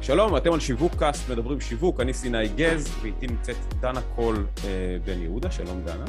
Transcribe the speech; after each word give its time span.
שלום, 0.00 0.36
אתם 0.36 0.52
על 0.52 0.60
שיווק 0.60 0.92
קאסט, 0.98 1.30
מדברים 1.30 1.60
שיווק, 1.60 2.00
אני 2.00 2.14
סיני 2.14 2.48
גז, 2.48 2.88
ואיתי 3.02 3.26
נמצאת 3.26 3.56
דנה 3.80 4.00
קול 4.16 4.46
אה, 4.64 4.70
בן 5.04 5.22
יהודה, 5.22 5.50
שלום 5.50 5.82
דנה. 5.84 6.04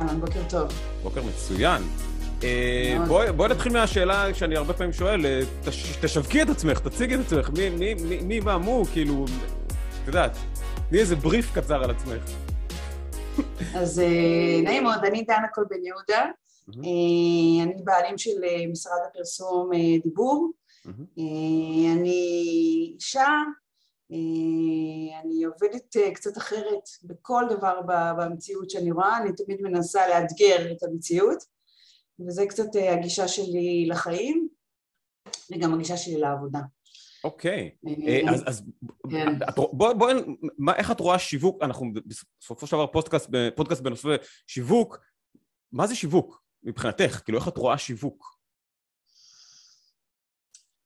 אהלן, 0.00 0.20
בוקר 0.20 0.40
טוב. 0.48 0.68
בוקר 1.02 1.22
מצוין. 1.22 1.82
אה, 2.44 2.96
בואי 3.08 3.32
בוא 3.32 3.48
נתחיל 3.48 3.72
מהשאלה 3.72 4.34
שאני 4.34 4.56
הרבה 4.56 4.72
פעמים 4.72 4.92
שואל, 4.92 5.26
אה, 5.26 5.40
תש, 5.64 5.96
תשווקי 5.96 6.42
את 6.42 6.48
עצמך, 6.48 6.78
תציגי 6.78 7.14
את 7.14 7.20
עצמך, 7.20 7.50
מי, 7.50 7.70
מי, 7.70 7.94
מי, 7.94 8.20
מי 8.20 8.40
מה 8.40 8.58
מו, 8.58 8.84
כאילו, 8.92 9.24
את 10.02 10.06
יודעת, 10.06 10.36
תני 10.88 10.98
איזה 10.98 11.16
בריף 11.16 11.54
קצר 11.54 11.84
על 11.84 11.90
עצמך. 11.90 12.22
אז 13.74 14.00
אה, 14.00 14.62
נעים 14.62 14.82
מאוד, 14.82 15.04
אני 15.04 15.22
דנה 15.22 15.48
קול 15.54 15.64
בן 15.70 15.84
יהודה, 15.84 16.24
אה, 16.68 17.64
אני 17.64 17.82
בעלים 17.84 18.18
של 18.18 18.44
אה, 18.44 18.66
משרד 18.72 18.98
הפרסום 19.10 19.70
דיבור, 20.02 20.50
אני 21.96 22.92
אישה, 22.94 23.28
אני 25.22 25.44
עובדת 25.44 25.96
קצת 26.14 26.38
אחרת 26.38 26.88
בכל 27.02 27.44
דבר 27.50 27.80
במציאות 28.18 28.70
שאני 28.70 28.90
רואה, 28.90 29.18
אני 29.18 29.30
תמיד 29.32 29.60
מנסה 29.62 30.08
לאתגר 30.08 30.72
את 30.72 30.82
המציאות, 30.82 31.38
וזה 32.26 32.46
קצת 32.46 32.68
הגישה 32.92 33.28
שלי 33.28 33.86
לחיים, 33.88 34.48
וגם 35.52 35.74
הגישה 35.74 35.96
שלי 35.96 36.16
לעבודה. 36.16 36.60
אוקיי, 37.24 37.70
אז 38.46 38.62
כן. 39.10 39.32
בואי, 39.72 40.14
איך 40.76 40.90
את 40.90 41.00
רואה 41.00 41.18
שיווק, 41.18 41.62
אנחנו 41.62 41.86
בסופו 42.40 42.66
של 42.66 42.76
דבר 42.76 42.86
פודקאסט 43.56 43.82
בנושא 43.82 44.08
שיווק, 44.46 44.98
מה 45.72 45.86
זה 45.86 45.94
שיווק 45.94 46.42
מבחינתך? 46.62 47.20
כאילו, 47.24 47.38
איך 47.38 47.48
את 47.48 47.56
רואה 47.56 47.78
שיווק? 47.78 48.37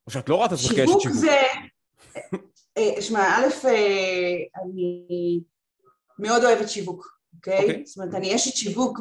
או 0.07 0.11
שאת 0.11 0.29
לא 0.29 0.35
רואה 0.35 0.47
את 0.47 0.51
עצמך 0.51 0.67
כאשת 0.67 0.85
שיווק. 0.85 1.01
שיווק 1.01 1.17
זה... 1.17 1.37
אה, 2.77 3.01
שמע, 3.01 3.37
א', 3.37 3.67
אה, 3.67 4.63
אני 4.63 5.39
מאוד 6.19 6.43
אוהבת 6.43 6.69
שיווק, 6.69 7.19
אוקיי? 7.35 7.59
אוקיי. 7.59 7.85
זאת 7.85 7.97
אומרת, 7.97 8.15
אני 8.15 8.35
אשת 8.35 8.55
שיווק 8.55 8.99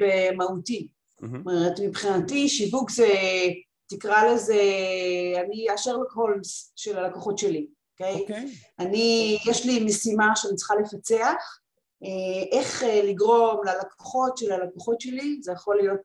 במהותי. 0.00 0.88
זאת 1.20 1.30
אומרת, 1.46 1.80
מבחינתי 1.80 2.48
שיווק 2.48 2.90
זה, 2.90 3.08
תקרא 3.88 4.24
לזה, 4.24 4.62
אני 5.44 5.70
השרלוק 5.70 6.12
הולמס 6.12 6.72
של 6.76 6.98
הלקוחות 6.98 7.38
שלי, 7.38 7.66
אוקיי? 7.92 8.14
אוקיי. 8.14 8.54
אני, 8.78 9.38
יש 9.50 9.66
לי 9.66 9.84
משימה 9.84 10.36
שאני 10.36 10.54
צריכה 10.56 10.74
לפצח, 10.74 11.58
איך 12.52 12.82
לגרום 13.04 13.60
ללקוחות 13.64 14.38
של 14.38 14.52
הלקוחות 14.52 15.00
שלי, 15.00 15.38
זה 15.42 15.52
יכול 15.52 15.76
להיות 15.76 16.00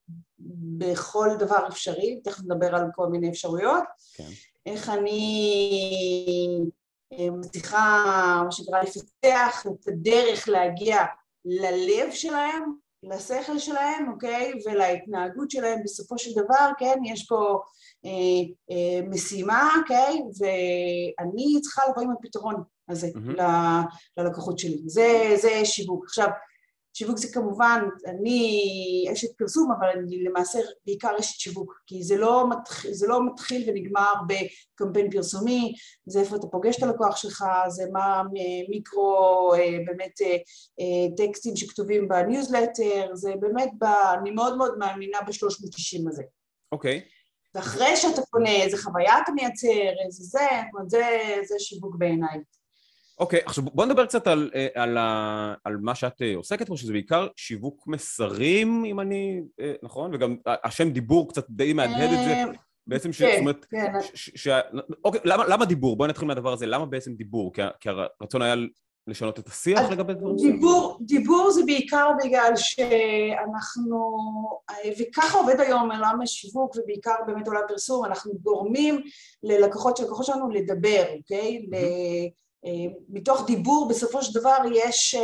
בכל 0.77 1.29
דבר 1.39 1.67
אפשרי, 1.67 2.19
תכף 2.23 2.43
נדבר 2.43 2.75
על 2.75 2.83
כל 2.95 3.07
מיני 3.07 3.29
אפשרויות, 3.29 3.83
כן. 4.13 4.29
איך 4.65 4.89
אני 4.89 5.59
אה, 7.13 7.31
מצליחה, 7.31 8.41
מה 8.45 8.51
שנקרא, 8.51 8.81
לפתח 8.81 9.65
את 9.65 9.87
הדרך 9.87 10.49
להגיע 10.49 10.97
ללב 11.45 12.11
שלהם, 12.11 12.63
לשכל 13.03 13.59
שלהם, 13.59 14.11
אוקיי? 14.11 14.53
ולהתנהגות 14.65 15.51
שלהם 15.51 15.79
בסופו 15.83 16.17
של 16.17 16.31
דבר, 16.31 16.69
כן? 16.79 16.99
יש 17.05 17.25
פה 17.27 17.59
אה, 18.05 18.09
אה, 18.71 19.07
משימה, 19.09 19.69
אוקיי? 19.81 20.21
ואני 20.39 21.61
צריכה 21.61 21.81
לבוא 21.89 22.01
עם 22.01 22.11
הפתרון 22.11 22.63
הזה 22.89 23.07
mm-hmm. 23.07 23.41
ללקוחות 24.17 24.59
שלי. 24.59 24.81
זה, 24.85 25.35
זה 25.41 25.65
שיווק. 25.65 26.05
עכשיו, 26.05 26.27
שיווק 26.93 27.17
זה 27.17 27.27
כמובן, 27.33 27.83
אני 28.07 29.05
אשת 29.13 29.37
פרסום, 29.37 29.71
אבל 29.79 29.87
אני 29.87 30.23
למעשה 30.23 30.59
בעיקר 30.85 31.19
אשת 31.19 31.39
שיווק, 31.39 31.73
כי 31.87 32.03
זה 32.03 32.17
לא, 32.17 32.49
מתחיל, 32.49 32.93
זה 32.93 33.07
לא 33.07 33.25
מתחיל 33.25 33.69
ונגמר 33.69 34.13
בקמפיין 34.27 35.11
פרסומי, 35.11 35.73
זה 36.05 36.19
איפה 36.19 36.35
אתה 36.35 36.47
פוגש 36.47 36.77
את 36.77 36.83
הלקוח 36.83 37.15
שלך, 37.15 37.45
זה 37.67 37.83
מה 37.91 38.23
מיקרו, 38.69 39.51
אה, 39.53 39.77
באמת 39.85 40.21
אה, 40.21 40.37
אה, 40.79 41.25
טקסטים 41.27 41.55
שכתובים 41.55 42.07
בניוזלטר, 42.07 43.09
זה 43.13 43.33
באמת, 43.39 43.69
ב, 43.79 43.83
אני 44.19 44.31
מאוד 44.31 44.57
מאוד 44.57 44.77
מאמינה 44.77 45.17
ב-360 45.21 46.09
הזה. 46.09 46.23
אוקיי. 46.71 46.99
Okay. 46.99 47.23
ואחרי 47.55 47.95
שאתה 47.95 48.21
פונה, 48.31 48.49
איזה 48.49 48.77
חוויה 48.77 49.19
אתה 49.23 49.31
מייצר, 49.31 49.93
איזה 50.05 50.23
זה, 50.23 50.47
זה, 50.87 51.05
זה 51.47 51.55
שיווק 51.59 51.95
בעיניי. 51.97 52.39
אוקיי, 53.19 53.39
okay, 53.39 53.43
עכשיו 53.45 53.63
בוא 53.63 53.85
נדבר 53.85 54.05
קצת 54.05 54.27
על, 54.27 54.51
אה, 54.55 54.67
על, 54.75 54.97
על, 54.97 55.55
על 55.63 55.77
מה 55.81 55.95
שאת 55.95 56.21
אה, 56.21 56.35
עוסקת 56.35 56.67
פה, 56.67 56.77
שזה 56.77 56.93
בעיקר 56.93 57.27
שיווק 57.35 57.87
מסרים, 57.87 58.85
אם 58.85 58.99
אני... 58.99 59.41
אה, 59.59 59.73
נכון? 59.83 60.13
וגם 60.13 60.35
השם 60.63 60.89
דיבור 60.89 61.29
קצת 61.29 61.45
די 61.49 61.73
מהדהד 61.73 62.09
את 62.13 62.25
זה. 62.25 62.43
בעצם 62.87 63.13
ש... 63.13 63.21
כן, 63.21 63.31
זאת 63.31 63.39
אומרת... 63.39 63.65
כן. 63.69 63.93
ש, 64.13 64.31
ש, 64.35 64.47
אוקיי, 65.03 65.21
למה, 65.23 65.47
למה 65.47 65.65
דיבור? 65.65 65.95
בואי 65.95 66.09
נתחיל 66.09 66.27
מהדבר 66.27 66.53
הזה. 66.53 66.65
למה 66.65 66.85
בעצם 66.85 67.13
דיבור? 67.13 67.53
כי, 67.53 67.61
כי 67.79 67.89
הרצון 67.89 68.41
היה 68.41 68.55
לשנות 69.07 69.39
את 69.39 69.47
השיח 69.47 69.89
לגבי 69.91 70.13
דברים 70.13 70.35
דיבור, 70.35 70.97
דיבור 71.01 71.51
זה 71.51 71.61
בעיקר 71.65 72.09
בגלל 72.23 72.51
שאנחנו, 72.55 74.11
וככה 74.99 75.37
עובד 75.37 75.59
היום 75.59 75.91
עולם 75.91 76.21
השיווק 76.21 76.75
ובעיקר 76.75 77.15
באמת 77.27 77.47
עולם 77.47 77.61
הפרסום, 77.65 78.05
אנחנו 78.05 78.33
גורמים 78.41 79.01
ללקוחות 79.43 79.97
של 79.97 80.03
לקוחות 80.03 80.25
שלנו 80.25 80.49
לדבר, 80.49 81.03
אוקיי? 81.17 81.65
Mm-hmm. 81.65 82.43
מתוך 83.09 83.45
דיבור 83.47 83.87
בסופו 83.89 84.23
של 84.23 84.39
דבר 84.39 84.57
יש, 84.75 85.15
אה, 85.15 85.23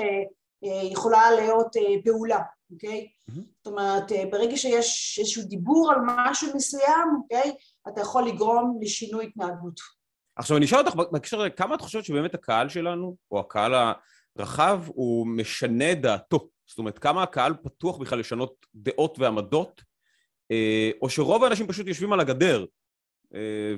אה, 0.63 0.83
יכולה 0.91 1.31
להיות 1.31 1.77
אה, 1.77 1.95
פעולה, 2.05 2.39
אוקיי? 2.71 3.07
Mm-hmm. 3.07 3.39
זאת 3.57 3.67
אומרת, 3.67 4.11
ברגע 4.31 4.57
שיש 4.57 5.19
איזשהו 5.21 5.43
דיבור 5.43 5.91
על 5.91 5.97
משהו 6.05 6.47
מסוים, 6.55 7.07
אוקיי? 7.21 7.55
אתה 7.87 8.01
יכול 8.01 8.27
לגרום 8.27 8.79
לשינוי 8.81 9.25
התנהגות. 9.25 9.79
עכשיו 10.35 10.57
אני 10.57 10.65
אשאל 10.65 10.79
אותך 10.79 10.95
בהקשר 10.95 11.49
כמה 11.49 11.75
את 11.75 11.81
חושבת 11.81 12.05
שבאמת 12.05 12.33
הקהל 12.33 12.69
שלנו, 12.69 13.15
או 13.31 13.39
הקהל 13.39 13.73
הרחב, 14.35 14.83
הוא 14.87 15.27
משנה 15.27 15.93
דעתו? 15.93 16.49
זאת 16.67 16.77
אומרת, 16.77 16.99
כמה 16.99 17.23
הקהל 17.23 17.53
פתוח 17.63 17.97
בכלל 17.97 18.19
לשנות 18.19 18.65
דעות 18.75 19.19
ועמדות, 19.19 19.81
או 21.01 21.09
שרוב 21.09 21.43
האנשים 21.43 21.67
פשוט 21.67 21.87
יושבים 21.87 22.13
על 22.13 22.19
הגדר, 22.19 22.65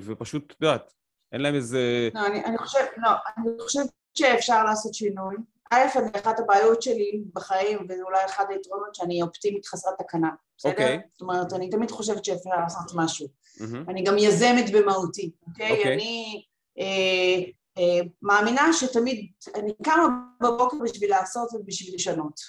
ופשוט, 0.00 0.52
את 0.52 0.62
יודעת, 0.62 0.92
אין 1.32 1.40
להם 1.40 1.54
איזה... 1.54 2.08
לא, 2.14 2.26
אני, 2.26 2.44
אני 2.44 2.58
חושבת, 2.58 2.90
לא, 2.96 3.10
אני 3.38 3.48
חושבת 3.60 3.90
שאפשר 4.14 4.64
לעשות 4.64 4.94
שינוי. 4.94 5.36
א', 5.70 5.86
אני 5.96 6.10
אחת 6.22 6.40
הבעיות 6.40 6.82
שלי 6.82 7.22
בחיים, 7.32 7.86
ואולי 7.88 8.24
אחד 8.26 8.44
היתרונות 8.48 8.94
שאני 8.94 9.22
אופטימית 9.22 9.66
חסרת 9.66 9.94
תקנה, 9.98 10.30
בסדר? 10.58 10.70
Okay. 10.70 10.74
אוקיי. 10.74 11.00
זאת 11.12 11.20
אומרת, 11.20 11.52
אני 11.52 11.70
תמיד 11.70 11.90
חושבת 11.90 12.24
שאפשר 12.24 12.50
לעשות 12.62 12.92
משהו. 12.94 13.26
Mm-hmm. 13.26 13.90
אני 13.90 14.02
גם 14.02 14.18
יזמת 14.18 14.70
במהותי, 14.72 15.30
אוקיי? 15.48 15.68
Okay? 15.68 15.72
אוקיי. 15.72 15.84
Okay. 15.84 15.94
אני 15.94 16.44
אה, 16.78 17.50
אה, 17.78 18.00
מאמינה 18.22 18.72
שתמיד, 18.72 19.26
אני 19.54 19.72
קמה 19.82 20.08
בבוקר 20.40 20.76
בשביל 20.84 21.10
לעשות 21.10 21.48
ובשביל 21.54 21.94
לשנות. 21.94 22.40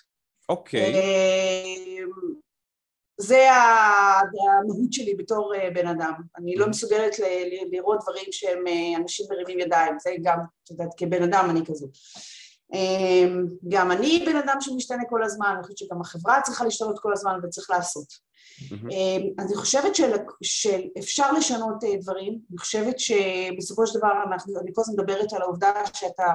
אוקיי. 0.50 0.94
Okay. 0.94 0.96
אה, 0.96 2.04
זה 3.18 3.48
המהות 3.52 4.94
שלי 4.94 5.16
בתור 5.16 5.54
אה, 5.56 5.70
בן 5.74 5.88
אדם. 5.88 6.14
אני 6.38 6.56
לא 6.56 6.66
mm-hmm. 6.66 6.70
מסוגלת 6.70 7.16
לראות 7.72 8.00
דברים 8.04 8.26
שהם 8.32 8.68
אה, 8.68 8.98
אנשים 8.98 9.26
מרימים 9.30 9.60
ידיים, 9.60 10.00
זה 10.00 10.12
גם, 10.24 10.40
את 10.64 10.72
יודעת, 10.72 10.90
כבן 10.98 11.24
אדם 11.24 11.48
אני 11.50 11.66
כזאת. 11.66 11.90
אמ, 12.74 13.46
גם 13.68 13.92
אני 13.92 14.24
בן 14.26 14.36
אדם 14.36 14.58
שמשתנה 14.62 15.04
כל 15.10 15.24
הזמן, 15.24 15.54
אני 15.56 15.64
חושבת 15.64 15.78
שגם 15.78 16.02
החברה 16.02 16.42
צריכה 16.42 16.64
להשתנות 16.64 17.00
כל 17.00 17.14
הזמן 17.14 17.40
וצריך 17.44 17.70
לעשות. 17.70 18.06
Mm-hmm. 18.08 18.92
אמ, 18.92 19.30
אני 19.40 19.56
חושבת 19.56 19.96
של, 19.96 20.12
שאפשר 20.44 21.32
לשנות 21.32 21.84
אה, 21.84 21.98
דברים, 22.02 22.40
אני 22.50 22.58
חושבת 22.58 23.00
שבסופו 23.00 23.88
של 23.88 24.00
דבר 24.00 24.12
אנחנו, 24.32 24.60
אני 24.60 24.72
כל 24.74 24.82
הזמן 24.82 24.94
מדברת 25.04 25.34
על 25.34 25.42
העובדה 25.42 25.72
שאתה 25.94 26.26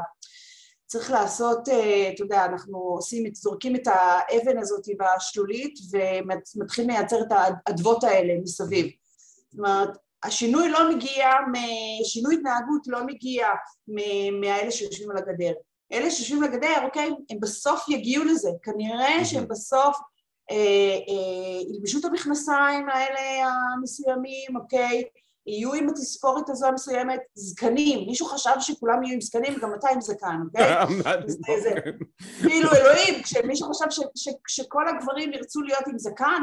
צריך 0.88 1.10
לעשות, 1.10 1.69
אה, 1.69 2.10
אתה 2.15 2.22
יודע, 2.22 2.44
אנחנו 2.44 2.78
עושים, 2.78 3.34
זורקים 3.34 3.76
את 3.76 3.87
האבן 3.87 4.59
הזאת 4.59 4.87
בשלולית 4.99 5.75
ומתחילים 5.93 6.91
לייצר 6.91 7.21
את 7.21 7.32
האדוות 7.66 8.04
האלה 8.04 8.35
מסביב. 8.43 8.87
זאת 9.50 9.58
אומרת, 9.58 9.88
השינוי 10.23 10.69
לא 10.69 10.90
מגיע, 10.90 11.29
שינוי 12.05 12.35
התנהגות 12.35 12.87
לא 12.87 13.06
מגיע 13.06 13.49
מאלה 14.40 14.70
שיושבים 14.70 15.11
על 15.11 15.17
הגדר. 15.17 15.52
אלה 15.93 16.11
שיושבים 16.11 16.43
על 16.43 16.52
הגדר, 16.52 16.85
אוקיי, 16.85 17.11
הם 17.31 17.41
בסוף 17.41 17.88
יגיעו 17.88 18.25
לזה, 18.25 18.50
כנראה 18.62 19.25
שהם 19.25 19.49
בסוף 19.49 19.96
אה, 20.50 20.56
אה, 21.08 21.75
ילבשו 21.75 21.99
את 21.99 22.05
המכנסיים 22.05 22.88
האלה 22.88 23.50
המסוימים, 23.76 24.56
אוקיי, 24.56 25.05
יהיו 25.48 25.74
עם 25.74 25.88
התספורת 25.88 26.50
הזו 26.50 26.66
המסוימת 26.66 27.20
זקנים, 27.34 28.06
מישהו 28.06 28.26
חשב 28.26 28.50
שכולם 28.60 29.02
יהיו 29.02 29.14
עם 29.14 29.20
זקנים, 29.20 29.54
גם 29.62 29.74
אתה 29.74 29.88
עם 29.88 30.00
זקן, 30.00 30.40
אוקיי? 30.44 30.74
כאילו 32.42 32.68
אלוהים, 32.76 33.22
כשמישהו 33.22 33.70
חשב 33.70 33.86
שכל 34.48 34.88
הגברים 34.88 35.32
ירצו 35.32 35.60
להיות 35.62 35.86
עם 35.86 35.98
זקן, 35.98 36.42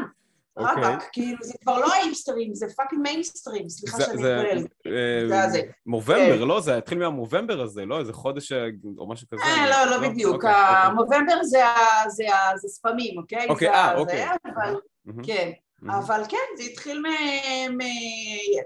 רבאק, 0.58 0.76
אוקיי. 0.76 1.08
כאילו 1.12 1.36
זה 1.42 1.54
כבר 1.62 1.78
לא 1.78 1.94
ההיפסטרים, 1.94 2.54
זה 2.54 2.66
fucking 2.76 3.02
מיינסטרים, 3.02 3.68
סליחה 3.68 4.00
שאני 4.00 4.16
מתפלל. 4.16 5.48
זה 5.50 5.60
מובמבר, 5.86 6.38
כן. 6.38 6.48
לא? 6.48 6.60
זה 6.60 6.76
התחיל 6.76 6.98
מהמובמבר 6.98 7.60
הזה, 7.60 7.84
לא? 7.84 7.98
איזה 7.98 8.12
חודש 8.12 8.52
אה, 8.52 8.66
או 8.98 9.08
משהו 9.08 9.26
כזה. 9.28 9.42
אה, 9.42 9.70
לא, 9.70 9.90
לא, 9.90 10.02
לא 10.02 10.08
בדיוק. 10.08 10.34
אוקיי, 10.34 10.50
אוקיי. 10.50 10.86
המובמבר 10.86 11.42
זה 11.42 12.68
שפמים, 12.68 13.18
אוקיי? 13.18 13.46
אוקיי, 13.48 13.68
אה, 13.68 13.94
אוקיי. 13.96 14.26
כן. 15.22 15.50
אבל 15.82 16.22
כן, 16.28 16.36
זה 16.56 16.62
התחיל 16.62 17.00
מ... 17.00 17.06
מ... 17.76 17.80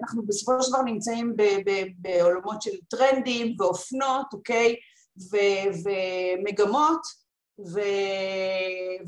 אנחנו 0.03 0.23
בסופו 0.27 0.63
של 0.63 0.73
דבר 0.73 0.83
נמצאים 0.83 1.37
ב... 1.37 1.43
ב... 1.43 1.85
בעולמות 1.99 2.63
של 2.63 2.71
טרנדים 2.89 3.57
ואופנות, 3.59 4.27
אוקיי? 4.33 4.77
ו... 5.33 5.37
ומגמות, 5.85 7.01
ו... 7.59 7.81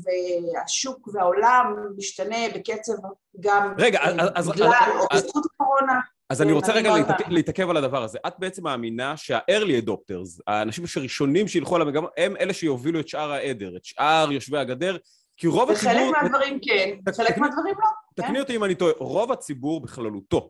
והשוק 0.03 1.09
והעולם 1.13 1.75
משתנה 1.97 2.37
בקצב 2.55 2.93
גם 3.39 3.73
רגע, 3.77 3.99
אז... 4.35 4.49
בגלל 4.49 4.69
או 4.99 5.05
בזכות 5.13 5.43
הקורונה. 5.45 5.99
אז 6.29 6.41
אני 6.41 6.51
רוצה 6.51 6.73
רגע 6.73 6.93
להתעכב, 6.93 7.29
להתעכב 7.29 7.69
על 7.69 7.77
הדבר 7.77 8.03
הזה. 8.03 8.19
את 8.27 8.33
בעצם 8.39 8.63
מאמינה 8.63 9.17
שה-early 9.17 9.85
adopters, 9.85 10.41
האנשים 10.47 10.83
הראשונים 10.97 11.47
שילכו 11.47 11.75
על 11.75 11.81
המגמה, 11.81 12.07
הם 12.17 12.35
אלה 12.39 12.53
שיובילו 12.53 12.99
את 12.99 13.07
שאר 13.07 13.31
העדר, 13.31 13.77
את 13.77 13.85
שאר 13.85 14.31
יושבי 14.31 14.57
הגדר, 14.57 14.97
כי 15.37 15.47
רוב 15.47 15.71
הציבור... 15.71 15.93
וחלק 15.93 16.11
מהדברים 16.11 16.59
כן, 16.61 16.89
וחלק 17.07 17.37
מהדברים 17.37 17.75
לא. 17.79 17.87
תקני 18.15 18.33
כן. 18.33 18.39
אותי 18.39 18.55
אם 18.55 18.63
אני 18.63 18.75
טועה, 18.75 18.93
רוב 18.97 19.31
הציבור 19.31 19.81
בכללותו 19.81 20.49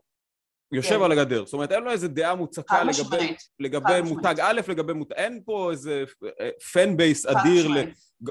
יושב 0.74 0.98
כן. 0.98 1.04
על 1.04 1.12
הגדר, 1.12 1.46
זאת 1.46 1.54
אומרת 1.54 1.72
אין 1.72 1.84
לו 1.84 1.92
איזה 1.92 2.08
דעה 2.08 2.36
מוצקה 2.36 2.84
לגבי, 2.84 3.36
לגבי 3.60 4.02
מותג 4.02 4.36
א', 4.42 4.62
לגבי 4.68 4.94
מותג, 4.94 5.14
אין 5.14 5.42
פה 5.46 5.72
איזה 5.72 6.04
fan 6.74 6.90
אה, 6.90 6.96
base 6.96 7.26
אדיר, 7.26 7.68
ל... 7.68 7.78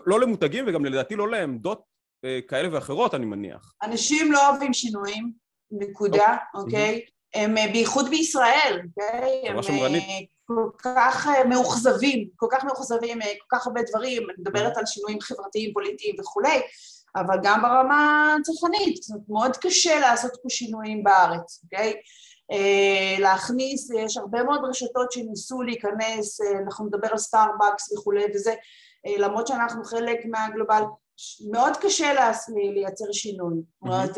לא 0.07 0.21
למותגים 0.21 0.65
וגם 0.69 0.85
לדעתי 0.85 1.17
לא 1.17 1.29
לעמדות 1.29 1.83
אה, 2.25 2.41
כאלה 2.49 2.69
ואחרות 2.73 3.15
אני 3.15 3.27
מניח. 3.27 3.75
אנשים 3.83 4.33
לא 4.33 4.51
אוהבים 4.51 4.73
שינויים, 4.73 5.33
נקודה, 5.71 6.37
אוקיי? 6.55 6.65
אוקיי? 6.65 7.03
הם 7.35 7.59
אה, 7.59 7.67
בייחוד 7.73 8.11
בישראל, 8.11 8.81
אוקיי? 8.87 9.49
הם 9.49 9.59
כל 10.57 10.71
כך 10.83 11.29
מאוכזבים, 11.49 12.29
כל 12.37 12.47
כך 12.51 12.65
מאוכזבים, 12.65 13.19
כל 13.21 13.57
כך 13.57 13.67
הרבה 13.67 13.81
דברים, 13.91 14.23
אני 14.23 14.39
מדברת 14.39 14.77
על 14.77 14.87
שינויים 14.87 15.21
חברתיים, 15.21 15.73
פוליטיים 15.73 16.17
וכולי, 16.21 16.61
אבל 17.17 17.37
גם 17.43 17.63
ברמה 17.63 18.35
הצרכנית, 18.41 19.03
זאת 19.03 19.11
אומרת, 19.11 19.29
מאוד 19.29 19.57
קשה 19.57 20.01
לעשות 20.01 20.33
פה 20.43 20.49
שינויים 20.49 21.05
בארץ, 21.05 21.61
אוקיי? 21.65 21.95
אה, 22.53 23.17
להכניס, 23.19 23.91
יש 23.91 24.17
הרבה 24.17 24.43
מאוד 24.43 24.61
רשתות 24.65 25.13
שניסו 25.13 25.63
להיכנס, 25.63 26.41
אה, 26.41 26.59
אנחנו 26.67 26.87
נדבר 26.87 27.09
על 27.11 27.19
סטארבקס 27.19 27.93
וכולי 27.93 28.25
וזה, 28.35 28.55
אה, 29.07 29.19
למרות 29.19 29.47
שאנחנו 29.47 29.85
חלק 29.85 30.19
מהגלובל, 30.25 30.83
מאוד 31.51 31.77
קשה 31.77 32.31
לייצר 32.75 33.13
שינוי. 33.13 33.55
זאת 33.55 33.83
אומרת, 33.83 34.17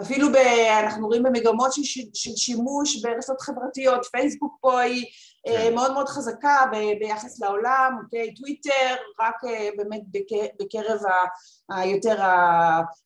אפילו 0.00 0.32
ב, 0.32 0.36
אנחנו 0.82 1.06
רואים 1.06 1.22
במגמות 1.22 1.72
של, 1.72 1.82
של 2.14 2.30
שימוש 2.36 3.02
ברשתות 3.02 3.40
חברתיות, 3.40 4.06
פייסבוק 4.12 4.56
פה 4.60 4.80
היא 4.80 5.06
כן. 5.46 5.74
מאוד 5.74 5.92
מאוד 5.92 6.08
חזקה 6.08 6.56
ביחס 7.00 7.40
לעולם, 7.40 7.98
אוקיי? 8.04 8.34
טוויטר, 8.34 8.94
רק 9.20 9.34
באמת 9.76 10.02
בקרב 10.60 11.00
היותר 11.70 12.16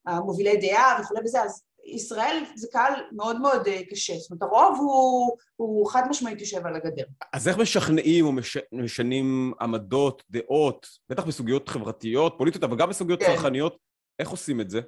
המובילי 0.07 0.57
דעה 0.57 0.99
וכולי 1.01 1.21
וזה, 1.25 1.43
אז 1.43 1.63
ישראל 1.87 2.45
זה 2.55 2.69
קהל 2.73 2.93
מאוד 3.13 3.41
מאוד 3.41 3.67
אה, 3.67 3.81
קשה, 3.91 4.15
זאת 4.19 4.31
אומרת 4.31 4.43
הרוב 4.43 4.79
הוא, 4.79 5.37
הוא 5.57 5.91
חד 5.91 6.03
משמעית 6.09 6.41
יושב 6.41 6.67
על 6.67 6.77
הגדר. 6.77 7.05
אז 7.33 7.49
איך 7.49 7.59
משכנעים 7.59 8.27
או 8.27 8.33
מש, 8.33 8.59
משנים 8.73 9.53
עמדות, 9.61 10.23
דעות, 10.31 10.87
בטח 11.09 11.25
בסוגיות 11.25 11.69
חברתיות, 11.69 12.35
פוליטיות, 12.39 12.65
אבל 12.65 12.77
גם 12.77 12.89
בסוגיות 12.89 13.21
כן. 13.21 13.27
צרכניות, 13.27 13.77
איך 14.19 14.29
עושים 14.29 14.61
את 14.61 14.71
זה? 14.71 14.81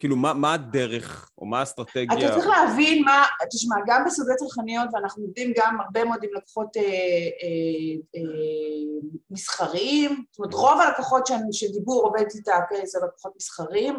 כאילו, 0.00 0.16
מה, 0.16 0.34
מה 0.34 0.54
הדרך, 0.54 1.30
או 1.38 1.46
מה 1.46 1.60
האסטרטגיה? 1.60 2.18
אתה 2.18 2.34
צריך 2.34 2.46
להבין 2.46 3.04
מה, 3.04 3.24
תשמע, 3.50 3.76
גם 3.86 4.04
בסוגיות 4.06 4.38
צרכניות, 4.38 4.88
ואנחנו 4.92 5.22
עובדים 5.24 5.52
גם 5.56 5.80
הרבה 5.80 6.04
מאוד 6.04 6.18
עם 6.22 6.30
לקוחות 6.34 6.76
אה, 6.76 6.82
אה, 6.82 6.86
אה, 8.16 8.20
מסחריים, 9.30 10.24
זאת 10.30 10.38
אומרת, 10.38 10.54
רוב 10.54 10.80
הלקוחות 10.80 11.28
שדיבור 11.52 12.02
עובד 12.02 12.24
איתה, 12.34 12.56
כן, 12.70 12.86
זה 12.86 12.98
לקוחות 13.06 13.32
מסחריים, 13.36 13.94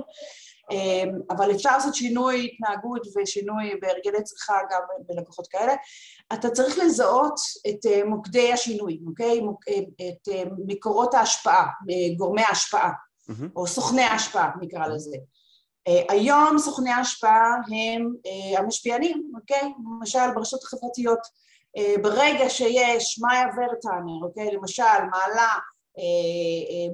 אמ, 0.72 1.20
אבל 1.30 1.52
אפשר 1.52 1.72
לעשות 1.72 1.96
שינוי 1.96 2.46
התנהגות 2.54 3.08
ושינוי 3.16 3.74
בהרגלי 3.82 4.24
צריכה 4.24 4.54
גם 4.72 4.82
בלקוחות 5.08 5.48
כאלה. 5.48 5.74
אתה 6.34 6.50
צריך 6.50 6.78
לזהות 6.78 7.36
את 7.70 7.86
אה, 7.86 8.06
מוקדי 8.06 8.54
השינוי, 8.54 9.00
אוקיי? 9.08 9.42
אה, 9.70 9.80
את 10.10 10.28
אה, 10.32 10.44
מקורות 10.68 11.14
ההשפעה, 11.14 11.68
גורמי 12.18 12.42
ההשפעה, 12.42 12.90
mm-hmm. 12.92 13.46
או 13.56 13.68
סוכני 13.68 14.02
ההשפעה 14.02 14.50
נקרא 14.62 14.88
לזה. 14.88 15.18
היום 16.10 16.58
סוכני 16.58 16.92
ההשפעה 16.92 17.56
הם 17.72 18.14
המשפיענים, 18.58 19.32
אוקיי? 19.36 19.74
למשל 20.00 20.32
ברשתות 20.36 20.64
החברתיות. 20.64 21.20
ברגע 22.02 22.50
שיש 22.50 23.20
מאיה 23.20 23.46
ורטנר, 23.58 24.24
אוקיי? 24.24 24.52
למשל 24.52 25.04
מעלה 25.12 25.50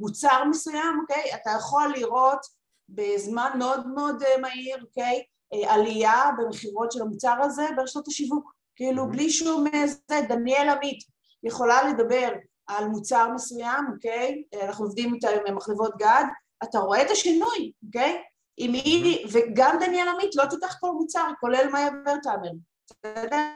מוצר 0.02 0.44
מסוים, 0.50 1.00
אוקיי? 1.02 1.36
אתה 1.36 1.52
יכול 1.58 1.94
לראות 1.96 2.58
בזמן 2.90 3.52
מאוד 3.60 3.88
מאוד 3.88 4.24
אה, 4.24 4.38
מהיר, 4.42 4.78
אוקיי? 4.82 5.24
אה, 5.54 5.74
עלייה 5.74 6.24
במכירות 6.38 6.92
של 6.92 7.02
המוצר 7.02 7.36
הזה 7.42 7.68
ברשתות 7.76 8.08
השיווק. 8.08 8.54
כאילו 8.76 9.04
mm-hmm. 9.04 9.08
בלי 9.08 9.30
שום 9.30 9.66
זה, 9.86 10.22
דניאל 10.30 10.70
עמית 10.70 11.00
יכולה 11.44 11.90
לדבר 11.90 12.30
על 12.68 12.88
מוצר 12.88 13.30
מסוים, 13.36 13.86
אוקיי? 13.94 14.44
אה, 14.54 14.68
אנחנו 14.68 14.86
עובדים 14.86 15.14
איתה 15.14 15.30
עם 15.48 15.56
מחלבות 15.56 15.98
גד, 15.98 16.26
אתה 16.64 16.80
רואה 16.80 17.02
את 17.02 17.12
השינוי, 17.12 17.72
אוקיי? 17.86 18.22
אם 18.60 18.74
היא, 18.74 19.28
וגם 19.32 19.78
דניאל 19.80 20.08
עמית 20.08 20.36
לא 20.36 20.46
תיקח 20.46 20.78
כל 20.80 20.92
מוצר, 20.92 21.28
כולל 21.40 21.70
מאיה 21.72 21.90
ורטהמר. 22.06 22.52
בסדר? 22.90 23.48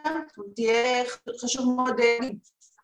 תהיה 0.55 1.03
חשוב 1.41 1.75
מאוד, 1.75 1.95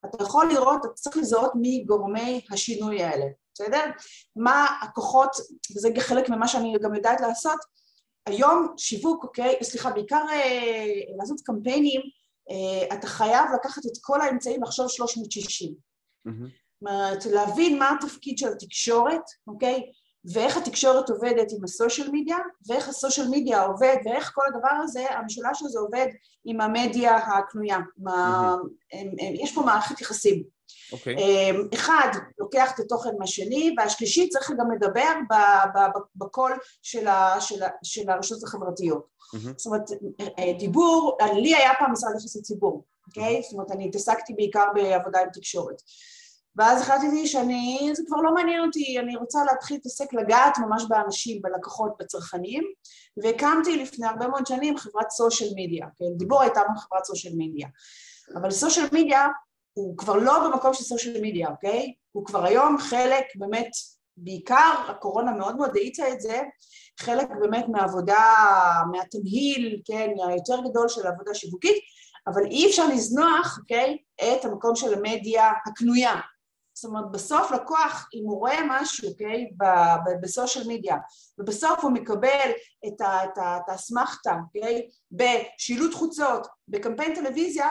אתה 0.05 0.23
יכול 0.23 0.49
לראות, 0.49 0.85
אתה 0.85 0.93
צריך 0.93 1.17
לזהות 1.17 1.51
מי 1.55 1.83
גורמי 1.87 2.45
השינוי 2.51 3.03
האלה. 3.03 3.25
בסדר? 3.53 3.83
מה 4.35 4.65
הכוחות, 4.81 5.29
וזה 5.75 5.89
חלק 5.99 6.29
ממה 6.29 6.47
שאני 6.47 6.75
גם 6.83 6.95
יודעת 6.95 7.21
לעשות, 7.21 7.59
היום 8.25 8.73
שיווק, 8.77 9.23
אוקיי, 9.23 9.55
סליחה, 9.63 9.91
בעיקר 9.91 10.23
אה, 10.31 10.85
לעשות 11.17 11.41
קמפיינים, 11.41 12.01
אה, 12.49 12.97
אתה 12.97 13.07
חייב 13.07 13.45
לקחת 13.55 13.85
את 13.85 13.97
כל 14.01 14.21
האמצעים 14.21 14.63
לחשוב 14.63 14.87
360. 14.89 15.73
זאת 15.73 16.33
mm-hmm. 16.33 16.49
אומרת, 16.81 17.25
להבין 17.25 17.79
מה 17.79 17.91
התפקיד 17.91 18.37
של 18.37 18.47
התקשורת, 18.47 19.21
אוקיי? 19.47 19.81
ואיך 20.33 20.57
התקשורת 20.57 21.09
עובדת 21.09 21.51
עם 21.51 21.63
הסושיאל 21.63 22.09
מדיה, 22.11 22.37
ואיך 22.67 22.89
הסושיאל 22.89 23.27
מדיה 23.31 23.63
עובד, 23.63 23.95
ואיך 24.05 24.31
כל 24.35 24.41
הדבר 24.47 24.73
הזה, 24.83 25.05
המשולש 25.09 25.63
הזה 25.63 25.79
עובד 25.79 26.07
עם 26.45 26.61
המדיה 26.61 27.15
הקנויה. 27.15 27.77
Mm-hmm. 27.77 29.23
יש 29.41 29.55
פה 29.55 29.61
מערכת 29.61 30.01
יחסים. 30.01 30.43
Okay. 30.87 30.93
אוקיי. 30.93 31.15
אמ, 31.15 31.67
אחד, 31.73 32.11
לוקח 32.39 32.71
את 32.75 32.79
התוכן 32.79 33.09
מהשני, 33.19 33.75
והשלישי 33.77 34.29
צריך 34.29 34.51
גם 34.51 34.71
לדבר 34.71 35.13
בקול 36.15 36.51
של, 36.81 37.07
ה, 37.07 37.35
של, 37.41 37.63
ה, 37.63 37.67
של 37.83 38.09
הרשות 38.09 38.43
החברתיות. 38.43 39.05
Mm-hmm. 39.05 39.53
זאת 39.57 39.65
אומרת, 39.65 39.89
אה, 40.39 40.53
דיבור, 40.59 41.17
לי 41.33 41.55
היה 41.55 41.71
פעם 41.79 41.91
משרד 41.91 42.11
יחסי 42.15 42.41
ציבור, 42.41 42.83
אוקיי? 43.07 43.39
Okay? 43.39 43.43
זאת 43.43 43.53
אומרת, 43.53 43.71
אני 43.71 43.87
התעסקתי 43.87 44.33
בעיקר 44.33 44.65
בעבודה 44.75 45.19
עם 45.19 45.29
תקשורת. 45.33 45.81
ואז 46.57 46.81
החלטתי 46.81 47.27
שאני, 47.27 47.91
זה 47.93 48.03
כבר 48.07 48.17
לא 48.17 48.33
מעניין 48.33 48.63
אותי, 48.63 48.99
אני 48.99 49.15
רוצה 49.15 49.39
להתחיל 49.43 49.77
להתעסק 49.77 50.13
לגעת 50.13 50.57
ממש 50.57 50.83
באנשים, 50.89 51.41
בלקוחות, 51.41 51.91
בצרכנים, 51.99 52.63
והקמתי 53.23 53.77
לפני 53.77 54.07
הרבה 54.07 54.27
מאוד 54.27 54.47
שנים 54.47 54.77
חברת 54.77 55.09
סושיאל 55.09 55.49
מדיה, 55.55 55.87
כן? 55.97 56.05
דיבור 56.17 56.41
הייתה 56.41 56.61
חברת 56.77 57.03
סושיאל 57.03 57.33
מדיה. 57.37 57.67
אבל 58.35 58.51
סושיאל 58.51 58.85
מדיה 58.91 59.27
הוא 59.73 59.97
כבר 59.97 60.15
לא 60.15 60.47
במקום 60.47 60.73
של 60.73 60.83
סושיאל 60.83 61.21
מדיה, 61.21 61.49
אוקיי? 61.49 61.93
הוא 62.11 62.25
כבר 62.25 62.45
היום 62.45 62.77
חלק 62.77 63.25
באמת, 63.35 63.69
בעיקר 64.17 64.73
הקורונה 64.89 65.31
מאוד 65.31 65.57
מאוד 65.57 65.77
האיצה 65.77 66.13
את 66.13 66.21
זה, 66.21 66.41
חלק 66.99 67.27
באמת 67.39 67.65
מהעבודה, 67.69 68.23
מהתמהיל, 68.91 69.81
כן, 69.85 70.09
היותר 70.27 70.61
גדול 70.69 70.89
של 70.89 71.07
העבודה 71.07 71.31
השיווקית, 71.31 71.77
אבל 72.27 72.45
אי 72.45 72.69
אפשר 72.69 72.87
לזנוח, 72.87 73.57
אוקיי, 73.61 73.97
את 74.15 74.45
המקום 74.45 74.75
של 74.75 74.93
המדיה 74.93 75.51
הקנויה. 75.65 76.15
זאת 76.77 76.85
אומרת, 76.85 77.11
בסוף 77.11 77.51
לקוח, 77.51 78.09
אם 78.13 78.23
הוא 78.23 78.39
רואה 78.39 78.59
משהו, 78.69 79.09
אוקיי, 79.09 79.49
בסושיאל 80.21 80.63
מדיה, 80.67 80.97
ובסוף 81.37 81.79
הוא 81.83 81.91
מקבל 81.91 82.51
את 82.87 83.67
האסמכתה, 83.67 84.35
אוקיי, 84.43 84.87
בשילוט 85.11 85.93
חוצות, 85.93 86.47
בקמפיין 86.67 87.15
טלוויזיה, 87.15 87.67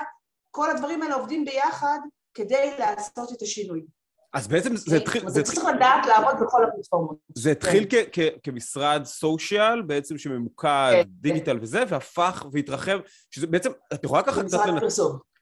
כל 0.50 0.70
הדברים 0.70 1.02
האלה 1.02 1.14
עובדים 1.14 1.44
ביחד 1.44 1.98
כדי 2.34 2.70
לעשות 2.78 3.32
את 3.32 3.42
השינוי. 3.42 3.86
אז 4.34 4.48
בעצם 4.48 4.76
זה 4.76 4.96
התחיל... 4.96 5.28
זה 5.28 5.42
צריך 5.42 5.64
לדעת 5.64 6.06
לעבוד 6.06 6.34
בכל 6.40 6.64
הפלטפורמות. 6.64 7.16
זה 7.34 7.50
התחיל 7.50 7.86
כן. 8.12 8.28
כמשרד 8.42 9.04
סושיאל, 9.04 9.82
בעצם 9.82 10.18
שממוקד 10.18 10.90
כן, 10.92 11.02
דיגיטל 11.08 11.58
וזה, 11.62 11.84
והפך 11.88 12.46
והתרחב, 12.52 12.98
שזה 13.30 13.46
בעצם, 13.46 13.70
את 13.94 14.04
יכולה 14.04 14.22
ככה 14.22 14.44
קצת 14.44 14.58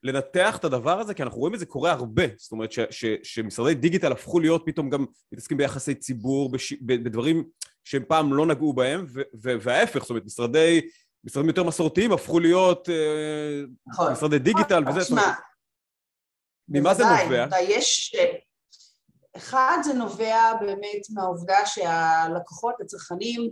לנתח 0.05 0.57
את 0.57 0.65
הדבר 0.65 1.01
הזה, 1.01 1.15
כי 1.15 1.23
אנחנו 1.23 1.39
רואים 1.39 1.55
את 1.55 1.59
זה 1.59 1.67
קורה 1.67 1.93
הרבה, 1.93 2.23
זאת 2.37 2.53
אומרת 2.53 2.71
שמשרדי 3.23 3.75
דיגיטל 3.75 4.13
הפכו 4.13 4.41
להיות 4.41 4.63
פתאום 4.67 4.91
גם 4.91 5.05
מתעסקים 5.33 5.57
ביחסי 5.57 5.95
ציבור, 5.95 6.53
בדברים 6.83 7.45
שהם 7.85 8.03
פעם 8.09 8.35
לא 8.35 8.47
נגעו 8.47 8.73
בהם, 8.73 9.07
וההפך, 9.35 10.01
זאת 10.01 10.11
אומרת, 10.11 10.25
משרדי 10.25 10.81
משרדים 11.25 11.49
יותר 11.49 11.63
מסורתיים 11.63 12.13
הפכו 12.13 12.41
להיות 12.41 12.89
אה, 12.89 13.63
נכון. 13.87 14.13
משרדי 14.13 14.39
דיגיטל 14.39 14.89
וזה. 14.89 15.01
תשמע, 15.01 15.33
ממה 16.69 16.95
זה 16.95 17.05
נובע? 17.05 17.47
יש... 17.61 18.17
אחד 19.37 19.79
זה 19.85 19.95
נובע 19.95 20.53
באמת 20.61 21.03
מהעובדה 21.15 21.67
שהלקוחות, 21.67 22.75
הצרכנים, 22.81 23.51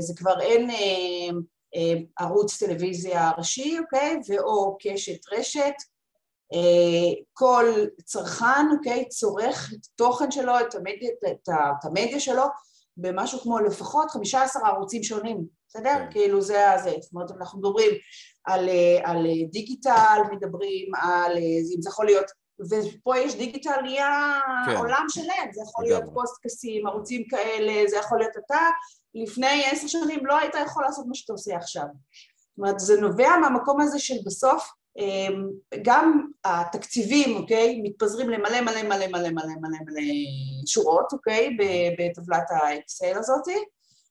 זה 0.00 0.14
כבר 0.16 0.40
אין 0.40 0.70
ערוץ 2.18 2.62
טלוויזיה 2.62 3.30
ראשי, 3.38 3.78
אוקיי? 3.78 4.20
ואו 4.28 4.76
קשת 4.80 5.20
רשת, 5.32 5.74
כל 7.32 7.64
צרכן, 8.04 8.66
אוקיי, 8.76 9.08
צורך 9.08 9.72
את 9.72 9.86
התוכן 9.94 10.30
שלו, 10.30 10.60
את 10.60 10.74
המדיה, 10.74 11.10
את, 11.10 11.48
את 11.48 11.84
המדיה 11.84 12.20
שלו, 12.20 12.44
במשהו 12.96 13.40
כמו 13.40 13.58
לפחות 13.58 14.10
15 14.10 14.68
ערוצים 14.68 15.02
שונים, 15.02 15.46
בסדר? 15.68 15.94
כן. 15.94 16.10
כאילו 16.10 16.42
זה 16.42 16.72
הזה, 16.72 16.94
זאת 17.00 17.12
אומרת 17.12 17.30
אנחנו 17.30 17.58
מדברים 17.58 17.90
על, 18.44 18.68
על 19.04 19.26
דיגיטל, 19.50 20.20
מדברים 20.32 20.94
על, 20.94 21.36
אם 21.76 21.82
זה 21.82 21.90
יכול 21.90 22.06
להיות, 22.06 22.26
ופה 22.70 23.18
יש 23.18 23.34
דיגיטל 23.34 23.80
נהיה 23.82 24.40
כן. 24.66 24.76
עולם 24.76 25.06
שלם, 25.08 25.52
זה 25.52 25.62
יכול 25.68 25.84
להיות 25.84 26.04
פוסטקאסים, 26.14 26.86
ערוצים 26.86 27.24
כאלה, 27.28 27.88
זה 27.88 27.96
יכול 27.96 28.18
להיות 28.18 28.36
אתה, 28.46 28.66
לפני 29.14 29.64
עשר 29.66 29.86
שנים 29.86 30.26
לא 30.26 30.38
היית 30.38 30.54
יכול 30.66 30.84
לעשות 30.84 31.06
מה 31.06 31.14
שאתה 31.14 31.32
עושה 31.32 31.56
עכשיו. 31.56 31.84
זאת 31.84 32.58
אומרת, 32.58 32.80
זה 32.80 33.00
נובע 33.00 33.36
מהמקום 33.36 33.80
הזה 33.80 33.98
של 33.98 34.14
בסוף 34.26 34.70
אמ, 34.98 35.50
גם 35.82 36.26
התקציבים, 36.44 37.36
אוקיי, 37.36 37.80
מתפזרים 37.82 38.30
למלא 38.30 38.60
מלא 38.60 38.82
מלא 38.82 39.06
מלא 39.06 39.30
מלא 39.30 39.54
מלא 39.60 39.78
מלא 39.86 40.02
שורות, 40.66 41.12
אוקיי, 41.12 41.56
בטבלת 41.98 42.50
האקסל 42.50 43.18
הזאתי, 43.18 43.64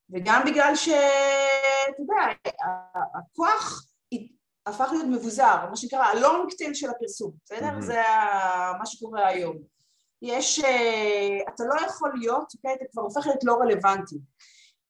וגם 0.09 0.41
בגלל 0.45 0.75
שאתה 0.75 1.99
יודע, 1.99 2.51
הכוח 3.19 3.85
הפך 4.65 4.89
להיות 4.91 5.05
מבוזר, 5.05 5.65
מה 5.69 5.75
שנקרא 5.75 6.03
ה 6.03 6.13
long 6.13 6.53
tail 6.57 6.73
של 6.73 6.89
הפרסום, 6.89 7.31
בסדר? 7.45 7.77
Mm-hmm. 7.77 7.81
זה 7.81 8.01
מה 8.79 8.85
שקורה 8.85 9.27
היום. 9.27 9.57
יש, 10.21 10.59
אה, 10.59 11.37
אתה 11.55 11.63
לא 11.63 11.85
יכול 11.85 12.11
להיות, 12.19 12.53
אוקיי, 12.55 12.73
אתה 12.73 12.85
כבר 12.91 13.01
הופך 13.01 13.25
להיות 13.25 13.43
לא 13.43 13.53
רלוונטי. 13.53 14.15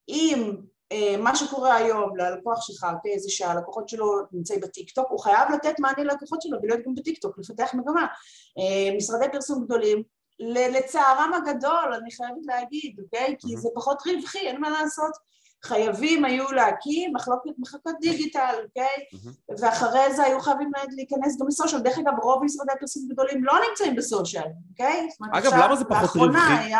אם 0.08 0.56
אה, 0.92 1.16
מה 1.18 1.36
שקורה 1.36 1.76
היום 1.76 2.16
ללקוח 2.16 2.62
שלך, 2.62 2.86
אוקיי, 2.94 3.18
זה 3.18 3.30
שהלקוחות 3.30 3.88
שלו 3.88 4.06
נמצאים 4.32 4.60
בטיקטוק, 4.60 5.06
הוא 5.10 5.20
חייב 5.20 5.50
לתת 5.54 5.74
מענה 5.78 6.04
ללקוחות 6.04 6.42
שלו 6.42 6.58
ולהיות 6.62 6.86
גם 6.86 6.94
בטיקטוק, 6.94 7.38
לפתח 7.38 7.70
מגמה. 7.74 8.06
אה, 8.58 8.96
משרדי 8.96 9.26
פרסום 9.32 9.64
גדולים, 9.64 10.02
לצערם 10.40 11.32
הגדול, 11.34 11.94
אני 12.00 12.10
חייבת 12.10 12.46
להגיד, 12.46 13.00
אוקיי? 13.04 13.36
כי 13.38 13.56
זה 13.56 13.68
פחות 13.74 14.02
רווחי, 14.06 14.38
אין 14.38 14.60
מה 14.60 14.70
לעשות. 14.70 15.12
חייבים 15.64 16.24
היו 16.24 16.52
להקים 16.52 17.12
מחלוקת 17.14 17.50
מחלקות 17.58 17.94
דיגיטל, 18.00 18.54
אוקיי? 18.64 19.20
ואחרי 19.60 20.14
זה 20.14 20.24
היו 20.24 20.40
חייבים 20.40 20.70
להיכנס 20.96 21.40
גם 21.40 21.46
לסושיאל. 21.48 21.80
דרך 21.80 21.98
אגב, 21.98 22.12
רוב 22.22 22.44
משרדי 22.44 22.72
הפרסום 22.72 23.08
גדולים 23.08 23.44
לא 23.44 23.52
נמצאים 23.68 23.96
בסושיאל, 23.96 24.48
אוקיי? 24.70 25.08
אגב, 25.32 25.52
למה 25.54 25.76
זה 25.76 25.84
פחות 25.84 26.16
רווחי? 26.16 26.72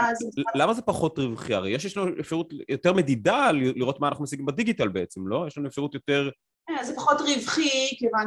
למה 0.54 0.74
זה 0.74 0.82
פחות 0.82 1.18
רווחי? 1.18 1.54
הרי 1.54 1.70
יש 1.70 1.96
לנו 1.96 2.10
אפשרות 2.20 2.52
יותר 2.68 2.92
מדידה 2.92 3.50
לראות 3.52 4.00
מה 4.00 4.08
אנחנו 4.08 4.24
משיגים 4.24 4.46
בדיגיטל 4.46 4.88
בעצם, 4.88 5.28
לא? 5.28 5.44
יש 5.46 5.58
לנו 5.58 5.68
אפשרות 5.68 5.94
יותר... 5.94 6.30
אה, 6.78 6.84
זה 6.84 6.96
פחות 6.96 7.20
רווחי, 7.20 7.96
כיוון 7.98 8.26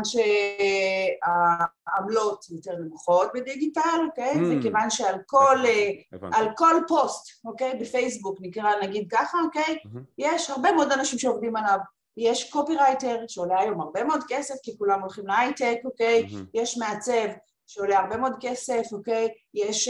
שהעמלות 1.23 2.45
יותר 2.49 2.71
נמוכות 2.79 3.27
בדיגיטל, 3.33 3.99
אוקיי? 4.09 4.33
Mm. 4.33 4.59
וכיוון 4.59 4.89
שעל 4.89 5.15
כל, 5.25 5.57
על 6.33 6.47
כל 6.57 6.75
פוסט, 6.87 7.45
אוקיי? 7.45 7.73
בפייסבוק, 7.79 8.37
נקרא 8.41 8.71
נגיד 8.83 9.07
ככה, 9.11 9.37
אוקיי? 9.45 9.77
Mm-hmm. 9.85 9.99
יש 10.17 10.49
הרבה 10.49 10.71
מאוד 10.71 10.91
אנשים 10.91 11.19
שעובדים 11.19 11.55
עליו. 11.55 11.77
יש 12.17 12.51
קופירייטר 12.51 13.23
שעולה 13.27 13.59
היום 13.59 13.81
הרבה 13.81 14.03
מאוד 14.03 14.21
כסף, 14.27 14.55
כי 14.63 14.77
כולם 14.77 15.01
הולכים 15.01 15.27
להייטק, 15.27 15.77
אוקיי? 15.85 16.27
Mm-hmm. 16.29 16.45
יש 16.53 16.77
מעצב 16.77 17.27
שעולה 17.67 17.99
הרבה 17.99 18.17
מאוד 18.17 18.33
כסף, 18.41 18.83
אוקיי? 18.91 19.29
יש 19.53 19.89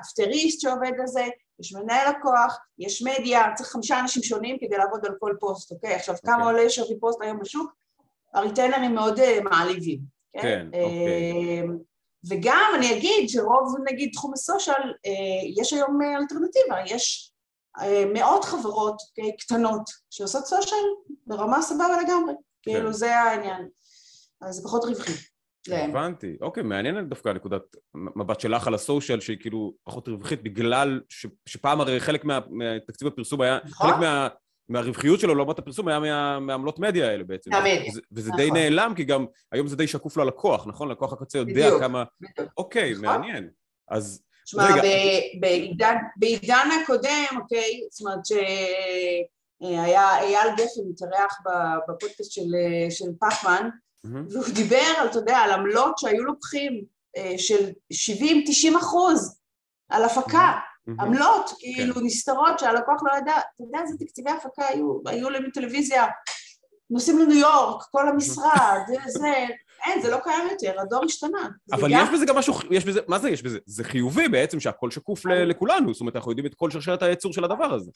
אפטריסט 0.00 0.64
אה, 0.66 0.70
אה, 0.70 0.76
שעובד 0.76 1.00
על 1.00 1.06
זה, 1.06 1.24
יש 1.60 1.74
מנהל 1.74 2.10
לקוח, 2.10 2.58
יש 2.78 3.02
מדיה, 3.02 3.44
צריך 3.54 3.70
חמישה 3.70 4.00
אנשים 4.00 4.22
שונים 4.22 4.56
כדי 4.60 4.76
לעבוד 4.76 5.06
על 5.06 5.14
כל 5.20 5.34
פוסט, 5.40 5.72
אוקיי? 5.72 5.94
עכשיו, 5.94 6.14
אוקיי. 6.14 6.18
כמה 6.26 6.34
אוקיי. 6.34 6.58
עולה 6.58 6.70
שווי 6.70 7.00
פוסט 7.00 7.18
היום 7.22 7.38
בשוק? 7.40 7.72
הריטיינרים 8.34 8.94
מאוד 8.94 9.18
uh, 9.18 9.42
מעליבים, 9.42 10.00
כן? 10.32 10.42
כן, 10.42 10.66
אוקיי. 10.66 11.62
Uh, 11.62 11.70
וגם 12.28 12.72
אני 12.74 12.92
אגיד 12.96 13.28
שרוב, 13.28 13.74
נגיד, 13.92 14.10
תחום 14.12 14.32
הסושיאל, 14.32 14.92
uh, 15.06 15.60
יש 15.60 15.72
היום 15.72 15.98
אלטרנטיבה, 16.02 16.76
יש 16.86 17.32
uh, 17.78 17.82
מאות 18.14 18.44
חברות 18.44 18.96
okay, 19.00 19.36
קטנות 19.40 19.90
שעושות 20.10 20.46
סושיאל 20.46 20.84
ברמה 21.26 21.62
סבבה 21.62 22.02
לגמרי, 22.02 22.34
כן. 22.62 22.72
כאילו 22.72 22.92
זה 22.92 23.16
העניין, 23.16 23.68
אז 24.40 24.54
זה 24.54 24.62
פחות 24.64 24.84
רווחי. 24.84 25.33
להם. 25.68 25.90
הבנתי, 25.90 26.36
אוקיי, 26.40 26.62
מעניינת 26.62 27.08
דווקא 27.08 27.28
נקודת 27.28 27.62
מבט 27.94 28.40
שלך 28.40 28.66
על 28.66 28.74
הסושיאל 28.74 29.20
שהיא 29.20 29.38
כאילו 29.40 29.74
פחות 29.84 30.08
רווחית 30.08 30.42
בגלל 30.42 31.00
ש, 31.08 31.26
שפעם 31.46 31.80
הרי 31.80 32.00
חלק 32.00 32.24
מה, 32.24 32.38
מהתקציב 32.50 33.08
הפרסום 33.08 33.40
היה, 33.40 33.58
נכון? 33.64 33.90
חלק 33.90 34.00
מה, 34.00 34.28
מהרווחיות 34.68 35.20
שלו 35.20 35.34
לעומת 35.34 35.58
הפרסום 35.58 35.88
היה 35.88 36.00
מה, 36.00 36.40
מהעמלות 36.40 36.78
מדיה 36.78 37.10
האלה 37.10 37.24
בעצם. 37.24 37.50
מהמדיה. 37.50 37.90
וזה, 37.90 38.00
וזה 38.12 38.30
נכון. 38.30 38.42
די 38.42 38.50
נעלם 38.50 38.92
כי 38.96 39.04
גם 39.04 39.26
היום 39.52 39.66
זה 39.66 39.76
די 39.76 39.86
שקוף 39.86 40.16
ללקוח, 40.16 40.66
נכון? 40.66 40.88
לקוח 40.88 41.12
הקצה 41.12 41.38
יודע 41.38 41.52
בדיוק, 41.52 41.80
כמה... 41.80 42.04
בדיוק. 42.20 42.52
אוקיי, 42.56 42.92
נכון? 42.92 43.04
מעניין. 43.04 43.48
אז... 43.88 44.22
תשמע, 44.44 44.68
בעידן, 45.40 45.96
בעידן 46.16 46.68
הקודם, 46.82 47.40
אוקיי, 47.40 47.80
זאת 47.90 48.00
אומרת 48.00 48.26
שהיה 48.26 50.20
אייל 50.20 50.54
גפן 50.56 50.80
מתארח 50.90 51.38
בפודקאסט 51.88 52.32
של, 52.32 52.50
של 52.90 53.04
פחמן, 53.20 53.68
והוא 54.04 54.44
דיבר, 54.54 55.06
אתה 55.10 55.18
יודע, 55.18 55.38
על 55.38 55.50
עמלות 55.50 55.98
שהיו 55.98 56.24
לוקחים 56.24 56.84
אה, 57.16 57.34
של 57.38 57.70
70-90 58.74 58.78
אחוז 58.78 59.40
על 59.88 60.04
הפקה, 60.04 60.52
עמלות, 61.00 61.50
כאילו 61.58 61.94
כן. 61.94 62.00
נסתרות 62.04 62.58
שהלקוח 62.58 63.02
לא 63.02 63.18
ידע, 63.18 63.32
אתה 63.32 63.62
יודע 63.62 63.78
איזה 63.82 63.94
תקציבי 63.98 64.30
הפקה 64.30 64.66
היו, 64.66 64.98
היו 65.06 65.30
להם 65.30 65.50
טלוויזיה, 65.54 66.06
נוסעים 66.90 67.18
לניו 67.18 67.36
יורק, 67.36 67.82
כל 67.90 68.08
המשרד, 68.08 68.80
זה, 68.86 68.96
זה, 69.06 69.46
אין, 69.84 70.02
זה 70.02 70.10
לא 70.10 70.18
קיים 70.24 70.48
יותר, 70.50 70.80
הדור 70.80 71.04
השתנה. 71.04 71.48
אבל 71.72 71.88
יש 71.92 72.08
בזה 72.14 72.26
גם 72.26 72.36
משהו, 72.36 72.54
יש 72.70 72.84
בזה, 72.84 73.00
מה 73.08 73.18
זה 73.18 73.30
יש 73.30 73.42
בזה? 73.42 73.58
זה 73.66 73.84
חיובי 73.84 74.28
בעצם 74.28 74.60
שהכל 74.60 74.90
שקוף 74.90 75.26
לכולנו, 75.26 75.92
זאת 75.92 76.00
אומרת, 76.00 76.16
אנחנו 76.16 76.30
יודעים 76.30 76.46
את 76.46 76.54
כל 76.54 76.70
שרשרת 76.70 77.02
הייצור 77.02 77.32
של 77.32 77.44
הדבר 77.44 77.74
הזה. 77.74 77.90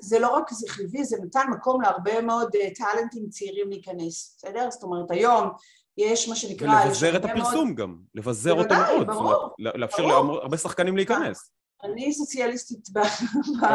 זה 0.00 0.18
לא 0.18 0.28
רק 0.28 0.50
זה 0.50 0.66
חיובי, 0.68 1.04
זה 1.04 1.16
נתן 1.24 1.46
מקום 1.50 1.82
להרבה 1.82 2.20
מאוד 2.20 2.50
אה, 2.56 2.68
טאלנטים 2.74 3.28
צעירים 3.28 3.68
להיכנס, 3.70 4.36
בסדר? 4.38 4.70
זאת 4.70 4.82
אומרת, 4.82 5.10
היום 5.10 5.48
יש 5.98 6.28
מה 6.28 6.36
שנקרא... 6.36 6.84
ולבזר 6.84 7.16
את 7.16 7.24
הפרסום 7.24 7.74
גם, 7.74 7.96
לבזר 8.14 8.52
אותו 8.52 8.74
מאוד. 8.74 9.06
ברור. 9.06 9.50
לאפשר 9.58 10.06
להרבה 10.06 10.56
שחקנים 10.56 10.96
להיכנס. 10.96 11.52
אני 11.84 12.12
סוציאליסטית 12.12 12.88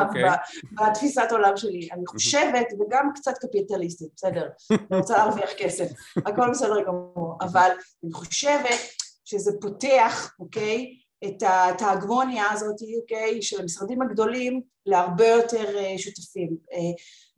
אוקיי. 0.08 0.24
בתפיסת 0.72 1.28
עולם 1.32 1.58
שלי, 1.58 1.90
אני 1.92 2.06
חושבת, 2.08 2.68
וגם 2.80 3.10
קצת 3.16 3.38
קפיטליסטית, 3.38 4.10
בסדר, 4.16 4.50
אני 4.72 5.00
רוצה 5.00 5.18
להרוויח 5.18 5.50
כסף, 5.58 5.86
הכל 6.18 6.50
בסדר 6.52 6.84
גמור, 6.88 7.38
אבל 7.42 7.70
אני 8.04 8.14
חושבת 8.14 8.80
שזה 9.26 9.52
פותח, 9.62 10.36
אוקיי, 10.40 11.03
את 11.28 11.82
ההגמוניה 11.82 12.52
הזאת, 12.52 12.76
אוקיי, 13.02 13.42
של 13.42 13.62
המשרדים 13.62 14.02
הגדולים 14.02 14.62
להרבה 14.86 15.28
יותר 15.28 15.78
אה, 15.78 15.98
שותפים. 15.98 16.58
אה, 16.74 16.78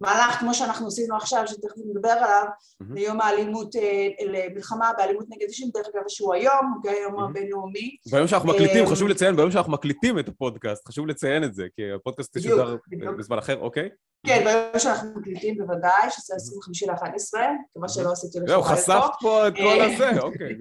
מהלך 0.01 0.39
כמו 0.39 0.53
שאנחנו 0.53 0.87
עשינו 0.87 1.15
עכשיו, 1.15 1.43
שתכף 1.47 1.77
נדבר 1.85 2.09
עליו, 2.09 2.43
mm-hmm. 2.47 2.85
ליום 2.93 3.21
האלימות, 3.21 3.75
אה, 3.75 4.07
למלחמה 4.25 4.91
באלימות 4.97 5.25
נגד 5.29 5.49
נשים, 5.49 5.69
דרך 5.73 5.87
אגב 5.95 6.03
שהוא 6.07 6.33
היום, 6.33 6.79
הוא 6.83 6.91
היום 6.91 7.19
הבינלאומי. 7.19 7.97
ביום 8.11 8.27
שאנחנו 8.27 8.49
מקליטים, 8.49 8.85
חשוב 8.87 9.07
לציין, 9.07 9.35
ביום 9.35 9.51
שאנחנו 9.51 9.71
מקליטים 9.71 10.19
את 10.19 10.27
הפודקאסט, 10.27 10.87
חשוב 10.87 11.07
לציין 11.07 11.43
את 11.43 11.55
זה, 11.55 11.65
כי 11.75 11.81
הפודקאסט 11.95 12.37
תשודר 12.37 12.75
בזמן 13.17 13.37
אחר, 13.37 13.59
אוקיי? 13.59 13.89
כן, 14.25 14.43
ביום 14.43 14.79
שאנחנו 14.79 15.09
מקליטים 15.19 15.57
בוודאי, 15.57 16.09
שזה 16.09 16.35
25 16.35 16.83
ל-11, 16.83 17.39
מקווה 17.71 17.89
שלא 17.89 18.11
עשיתי 18.11 18.39
לך... 18.39 18.47
זהו, 18.47 18.63
חשפת 18.63 19.11
פה 19.21 19.47
את 19.47 19.53
כל 19.55 19.81
הזה, 19.81 20.19
אוקיי. 20.19 20.57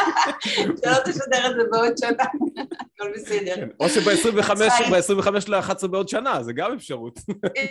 שלא 0.82 0.98
תשדר 1.04 1.50
את 1.50 1.56
זה 1.56 1.62
בעוד 1.70 1.98
שנה, 1.98 2.24
הכל 2.96 3.12
בסדר. 3.14 3.54
כן, 3.54 3.68
או 3.80 3.88
שב-25 3.88 4.50
ל-11 5.48 5.86
בעוד 5.86 6.08
שנה, 6.08 6.42
זה 6.42 6.52
גם 6.52 6.72
אפשרות. 6.72 7.18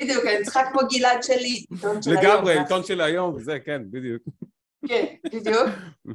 בדיוק, 0.01 0.25
אני 0.25 0.43
צריכה 0.43 0.61
כמו 0.71 0.81
גלעד 0.89 1.23
שלי, 1.23 1.65
עיתון 1.71 2.01
של 2.01 2.09
היום. 2.11 2.23
לגמרי, 2.23 2.59
עיתון 2.59 2.83
של 2.83 3.01
היום, 3.01 3.39
זה, 3.39 3.57
כן, 3.65 3.81
בדיוק. 3.91 4.23
כן, 4.87 5.05
בדיוק. 5.25 5.67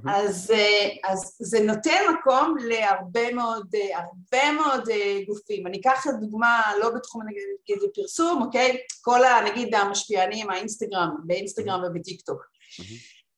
אז, 0.06 0.50
אה, 0.50 0.88
אז 1.12 1.36
זה 1.38 1.60
נותן 1.60 2.00
מקום 2.18 2.56
להרבה 2.60 3.32
מאוד, 3.32 3.66
אה, 3.74 3.98
הרבה 3.98 4.52
מאוד 4.52 4.88
אה, 4.90 5.18
גופים. 5.26 5.66
אני 5.66 5.80
אקח 5.80 6.06
את 6.06 6.20
דוגמה, 6.20 6.62
לא 6.80 6.90
בתחום 6.90 7.22
נגיד 7.22 7.82
פרסום, 7.94 8.42
אוקיי? 8.42 8.76
כל 9.00 9.24
ה... 9.24 9.40
נגיד 9.50 9.74
המשפיענים, 9.74 10.50
האינסטגרם, 10.50 11.10
באינסטגרם 11.24 11.82
ובטיקטוק. 11.84 12.52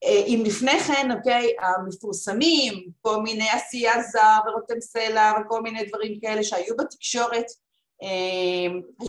אם 0.03 0.43
לפני 0.45 0.79
כן, 0.79 1.09
אוקיי, 1.17 1.53
המפורסמים, 1.59 2.87
כל 3.01 3.21
מיני 3.21 3.49
אסי 3.49 4.03
עזר 4.03 4.39
ורותם 4.47 4.81
סלע 4.81 5.33
וכל 5.41 5.61
מיני 5.61 5.85
דברים 5.85 6.19
כאלה 6.21 6.43
שהיו 6.43 6.77
בתקשורת, 6.77 7.45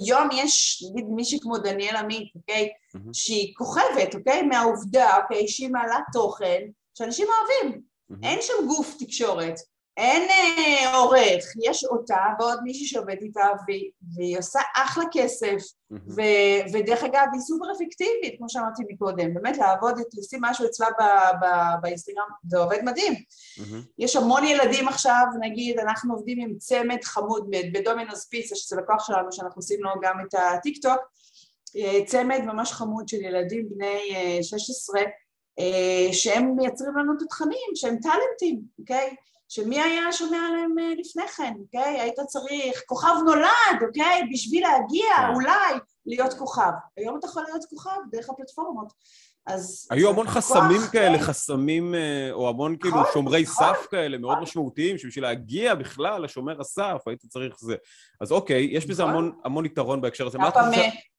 היום 0.01 0.29
יש, 0.33 0.85
נגיד 0.91 1.07
מישהי 1.09 1.41
כמו 1.41 1.59
דניאל 1.59 1.97
עמית, 1.97 2.33
אוקיי? 2.35 2.69
Mm-hmm. 2.69 3.11
שהיא 3.13 3.55
כוכבת, 3.57 4.15
אוקיי? 4.15 4.43
מהעובדה, 4.43 5.17
אוקיי? 5.23 5.49
שהיא 5.49 5.71
מעלה 5.71 5.99
תוכן 6.13 6.63
שאנשים 6.99 7.27
אוהבים. 7.27 7.81
Mm-hmm. 7.81 8.27
אין 8.27 8.39
שם 8.43 8.67
גוף 8.67 8.97
תקשורת. 8.99 9.55
אין 9.97 10.29
אה, 10.31 10.97
עורך, 10.97 11.45
יש 11.65 11.85
אותה 11.85 12.17
ועוד 12.39 12.63
מישהי 12.63 12.87
שעובדת 12.87 13.23
איתה 13.23 13.47
והיא, 13.67 13.91
והיא 14.17 14.39
עושה 14.39 14.61
אחלה 14.77 15.05
כסף. 15.13 15.57
ו, 15.91 16.23
ודרך 16.73 17.05
אגב 17.05 17.27
היא 17.33 17.41
סופר 17.41 17.65
אפקטיבית 17.73 18.39
כמו 18.39 18.49
שאמרתי 18.49 18.83
מקודם, 18.89 19.35
באמת 19.35 19.59
לעבוד, 19.59 19.95
לשים 20.19 20.41
משהו 20.43 20.67
אצלה 20.67 20.87
באינסטגרם 21.83 22.29
זה 22.47 22.59
עובד 22.59 22.79
מדהים. 22.85 23.15
יש 23.99 24.17
המון 24.17 24.45
ילדים 24.45 24.89
עכשיו, 24.89 25.25
נגיד 25.41 25.79
אנחנו 25.79 26.15
עובדים 26.15 26.41
עם 26.41 26.59
צמד 26.59 27.05
חמוד 27.05 27.51
בדומינוס 27.73 28.25
פיצה 28.25 28.57
שזה 28.57 28.77
לקוח 28.77 29.07
שלנו 29.07 29.33
שאנחנו 29.33 29.59
עושים 29.59 29.83
לו 29.83 29.91
גם 30.03 30.17
את 30.21 30.35
הטיק 30.35 30.83
טוק, 30.83 31.01
אה, 31.77 32.05
צמד 32.07 32.41
ממש 32.45 32.73
חמוד 32.73 33.09
של 33.09 33.21
ילדים 33.21 33.69
בני 33.71 34.01
16 34.43 35.01
אה, 35.59 36.13
שהם 36.13 36.57
מייצרים 36.57 36.97
לנו 36.97 37.13
את 37.17 37.23
התכנים, 37.23 37.71
שהם 37.75 37.97
טאלנטים, 38.03 38.61
אוקיי? 38.79 39.11
Okay? 39.11 39.27
שמי 39.49 39.81
היה 39.81 40.13
שומע 40.13 40.39
עליהם 40.49 40.79
אה, 40.79 40.95
לפני 40.99 41.29
כן, 41.29 41.53
אוקיי? 41.61 42.01
היית 42.01 42.21
צריך 42.21 42.83
כוכב 42.87 43.15
נולד, 43.27 43.83
אוקיי? 43.87 44.23
בשביל 44.33 44.63
להגיע 44.63 45.15
כן. 45.17 45.35
אולי 45.35 45.75
להיות 46.07 46.35
כוכב. 46.35 46.73
היום 46.97 47.19
אתה 47.19 47.27
יכול 47.27 47.43
להיות 47.43 47.65
כוכב 47.65 47.97
דרך 48.11 48.31
הפלטפורמות. 48.31 48.93
אז... 49.47 49.89
היו 49.91 50.11
המון 50.11 50.29
חסמים 50.29 50.81
כוח, 50.81 50.91
כאלה, 50.91 51.19
כן. 51.19 51.25
חסמים, 51.25 51.95
אה, 51.95 52.29
או 52.33 52.49
המון 52.49 52.77
כאילו 52.77 53.01
נכון, 53.01 53.13
שומרי 53.13 53.43
נכון, 53.43 53.55
סף 53.55 53.87
כאלה 53.91 54.19
מאוד 54.19 54.39
משמעותיים, 54.39 54.99
שבשביל 54.99 55.25
להגיע 55.25 55.75
בכלל 55.75 56.23
לשומר 56.23 56.61
הסף 56.61 57.03
היית 57.07 57.25
צריך 57.29 57.57
זה. 57.61 57.77
אז 58.21 58.33
אוקיי, 58.33 58.69
יש 58.71 58.87
בזה 58.87 59.03
המון, 59.03 59.33
המון 59.45 59.65
יתרון 59.65 60.01
בהקשר 60.01 60.27
הזה. 60.27 60.39
היה 60.41 60.51
פעם 60.51 60.73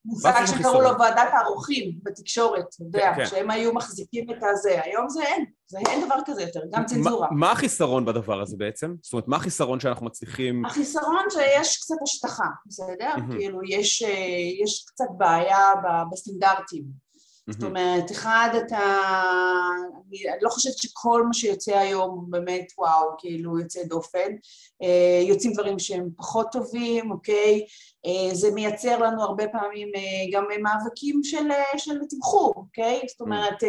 מושג 0.05 0.43
שקראו 0.45 0.81
לו 0.81 0.89
ועדת 0.99 1.29
הערוכים 1.33 1.99
בתקשורת, 2.03 2.65
אתה 2.75 2.83
יודע, 2.83 3.13
כן, 3.15 3.25
שהם 3.25 3.51
היו 3.51 3.73
מחזיקים 3.73 4.31
את 4.31 4.43
הזה. 4.51 4.81
היום 4.83 5.09
זה 5.09 5.23
אין, 5.23 5.45
זה 5.67 5.79
אין 5.87 6.05
דבר 6.05 6.15
כזה 6.25 6.41
יותר, 6.41 6.59
גם 6.71 6.85
צנזורה. 6.85 7.27
מה 7.31 7.51
החיסרון 7.51 8.05
בדבר 8.05 8.41
הזה 8.41 8.57
בעצם? 8.57 8.95
זאת 9.01 9.13
אומרת, 9.13 9.27
מה 9.27 9.37
החיסרון 9.37 9.79
שאנחנו 9.79 10.05
מצליחים... 10.05 10.65
החיסרון 10.65 11.25
שיש 11.29 11.77
קצת 11.77 11.95
השטחה, 12.03 12.47
בסדר? 12.65 13.11
כאילו, 13.31 13.59
יש 13.63 14.03
אה, 14.03 14.87
קצת 14.87 15.05
בעיה 15.17 15.73
בסטנדרטים. 16.11 17.06
זאת 17.49 17.63
אומרת, 17.63 18.11
אחד, 18.11 18.49
אתה... 18.57 18.77
אני, 20.07 20.29
אני 20.29 20.39
לא 20.41 20.49
חושבת 20.49 20.77
שכל 20.77 21.23
מה 21.23 21.33
שיוצא 21.33 21.77
היום 21.77 22.09
הוא 22.09 22.23
באמת 22.29 22.65
וואו, 22.77 23.09
כאילו 23.17 23.59
יוצא 23.59 23.83
דופן. 23.83 24.31
אה, 24.83 25.21
יוצאים 25.27 25.53
דברים 25.53 25.79
שהם 25.79 26.09
פחות 26.17 26.47
טובים, 26.51 27.11
אוקיי? 27.11 27.65
אה, 28.05 28.35
זה 28.35 28.51
מייצר 28.51 28.99
לנו 28.99 29.23
הרבה 29.23 29.47
פעמים 29.47 29.91
אה, 29.95 30.01
גם 30.31 30.43
מאבקים 30.61 31.23
של, 31.23 31.47
של 31.77 31.99
תמחור, 32.09 32.53
אוקיי? 32.55 33.01
זאת 33.07 33.21
אומרת, 33.21 33.63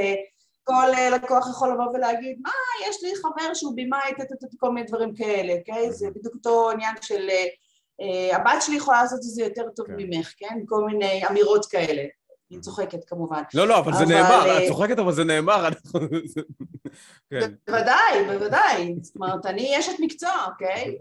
כל 0.65 0.87
לקוח 1.17 1.49
יכול 1.51 1.73
לבוא 1.73 1.93
ולהגיד, 1.95 2.39
מה, 2.43 2.51
יש 2.89 3.03
לי 3.03 3.17
חבר 3.17 3.55
שהוא 3.55 3.75
בימאי, 3.75 4.13
כל 4.59 4.71
מיני 4.71 4.87
דברים 4.87 5.15
כאלה, 5.15 5.53
אוקיי? 5.59 5.93
זה 5.93 6.11
בדיוק 6.11 6.35
אותו 6.35 6.71
עניין 6.71 6.95
של... 7.03 7.29
הבת 8.33 8.63
שלי 8.63 8.77
יכולה 8.77 9.03
לעשות 9.03 9.19
את 9.19 9.23
זה 9.23 9.43
יותר 9.43 9.63
טוב 9.77 9.87
כן. 9.87 9.93
ממך, 9.97 10.35
כן? 10.39 10.59
כל 10.67 10.85
מיני 10.85 11.27
אמירות 11.29 11.67
כאלה. 11.67 12.03
אני 12.53 12.61
צוחקת 12.61 13.05
כמובן. 13.05 13.43
לא, 13.55 13.69
לא, 13.69 13.79
אבל 13.79 13.93
זה 13.93 14.07
נאמר, 14.07 14.59
את 14.59 14.69
צוחקת 14.69 14.99
אבל 14.99 15.13
זה 15.13 15.25
נאמר. 15.25 15.69
כן. 17.31 17.53
בוודאי, 17.67 18.25
בוודאי. 18.27 18.95
זאת 19.03 19.17
אומרת, 19.17 19.47
אני 19.47 19.79
אשת 19.79 19.93
מקצוע, 20.01 20.47
אוקיי? 20.53 20.99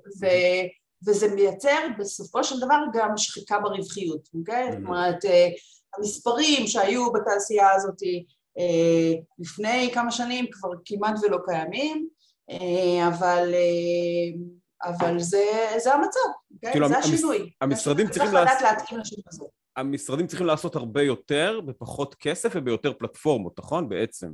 וזה 1.07 1.27
מייצר 1.35 1.87
בסופו 1.99 2.43
של 2.43 2.59
דבר 2.59 2.79
גם 2.93 3.17
שחיקה 3.17 3.59
ברווחיות, 3.59 4.29
אוקיי? 4.33 4.71
זאת 4.71 4.81
אומרת, 4.87 5.25
אה, 5.25 5.47
המספרים 5.97 6.67
שהיו 6.67 7.11
בתעשייה 7.11 7.71
הזאת 7.71 8.03
אה, 8.57 9.13
לפני 9.39 9.91
כמה 9.93 10.11
שנים 10.11 10.45
כבר 10.51 10.69
כמעט 10.85 11.15
ולא 11.23 11.37
קיימים, 11.45 12.07
אה, 12.49 13.07
אבל... 13.07 13.53
אבל 14.83 15.19
זה, 15.19 15.45
זה 15.77 15.93
המצב, 15.93 16.19
okay? 16.53 16.71
כאילו 16.71 16.87
זה 16.87 16.97
השינוי. 16.97 17.51
המשרדים 17.61 18.09
צריכים... 18.09 18.31
צריך 18.31 18.43
לדעת 18.43 18.61
להתאים 18.61 18.99
לשינוי 18.99 19.23
הזה. 19.27 19.43
המשרדים 19.77 20.27
צריכים 20.27 20.47
לעשות 20.47 20.75
הרבה 20.75 21.01
יותר 21.01 21.61
בפחות 21.65 22.15
כסף 22.15 22.51
וביותר 22.55 22.93
פלטפורמות, 22.93 23.59
נכון? 23.59 23.89
בעצם. 23.89 24.31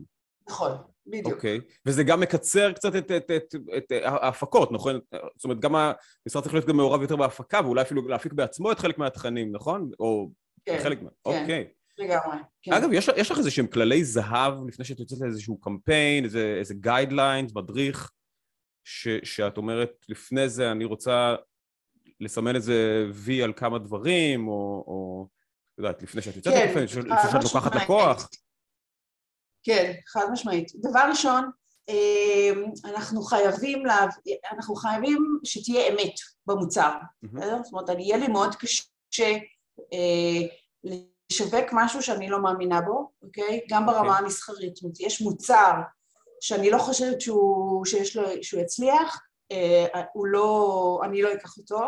נכון, 0.49 0.71
בדיוק. 1.07 1.33
אוקיי, 1.33 1.57
okay. 1.57 1.71
וזה 1.85 2.03
גם 2.03 2.19
מקצר 2.19 2.73
קצת 2.73 2.95
את, 2.95 3.11
את, 3.11 3.31
את, 3.31 3.55
את, 3.77 3.91
ההפקות, 4.05 4.71
נכון? 4.71 4.99
זאת 5.35 5.43
אומרת, 5.43 5.59
גם 5.59 5.75
המשרד 5.75 6.43
צריך 6.43 6.53
להיות 6.53 6.65
גם 6.65 6.77
מעורב 6.77 7.01
יותר 7.01 7.15
בהפקה, 7.15 7.61
ואולי 7.63 7.81
אפילו 7.81 8.07
להפיק 8.07 8.33
בעצמו 8.33 8.71
את 8.71 8.79
חלק 8.79 8.97
מהתכנים, 8.97 9.51
נכון? 9.51 9.91
או 9.99 10.29
כן, 10.65 10.79
חלק 10.83 11.01
מה... 11.01 11.09
כן. 11.09 11.41
אוקיי. 11.41 11.67
לגמרי, 11.97 12.37
כן. 12.61 12.73
אגב, 12.73 12.89
יש, 12.93 13.09
יש 13.17 13.31
לך 13.31 13.37
איזה 13.37 13.51
שהם 13.51 13.67
כללי 13.67 14.03
זהב 14.03 14.67
לפני 14.67 14.85
שאת 14.85 14.99
יוצאת 14.99 15.19
לאיזשהו 15.21 15.57
קמפיין, 15.59 16.23
איזה, 16.23 16.55
איזה 16.59 16.73
guidelines, 16.73 17.55
מדריך, 17.55 18.11
ש, 18.83 19.07
שאת 19.23 19.57
אומרת, 19.57 19.91
לפני 20.09 20.49
זה 20.49 20.71
אני 20.71 20.85
רוצה 20.85 21.35
לסמן 22.23 22.55
איזה 22.55 23.05
וי 23.13 23.43
על 23.43 23.53
כמה 23.55 23.79
דברים, 23.79 24.47
או, 24.47 24.83
או 24.87 25.27
את 25.73 25.79
יודעת, 25.79 26.03
לפני 26.03 26.21
שאת 26.21 26.35
יוצאת 26.35 26.53
כן, 26.53 26.69
לפני 26.69 26.87
שאת 27.31 27.43
לוקחת 27.43 27.75
לקוח. 27.75 28.29
כן, 29.63 29.93
חד 30.07 30.25
משמעית. 30.31 30.71
דבר 30.75 31.05
ראשון, 31.09 31.49
אמ, 31.89 32.65
אנחנו 32.85 33.21
חייבים, 33.21 33.85
לה... 33.85 34.05
אנחנו 34.51 34.75
חייבים 34.75 35.39
שתהיה 35.43 35.87
אמת 35.87 36.13
במוצר. 36.45 36.91
Mm-hmm. 37.25 37.39
זאת 37.63 37.73
אומרת, 37.73 37.89
יהיה 37.99 38.17
לי 38.17 38.27
מאוד 38.27 38.55
קשה 38.55 39.37
אה, 39.93 40.47
לשווק 40.83 41.65
משהו 41.71 42.01
שאני 42.01 42.29
לא 42.29 42.41
מאמינה 42.41 42.81
בו, 42.81 43.11
אוקיי? 43.21 43.61
גם 43.69 43.85
ברמה 43.85 43.99
okay. 43.99 44.09
אוקיי. 44.09 44.25
המסחרית. 44.25 44.75
זאת 44.75 44.83
אומרת, 44.83 44.99
יש 44.99 45.21
מוצר 45.21 45.73
שאני 46.41 46.69
לא 46.69 46.77
חושבת 46.77 47.21
שהוא, 47.21 47.85
שיש 47.85 48.15
לו, 48.15 48.23
שהוא 48.41 48.61
יצליח, 48.61 49.21
אה, 49.51 50.01
הוא 50.13 50.27
לא, 50.27 51.01
אני 51.03 51.21
לא 51.21 51.33
אקח 51.33 51.57
אותו. 51.57 51.79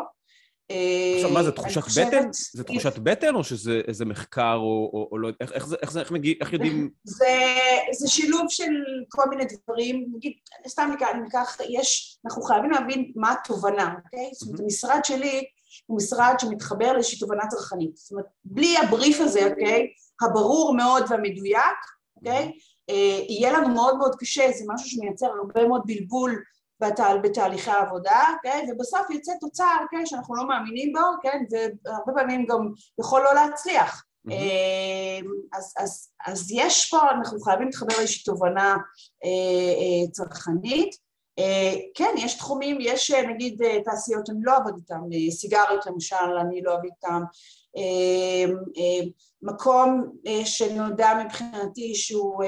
עכשיו, 1.16 1.30
מה 1.30 1.44
זה, 1.44 1.52
תחושת 1.52 1.82
בטן? 1.82 2.30
זה 2.54 2.64
תחושת 2.64 2.98
בטן 2.98 3.36
או 3.36 3.44
שזה 3.44 3.82
איזה 3.88 4.06
מחקר 4.06 4.56
או, 4.56 5.10
או, 5.12 5.18
לא, 5.18 5.30
איך, 5.42 5.52
איך 5.82 5.92
זה, 5.92 6.00
איך 6.00 6.12
מגיע, 6.12 6.34
איך 6.42 6.54
יודעים... 6.54 6.90
זה, 7.04 7.58
זה 8.00 8.08
שילוב 8.08 8.46
של 8.50 8.72
כל 9.10 9.24
מיני 9.30 9.44
דברים, 9.46 10.06
נגיד, 10.16 10.34
סתם 10.68 10.92
ניקח, 11.24 11.58
יש, 11.70 12.18
אנחנו 12.26 12.42
חייבים 12.42 12.72
להבין 12.72 13.12
מה 13.16 13.32
התובנה, 13.32 13.96
אוקיי? 14.06 14.30
זאת 14.34 14.48
אומרת, 14.48 14.60
המשרד 14.60 15.00
שלי 15.04 15.44
הוא 15.86 15.98
משרד 15.98 16.36
שמתחבר 16.40 16.94
לאיזושהי 16.94 17.20
תובנה 17.20 17.48
צרכנית. 17.48 17.98
זאת 17.98 18.12
אומרת, 18.12 18.26
בלי 18.46 18.78
הבריף 18.78 19.22
הזה, 19.22 19.48
אוקיי? 19.48 19.88
הברור 20.22 20.76
מאוד 20.76 21.04
והמדויק, 21.10 21.78
אוקיי? 22.18 22.52
אה, 22.90 23.20
יהיה 23.30 23.54
לנו 23.54 23.70
מאוד 23.70 23.98
מאוד 23.98 24.16
קשה, 24.20 24.52
זה 24.52 24.64
משהו 24.68 24.90
שמייצר 24.90 25.26
הרבה 25.26 25.68
מאוד 25.68 25.82
בלבול 25.86 26.44
בתהל, 26.80 27.20
בתהליכי 27.20 27.72
העבודה, 27.72 28.24
כן? 28.44 28.66
ובסוף 28.72 29.10
יוצא 29.10 29.32
תוצר, 29.40 29.78
כן, 29.92 30.06
שאנחנו 30.06 30.36
לא 30.36 30.48
מאמינים 30.48 30.94
בו, 30.94 31.22
כן? 31.22 31.44
והרבה 31.52 32.14
פעמים 32.16 32.46
גם 32.46 32.70
יכול 33.00 33.24
לא 33.24 33.34
להצליח. 33.34 34.04
Mm-hmm. 34.28 35.58
אז, 35.58 35.74
אז, 35.78 36.10
אז 36.28 36.52
יש 36.52 36.90
פה, 36.90 37.12
אנחנו 37.12 37.40
חייבים 37.40 37.66
להתחבר 37.66 37.98
לאיזושהי 37.98 38.24
תובנה 38.24 38.76
אה, 39.24 39.30
אה, 39.80 40.12
צרכנית. 40.12 41.05
כן, 41.96 42.16
יש 42.18 42.38
תחומים, 42.38 42.78
יש 42.82 43.12
נגיד 43.12 43.62
תעשיות 43.86 44.26
שאני 44.26 44.40
לא 44.44 44.58
עבוד 44.58 44.74
איתן, 44.78 45.32
סיגריות 45.32 45.86
למשל, 45.86 46.38
אני 46.42 46.62
לא 46.62 46.74
עבוד 46.74 46.86
איתן, 46.86 47.22
מקום 49.42 50.18
שנודע 50.46 51.24
מבחינתי 51.26 51.96
שהוא, 51.96 52.44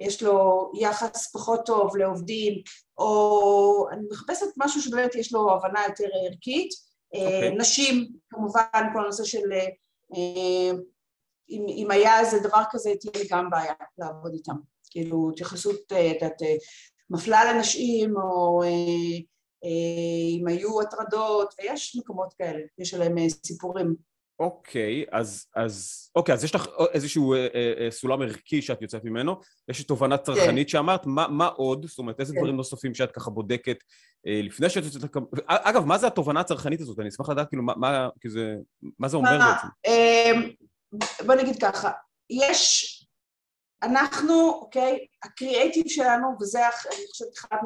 יש 0.00 0.22
לו 0.22 0.70
יחס 0.74 1.32
פחות 1.32 1.66
טוב 1.66 1.96
לעובדים, 1.96 2.62
או 2.98 3.86
אני 3.92 4.02
מחפשת 4.10 4.46
משהו 4.56 4.82
שבאמת 4.82 5.14
יש 5.14 5.32
לו 5.32 5.52
הבנה 5.52 5.80
יותר 5.88 6.08
ערכית. 6.26 6.70
Okay. 6.72 7.18
אוקיי. 7.18 7.54
נשים, 7.56 8.08
כמובן, 8.28 8.88
כל 8.92 9.02
הנושא 9.02 9.24
של 9.24 9.52
אה, 10.14 10.70
אם, 11.50 11.66
אם 11.68 11.90
היה 11.90 12.20
איזה 12.20 12.38
דבר 12.38 12.62
כזה, 12.70 12.92
תהיה 13.00 13.24
לי 13.24 13.28
גם 13.30 13.50
בעיה 13.50 13.74
לעבוד 13.98 14.32
איתם. 14.32 14.56
כאילו, 14.90 15.30
התייחסות, 15.32 15.92
אה, 15.92 16.10
את 16.10 16.14
יודעת, 16.14 16.42
אה, 16.42 16.54
מפלה 17.12 17.52
לנשים, 17.52 18.16
או 18.16 18.62
אם 20.38 20.46
היו 20.46 20.80
הטרדות, 20.80 21.54
ויש 21.58 21.96
מקומות 21.96 22.34
כאלה, 22.38 22.60
יש 22.78 22.94
עליהם 22.94 23.28
סיפורים. 23.28 23.94
אוקיי, 24.42 25.04
אז, 25.12 25.46
אז, 25.56 26.08
אוקיי, 26.16 26.34
אז 26.34 26.44
יש 26.44 26.54
לך 26.54 26.66
איזשהו 26.92 27.34
אה, 27.34 27.46
אה, 27.54 27.72
אה, 27.84 27.90
סולם 27.90 28.22
ערכי 28.22 28.62
שאת 28.62 28.82
יוצאת 28.82 29.04
ממנו, 29.04 29.40
יש 29.68 29.84
תובנה 29.84 30.18
כן. 30.18 30.24
צרכנית 30.24 30.66
כן. 30.66 30.72
שאמרת, 30.72 31.06
מה, 31.06 31.28
מה 31.28 31.46
עוד? 31.46 31.86
זאת 31.86 31.98
אומרת, 31.98 32.20
איזה 32.20 32.32
כן. 32.32 32.38
דברים 32.38 32.56
נוספים 32.56 32.94
שאת 32.94 33.10
ככה 33.10 33.30
בודקת 33.30 33.76
אה, 34.26 34.40
לפני 34.42 34.70
שאת 34.70 34.84
יוצאת... 34.84 35.16
אגב, 35.46 35.84
מה 35.84 35.98
זה 35.98 36.06
התובנה 36.06 36.40
הצרכנית 36.40 36.80
הזאת? 36.80 36.98
אני 37.00 37.08
אשמח 37.08 37.28
לדעת 37.28 37.48
כאילו 37.48 37.62
מה, 37.62 37.72
מה, 37.76 38.08
כאילו 38.20 38.34
זה, 38.34 38.54
מה 38.98 39.08
זה 39.08 39.16
אומר 39.16 39.38
מה, 39.38 39.52
בעצם. 39.52 39.68
אה, 39.86 40.32
בוא 41.26 41.34
נגיד 41.34 41.56
ככה, 41.62 41.90
יש, 42.30 42.91
אנחנו, 43.82 44.48
אוקיי, 44.48 45.06
הקריאייטיב 45.22 45.84
שלנו, 45.88 46.28
וזה 46.40 46.60
אני 46.66 47.06
חושבת 47.10 47.38
אחד 47.38 47.56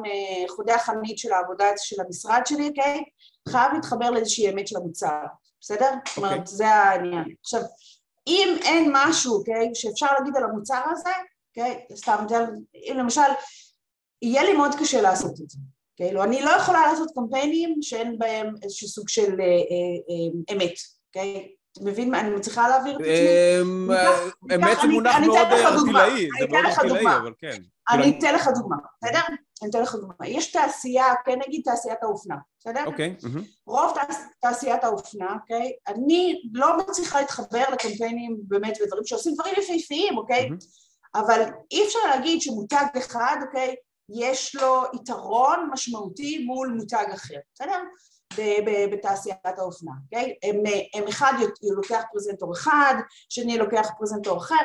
מחודי 0.45 0.71
החנית 0.71 1.17
של 1.17 1.33
העבודה 1.33 1.65
של 1.77 2.01
המשרד 2.01 2.41
שלי, 2.45 2.67
אוקיי, 2.67 3.03
חייב 3.49 3.73
להתחבר 3.73 4.09
לאיזושהי 4.09 4.49
אמת 4.49 4.67
של 4.67 4.77
המוצר. 4.77 5.21
בסדר? 5.61 5.89
Okay. 5.89 6.09
זאת 6.09 6.17
אומרת, 6.17 6.31
אוקיי. 6.31 6.45
זה 6.45 6.67
העניין. 6.67 7.23
עכשיו, 7.41 7.61
אם 8.27 8.57
אין 8.63 8.91
משהו, 8.93 9.37
אוקיי, 9.37 9.69
שאפשר 9.73 10.07
להגיד 10.19 10.35
על 10.35 10.43
המוצר 10.43 10.81
הזה, 10.91 11.09
אוקיי, 11.49 11.85
סתם, 11.95 12.25
אם 12.75 12.95
למשל, 12.97 13.21
יהיה 14.21 14.43
לי 14.43 14.53
מאוד 14.53 14.71
קשה 14.79 15.01
לעשות 15.01 15.31
את 15.31 15.49
זה, 15.49 15.57
כאילו, 15.95 16.23
אני 16.23 16.41
לא 16.41 16.49
יכולה 16.49 16.91
לעשות 16.91 17.11
קמפיינים 17.15 17.77
שאין 17.81 18.17
בהם 18.17 18.55
איזשהו 18.63 18.87
סוג 18.87 19.09
של 19.09 19.31
אה, 19.39 19.45
אה, 19.45 19.97
אה, 20.09 20.55
אמת, 20.55 20.73
אוקיי? 21.07 21.56
מבין 21.81 22.11
מה, 22.11 22.19
אני 22.19 22.29
מצליחה 22.29 22.69
להעביר 22.69 22.95
את 22.95 23.01
עצמי? 23.01 23.61
אמ, 23.61 23.91
אמת 24.55 24.77
זה 24.81 24.87
מונח 24.87 25.15
מאוד 25.19 25.37
ארטילאי, 25.37 26.27
זה 26.39 26.47
מאוד 26.49 26.65
ארטילאי, 26.65 27.17
אבל 27.17 27.33
כן. 27.39 27.57
אני 27.89 28.17
אתן 28.19 28.35
לך 28.35 28.47
דוגמה, 28.47 28.75
בסדר? 29.03 29.19
אני 29.61 29.69
אתן 29.69 29.81
לך 29.81 29.95
דוגמה. 29.95 30.27
יש 30.27 30.51
תעשייה, 30.51 31.05
כן 31.25 31.39
נגיד 31.47 31.61
תעשיית 31.65 32.03
האופנה, 32.03 32.35
בסדר? 32.59 32.85
אוקיי. 32.85 33.15
רוב 33.67 33.97
תעשיית 34.39 34.83
האופנה, 34.83 35.33
אוקיי? 35.41 35.71
אני 35.87 36.41
לא 36.53 36.77
מצליחה 36.77 37.19
להתחבר 37.19 37.63
לקמפיינים 37.73 38.37
באמת 38.41 38.77
ודברים 38.83 39.05
שעושים 39.05 39.33
דברים 39.33 39.53
יפהפיים, 39.57 40.17
אוקיי? 40.17 40.49
אבל 41.15 41.41
אי 41.71 41.85
אפשר 41.85 41.99
להגיד 42.09 42.41
שמותג 42.41 42.85
אחד, 42.97 43.37
אוקיי? 43.47 43.75
יש 44.09 44.55
לו 44.55 44.83
יתרון 44.93 45.69
משמעותי 45.71 46.45
מול 46.45 46.67
מותג 46.67 47.05
אחר, 47.13 47.39
בסדר? 47.53 47.79
בתעשיית 48.91 49.57
האופנה, 49.57 49.91
אוקיי? 50.03 50.35
הם, 50.43 50.55
הם 50.93 51.07
אחד 51.07 51.33
לוקח 51.75 52.01
פרזנטור 52.13 52.53
אחד, 52.53 52.95
שני 53.29 53.57
לוקח 53.57 53.89
פרזנטור 53.99 54.37
אחר, 54.37 54.55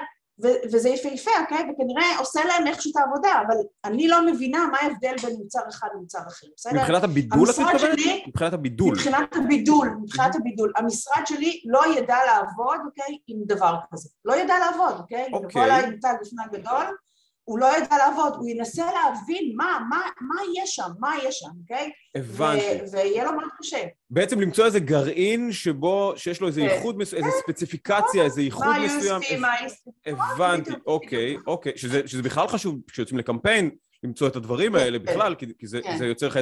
וזה 0.72 0.88
יפהפה, 0.88 1.30
אוקיי? 1.40 1.58
וכנראה 1.58 2.18
עושה 2.18 2.44
להם 2.44 2.66
איכשהו 2.66 2.90
את 2.90 2.96
העבודה, 2.96 3.42
אבל 3.46 3.54
אני 3.84 4.08
לא 4.08 4.26
מבינה 4.26 4.66
מה 4.72 4.78
ההבדל 4.78 5.14
בין 5.22 5.36
מוצר 5.36 5.60
אחד 5.68 5.88
למוצר 5.94 6.18
אחר, 6.18 6.46
בסדר? 6.56 6.80
מבחינת 6.80 7.04
הבידול 7.04 7.50
את 7.50 7.58
מתכוונת? 7.58 7.98
מבחינת 8.26 8.52
הבידול. 8.52 8.94
מבחינת 8.94 9.36
הבידול, 9.36 9.88
מבחינת 10.02 10.36
הבידול. 10.36 10.72
המשרד 10.76 11.22
שלי 11.26 11.62
לא 11.64 11.96
ידע 11.96 12.16
לעבוד, 12.26 12.80
אוקיי? 12.86 13.18
עם 13.26 13.38
דבר 13.46 13.76
כזה. 13.92 14.08
לא 14.24 14.36
ידע 14.36 14.54
לעבוד, 14.58 15.00
אוקיי? 15.00 15.28
אוקיי. 15.32 15.48
לבוא 15.48 15.64
אליי 15.64 15.90
מותג 15.90 16.14
לפני 16.22 16.58
גדול, 16.58 16.96
הוא 17.44 17.58
לא 17.58 17.76
ידע 17.76 17.96
לעבוד, 17.96 18.32
הוא 18.36 18.48
ינסה 18.48 18.84
להבין 18.84 19.52
מה, 19.56 19.78
מה, 19.90 20.00
מה 20.20 20.42
יש 20.62 20.74
שם, 20.74 20.88
מה 20.98 21.14
יש 21.24 21.38
שם, 21.38 21.50
אוקיי? 21.62 21.90
הבנתי. 22.14 22.64
ויהיה 22.92 23.24
לו 23.24 23.32
מאוד 23.32 23.48
קשה. 23.58 23.86
בעצם 24.10 24.40
למצוא 24.40 24.66
איזה 24.66 24.80
גרעין 24.80 25.52
שבו, 25.52 26.12
שיש 26.16 26.40
לו 26.40 26.46
איזה 26.46 26.60
כן. 26.60 26.66
ייחוד 26.66 26.98
מסוים, 26.98 27.24
איזה 27.24 27.36
ספציפיקציה, 27.38 28.24
איזה 28.24 28.42
ייחוד 28.42 28.66
מסוים. 28.84 29.20
מה 29.20 29.26
USP, 29.26 29.40
מה 29.40 29.66
USP. 29.66 30.10
הבנתי, 30.34 30.70
אוקיי, 30.86 31.36
אוקיי. 31.46 31.72
שזה 31.76 32.22
בכלל 32.22 32.48
חשוב, 32.48 32.80
כשיוצאים 32.90 33.18
לקמפיין, 33.18 33.70
למצוא 34.02 34.28
את 34.28 34.36
הדברים 34.36 34.74
האלה 34.74 34.98
כן. 34.98 35.04
בכלל, 35.04 35.34
כי 35.34 35.66
זה 35.66 35.82
כן. 35.82 36.04
יוצר 36.04 36.26
לך 36.26 36.36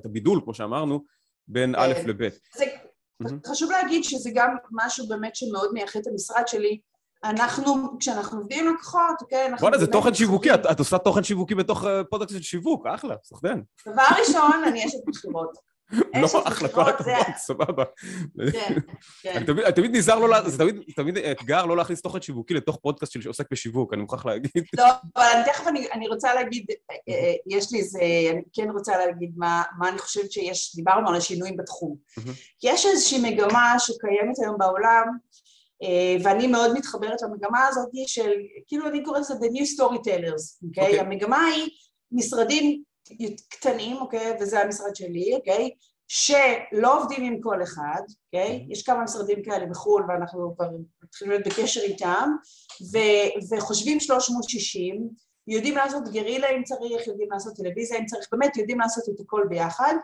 את 0.00 0.06
הבידול, 0.06 0.40
כמו 0.44 0.54
שאמרנו, 0.54 1.04
בין 1.48 1.74
א' 1.78 1.92
לב'. 2.06 2.28
חשוב 3.46 3.70
להגיד 3.70 4.04
שזה 4.04 4.30
גם 4.34 4.56
משהו 4.72 5.08
באמת 5.08 5.36
שמאוד 5.36 5.70
מייחד 5.72 6.00
את 6.00 6.06
המשרד 6.06 6.48
שלי, 6.48 6.80
אנחנו, 7.24 7.98
כשאנחנו 7.98 8.38
עובדים 8.38 8.68
עם 8.68 8.74
לקוחות, 8.74 9.20
אוקיי, 9.20 9.46
אנחנו... 9.46 9.66
בוא'נה, 9.66 9.78
זה 9.78 9.86
תוכן 9.86 10.14
שיווקי, 10.14 10.54
את, 10.54 10.66
את 10.70 10.78
עושה 10.78 10.98
תוכן 10.98 11.22
שיווקי 11.22 11.54
בתוך 11.54 11.84
אה, 11.84 12.04
פודקאסט 12.04 12.36
של 12.36 12.42
שיווק, 12.42 12.86
אחלה, 12.86 13.14
סחטיין. 13.24 13.62
דבר 13.86 14.02
ראשון, 14.20 14.64
אני 14.66 14.86
אשת 14.86 14.98
מכירות. 15.06 15.74
לא, 16.22 16.42
אחלה, 16.44 16.68
כל 16.68 16.88
הכבוד, 16.88 17.36
סבבה. 17.36 17.84
כן, 18.52 18.74
כן. 19.22 19.44
אני 19.56 19.72
תמיד 19.72 19.96
נזהר 19.96 20.18
לא, 20.18 20.48
זה 20.48 20.64
תמיד 20.96 21.18
אתגר 21.18 21.66
לא 21.66 21.76
להכניס 21.76 22.02
תוכן 22.02 22.22
שיווקי 22.22 22.54
לתוך 22.54 22.78
פודקאסט 22.82 23.22
שעוסק 23.22 23.46
בשיווק, 23.50 23.92
אני 23.92 24.02
מוכרח 24.02 24.26
להגיד. 24.26 24.64
לא, 24.78 24.84
אבל 25.16 25.42
תכף 25.46 25.66
אני 25.92 26.08
רוצה 26.08 26.34
להגיד, 26.34 26.66
אה, 26.70 26.96
אה, 27.08 27.34
יש 27.46 27.72
לי 27.72 27.78
איזה, 27.78 27.98
אני 28.30 28.42
כן 28.52 28.70
רוצה 28.70 29.06
להגיד 29.06 29.32
מה 29.36 29.62
אני 29.88 29.98
חושבת 29.98 30.32
שיש, 30.32 30.76
דיברנו 30.76 31.08
על 31.08 31.16
השינויים 31.16 31.56
בתחום. 31.56 31.96
יש 32.62 32.86
איזושהי 32.86 33.30
מגמה 33.30 33.74
שקיימת 33.78 34.38
היום 34.42 34.58
בעולם, 34.58 35.04
ואני 36.22 36.46
מאוד 36.46 36.72
מתחברת 36.72 37.22
למגמה 37.22 37.66
הזאת 37.66 37.88
של, 38.06 38.30
כאילו 38.66 38.88
אני 38.88 39.04
קוראת 39.04 39.20
לזה 39.20 39.34
The 39.34 39.48
New 39.48 39.80
Storytellers, 39.80 40.66
אוקיי? 40.68 40.92
Okay? 40.92 40.96
Okay. 40.96 41.00
המגמה 41.00 41.44
היא 41.46 41.70
משרדים 42.12 42.82
קטנים, 43.48 43.96
אוקיי? 43.96 44.32
Okay? 44.32 44.42
וזה 44.42 44.60
המשרד 44.60 44.96
שלי, 44.96 45.34
אוקיי? 45.34 45.70
Okay? 45.72 45.84
שלא 46.08 47.02
עובדים 47.02 47.24
עם 47.24 47.40
כל 47.40 47.62
אחד, 47.62 48.02
אוקיי? 48.26 48.66
Okay? 48.68 48.72
יש 48.72 48.82
כמה 48.82 49.02
משרדים 49.02 49.42
כאלה 49.42 49.66
בחו"ל 49.66 50.04
ואנחנו 50.08 50.54
כבר 50.56 50.68
מתחילים 51.04 51.32
להיות 51.32 51.46
בקשר 51.46 51.80
איתם, 51.80 52.30
ו- 52.92 53.54
וחושבים 53.56 54.00
360, 54.00 55.08
יודעים 55.48 55.76
לעשות 55.76 56.08
גרילה 56.08 56.48
אם 56.50 56.62
צריך, 56.64 57.06
יודעים 57.06 57.28
לעשות 57.32 57.56
טלוויזיה 57.56 57.98
אם 57.98 58.06
צריך, 58.06 58.28
באמת 58.32 58.56
יודעים 58.56 58.80
לעשות 58.80 59.04
את 59.08 59.20
הכל 59.20 59.42
ביחד, 59.48 59.94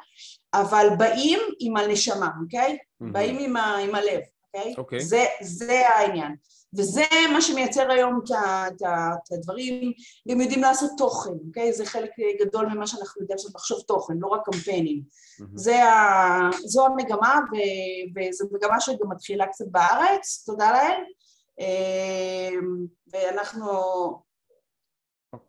אבל 0.55 0.87
באים 0.99 1.39
עם 1.61 1.77
הנשמה, 1.77 2.29
אוקיי? 2.43 2.73
Mm-hmm. 2.73 3.13
באים 3.13 3.39
עם, 3.39 3.57
ה- 3.57 3.77
עם 3.77 3.95
הלב. 3.95 4.21
אוקיי? 4.55 4.73
Okay? 4.73 4.79
אוקיי. 4.79 5.01
זה, 5.01 5.25
זה 5.41 5.89
העניין. 5.89 6.37
וזה 6.77 7.05
מה 7.33 7.41
שמייצר 7.41 7.91
היום 7.91 8.21
את 8.27 9.33
הדברים, 9.33 9.93
גם 10.29 10.41
יודעים 10.41 10.61
לעשות 10.61 10.91
תוכן, 10.99 11.31
אוקיי? 11.47 11.73
זה 11.73 11.87
חלק 11.87 12.11
גדול 12.41 12.67
ממה 12.67 12.87
שאנחנו 12.87 13.23
יודעים 13.23 13.37
לעשות, 13.37 13.55
לחשוב 13.55 13.81
תוכן, 13.81 14.15
לא 14.19 14.27
רק 14.27 14.41
קמפיינים. 14.45 15.03
Mm-hmm. 15.03 15.45
זה 15.55 15.85
ה, 15.85 16.51
זו 16.65 16.87
המגמה, 16.87 17.39
ו, 17.53 17.57
וזו 18.17 18.49
מגמה 18.53 18.81
שגם 18.81 19.09
מתחילה 19.11 19.47
קצת 19.47 19.65
בארץ, 19.71 20.43
תודה 20.47 20.73
להם, 20.73 21.03
אמ, 21.61 22.87
ואנחנו 23.13 23.73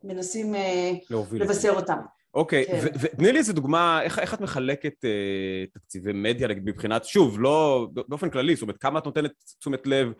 מנסים 0.04 0.56
אה, 0.56 0.92
לבשר 1.32 1.72
אותם. 1.76 1.98
אוקיי, 2.34 2.66
כן. 2.66 2.80
ותני 3.02 3.32
לי 3.32 3.38
איזה 3.38 3.54
דוגמה, 3.54 4.02
איך, 4.04 4.20
איך 4.20 4.34
את 4.34 4.42
מחלקת 4.42 4.94
uh, 4.94 5.74
תקציבי 5.74 6.14
מדיה, 6.14 6.48
מבחינת, 6.48 7.06
שוב, 7.06 7.40
לא, 7.40 7.88
באופן 8.08 8.30
כללי, 8.30 8.56
זאת 8.56 8.62
אומרת, 8.62 8.78
כמה 8.78 9.00
את 9.00 9.06
נותנת 9.06 9.32
תשומת 9.60 9.88
לב 9.88 10.12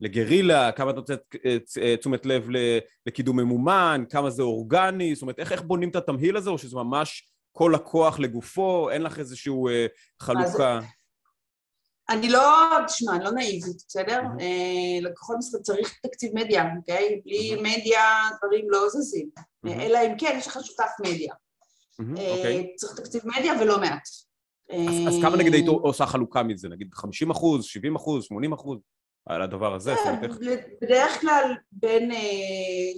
לגרילה, 0.00 0.72
כמה 0.72 0.90
את 0.90 0.96
נותנת 0.96 1.20
uh, 1.34 1.98
תשומת 2.00 2.26
לב 2.26 2.48
לקידום 3.06 3.40
ממומן, 3.40 4.04
כמה 4.10 4.30
זה 4.30 4.42
אורגני, 4.42 5.14
זאת 5.14 5.22
אומרת, 5.22 5.38
איך, 5.38 5.52
איך 5.52 5.62
בונים 5.62 5.88
את 5.88 5.96
התמהיל 5.96 6.36
הזה, 6.36 6.50
או 6.50 6.58
שזה 6.58 6.76
ממש 6.76 7.30
כל 7.52 7.72
לקוח 7.74 8.18
לגופו, 8.18 8.90
אין 8.90 9.02
לך 9.02 9.18
איזושהי 9.18 9.52
uh, 9.52 10.22
חלוקה? 10.22 10.78
אז... 10.78 10.84
אני 12.10 12.28
לא, 12.28 12.42
תשמע, 12.86 13.16
אני 13.16 13.24
לא 13.24 13.30
נאיבית, 13.30 13.82
בסדר? 13.88 14.20
Mm-hmm. 14.20 15.02
לקוחות 15.02 15.36
משרד 15.38 15.60
צריך 15.60 15.98
תקציב 16.02 16.30
מדיה, 16.34 16.64
אוקיי? 16.76 17.20
בלי 17.24 17.54
mm-hmm. 17.54 17.60
מדיה 17.60 18.04
דברים 18.38 18.70
לא 18.70 18.88
זזים. 18.88 19.30
Mm-hmm. 19.36 19.70
אלא 19.70 19.98
אם 20.06 20.18
כן, 20.18 20.34
יש 20.38 20.46
לך 20.46 20.58
שותף 20.62 20.90
מדיה. 21.00 21.34
אה, 22.00 22.36
אוקיי. 22.36 22.74
צריך 22.76 23.00
תקציב 23.00 23.22
מדיה 23.24 23.52
ולא 23.60 23.80
מעט. 23.80 24.08
אז 25.08 25.18
כמה 25.22 25.36
נגיד 25.36 25.54
היית 25.54 25.68
עושה 25.68 26.06
חלוקה 26.06 26.42
מזה? 26.42 26.68
נגיד 26.68 26.94
50 26.94 27.30
אחוז, 27.30 27.64
70 27.64 27.96
אחוז, 27.96 28.24
80 28.24 28.52
אחוז? 28.52 28.78
על 29.26 29.42
הדבר 29.42 29.74
הזה? 29.74 29.94
כן, 30.04 30.20
בדרך 30.82 31.20
כלל 31.20 31.54
בין 31.72 32.10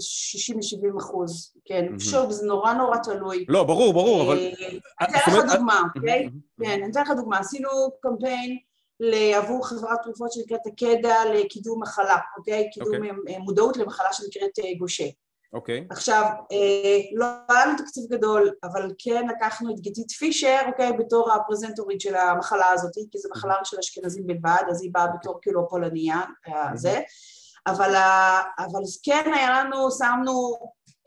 60 0.00 0.56
אה, 0.56 0.60
ל-70 0.60 0.98
אחוז, 0.98 1.54
כן. 1.64 1.98
שוב, 1.98 2.30
זה 2.30 2.46
נורא 2.46 2.72
נורא 2.72 2.96
תלוי. 2.96 3.44
לא, 3.48 3.64
ברור, 3.64 3.92
ברור, 3.92 4.22
אבל... 4.22 4.36
אני 5.00 5.18
אתן 5.18 5.32
לך 5.38 5.54
דוגמה, 5.54 5.82
אוקיי? 5.96 6.28
כן, 6.62 6.82
אני 6.82 6.90
אתן 6.90 7.02
לך 7.02 7.10
דוגמה. 7.16 7.38
עשינו 7.38 7.68
קמפיין 8.00 8.58
עבור 9.34 9.68
חברת 9.68 9.98
תרופות 10.02 10.32
שנקראת 10.32 10.60
הקדע 10.66 11.14
לקידום 11.34 11.82
מחלה, 11.82 12.18
אוקיי? 12.38 12.70
קידום 12.72 12.94
אוקיי. 12.94 13.38
מודעות 13.38 13.76
למחלה 13.76 14.12
שנקראת 14.12 14.78
גושה. 14.78 15.04
אוקיי. 15.52 15.80
Okay. 15.80 15.92
עכשיו, 15.94 16.22
אה, 16.52 17.00
לא 17.12 17.26
היה 17.48 17.66
לנו 17.66 17.78
תקציב 17.78 18.04
גדול, 18.10 18.50
אבל 18.64 18.90
כן 18.98 19.26
לקחנו 19.28 19.74
את 19.74 19.80
גיתית 19.80 20.10
פישר, 20.10 20.58
אוקיי, 20.66 20.92
בתור 20.92 21.32
הפרזנטורית 21.32 22.00
של 22.00 22.14
המחלה 22.16 22.70
הזאת, 22.70 22.92
כי 22.94 23.18
זו 23.18 23.28
מחלה 23.36 23.54
של 23.64 23.76
אשכנזים 23.78 24.26
בלבד, 24.26 24.62
אז 24.70 24.82
היא 24.82 24.90
באה 24.92 25.06
בתור 25.06 25.38
כאילו 25.42 25.64
הפולניה, 25.64 26.20
אה, 26.48 26.70
זה. 26.74 27.00
אבל, 27.66 27.94
אבל 28.58 28.82
כן 29.02 29.30
היה 29.34 29.64
לנו, 29.64 29.90
שמנו 29.90 30.56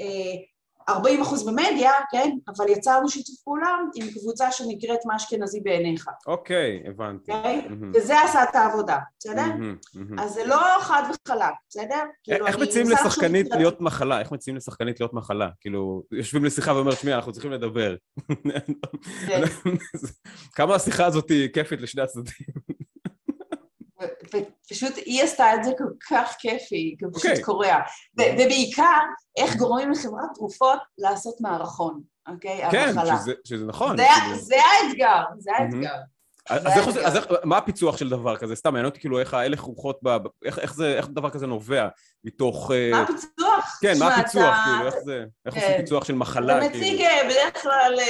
אה, 0.01 0.55
40 0.89 1.21
אחוז 1.21 1.48
במדיה, 1.48 1.91
כן? 2.12 2.32
אבל 2.56 2.69
יצרנו 2.69 3.10
שיתוף 3.10 3.36
פעולה 3.43 3.78
עם 3.95 4.08
קבוצה 4.08 4.52
שנקראת 4.52 5.00
מה 5.06 5.15
אשכנזי 5.15 5.60
בעיניך. 5.60 6.06
אוקיי, 6.28 6.84
הבנתי. 6.88 7.32
אוקיי? 7.32 7.62
Mm-hmm. 7.67 7.98
וזה 7.98 8.21
עשה 8.21 8.43
את 8.43 8.56
העבודה, 8.56 8.98
בסדר? 9.19 9.41
Mm-hmm, 9.41 9.98
mm-hmm. 9.98 10.21
אז 10.21 10.34
זה 10.34 10.45
לא 10.45 10.58
חד 10.80 11.04
וחלק, 11.04 11.54
בסדר? 11.69 12.04
כאילו, 12.24 12.48
איך 12.48 12.58
מציעים 12.60 12.89
לשחקנית 12.89 13.48
להיות 13.52 13.82
מחלה? 13.82 14.19
איך 14.19 14.32
מציעים 14.32 14.58
לשחקנית 14.58 15.00
להיות 15.00 15.13
מחלה? 15.13 15.50
כאילו, 15.62 16.04
יושבים 16.12 16.45
לשיחה 16.45 16.74
ואומרים, 16.74 16.98
שמי, 16.98 17.13
אנחנו 17.13 17.32
צריכים 17.32 17.52
לדבר. 17.52 17.95
כן. 19.28 19.41
כמה 20.56 20.76
השיחה 20.76 21.06
הזאת 21.06 21.32
כיפית 21.54 21.82
לשני 21.82 22.02
הצדדים. 22.02 22.75
ופשוט 24.34 24.94
היא 24.98 25.24
עשתה 25.24 25.56
את 25.56 25.64
זה 25.64 25.72
כל 25.78 25.84
כך 26.10 26.36
כיפי, 26.40 26.96
כי 27.00 27.06
הוא 27.06 27.14
פשוט 27.14 27.26
okay. 27.26 27.30
אוקיי. 27.30 27.44
קורע. 27.44 27.76
ובעיקר, 28.18 29.00
איך 29.38 29.56
גורמים 29.56 29.92
לחברת 29.92 30.30
תרופות 30.34 30.80
לעשות 30.98 31.42
מערכון, 31.42 32.02
אוקיי? 32.28 32.72
כן, 32.72 32.94
שזה, 33.18 33.34
שזה 33.44 33.66
נכון. 33.66 33.98
זה, 33.98 34.04
כאילו... 34.24 34.38
זה 34.38 34.56
האתגר, 34.56 35.24
זה 35.38 35.52
האתגר. 35.58 35.90
Mm-hmm. 35.90 36.14
אז, 36.49 36.77
איך, 36.77 36.97
אז 37.05 37.15
איך, 37.15 37.27
מה 37.43 37.58
הפיצוח 37.58 37.97
של 37.97 38.10
דבר 38.10 38.38
כזה? 38.38 38.55
סתם 38.55 38.69
מעניין 38.69 38.86
אותי 38.86 38.99
כאילו 38.99 39.19
איך 39.19 39.34
ההלך 39.34 39.60
רוחות, 39.60 39.99
ב, 40.03 40.17
איך, 40.45 40.60
איך, 40.60 40.73
זה, 40.73 40.97
איך 40.97 41.08
דבר 41.08 41.29
כזה 41.29 41.47
נובע 41.47 41.88
מתוך... 42.23 42.71
אה, 42.71 42.89
מה 42.91 43.01
הפיצוח? 43.01 43.79
כן, 43.81 43.93
מה 43.99 44.15
הפיצוח, 44.15 44.55
כאילו, 44.65 44.86
איך 44.86 44.95
זה, 45.03 45.25
איך 45.45 45.53
כן. 45.55 45.62
עושים 45.62 45.77
פיצוח 45.77 46.05
של 46.05 46.15
מחלה, 46.15 46.58
אתה 46.58 46.67
מציג 46.67 46.81
כאילו. 46.81 47.03
אה, 47.03 47.23
בדרך 47.29 47.62
כלל 47.62 47.95
אה, 47.99 48.05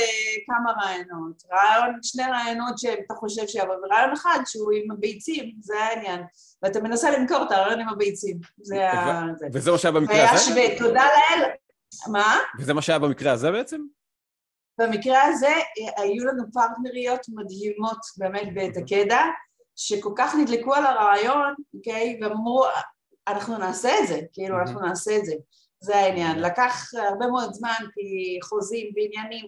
כמה 0.45 0.71
רעיונות, 0.83 1.43
רעיון, 1.51 1.99
שני 2.03 2.23
רעיונות 2.23 2.77
שאתה 2.77 3.13
חושב 3.15 3.47
שיבוא, 3.47 3.75
ורעיון 3.75 4.13
אחד 4.13 4.39
שהוא 4.45 4.71
עם 4.71 4.91
הביצים, 4.91 5.51
זה 5.59 5.73
העניין, 5.79 6.21
ואתה 6.63 6.81
מנסה 6.81 7.11
למכור 7.11 7.43
את 7.43 7.51
הרעיון 7.51 7.79
עם 7.79 7.89
הביצים, 7.89 8.39
זה 8.61 8.91
ה... 8.91 9.25
וזה 9.53 9.71
מה 9.71 9.77
שהיה 9.77 9.91
במקרה 9.91 10.31
הזה? 10.31 10.51
ותודה 10.75 11.03
לאל, 11.03 11.49
מה? 12.11 12.37
וזה 12.59 12.73
מה 12.73 12.81
שהיה 12.81 12.99
במקרה 12.99 13.31
הזה 13.31 13.51
בעצם? 13.51 13.81
במקרה 14.77 15.23
הזה 15.23 15.53
היו 15.97 16.25
לנו 16.25 16.43
פרטנריות 16.53 17.21
מדהימות 17.29 17.99
באמת 18.17 18.47
בתקדה, 18.55 19.23
שכל 19.75 20.13
כך 20.17 20.35
נדלקו 20.35 20.73
על 20.73 20.85
הרעיון, 20.85 21.53
אוקיי, 21.73 22.19
ואמרו, 22.21 22.65
אנחנו 23.27 23.57
נעשה 23.57 23.99
את 23.99 24.07
זה, 24.07 24.19
כאילו, 24.33 24.59
אנחנו 24.59 24.81
נעשה 24.81 25.17
את 25.17 25.25
זה. 25.25 25.33
זה 25.79 25.95
העניין. 25.95 26.39
לקח 26.39 26.91
הרבה 27.09 27.27
מאוד 27.27 27.53
זמן, 27.53 27.77
כי 27.93 28.39
חוזים 28.43 28.91
ועניינים, 28.95 29.47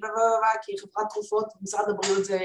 כי 0.62 0.72
חברת 0.82 1.08
תרופות, 1.14 1.46
משרד 1.62 1.90
הבריאות 1.90 2.26
זה, 2.26 2.40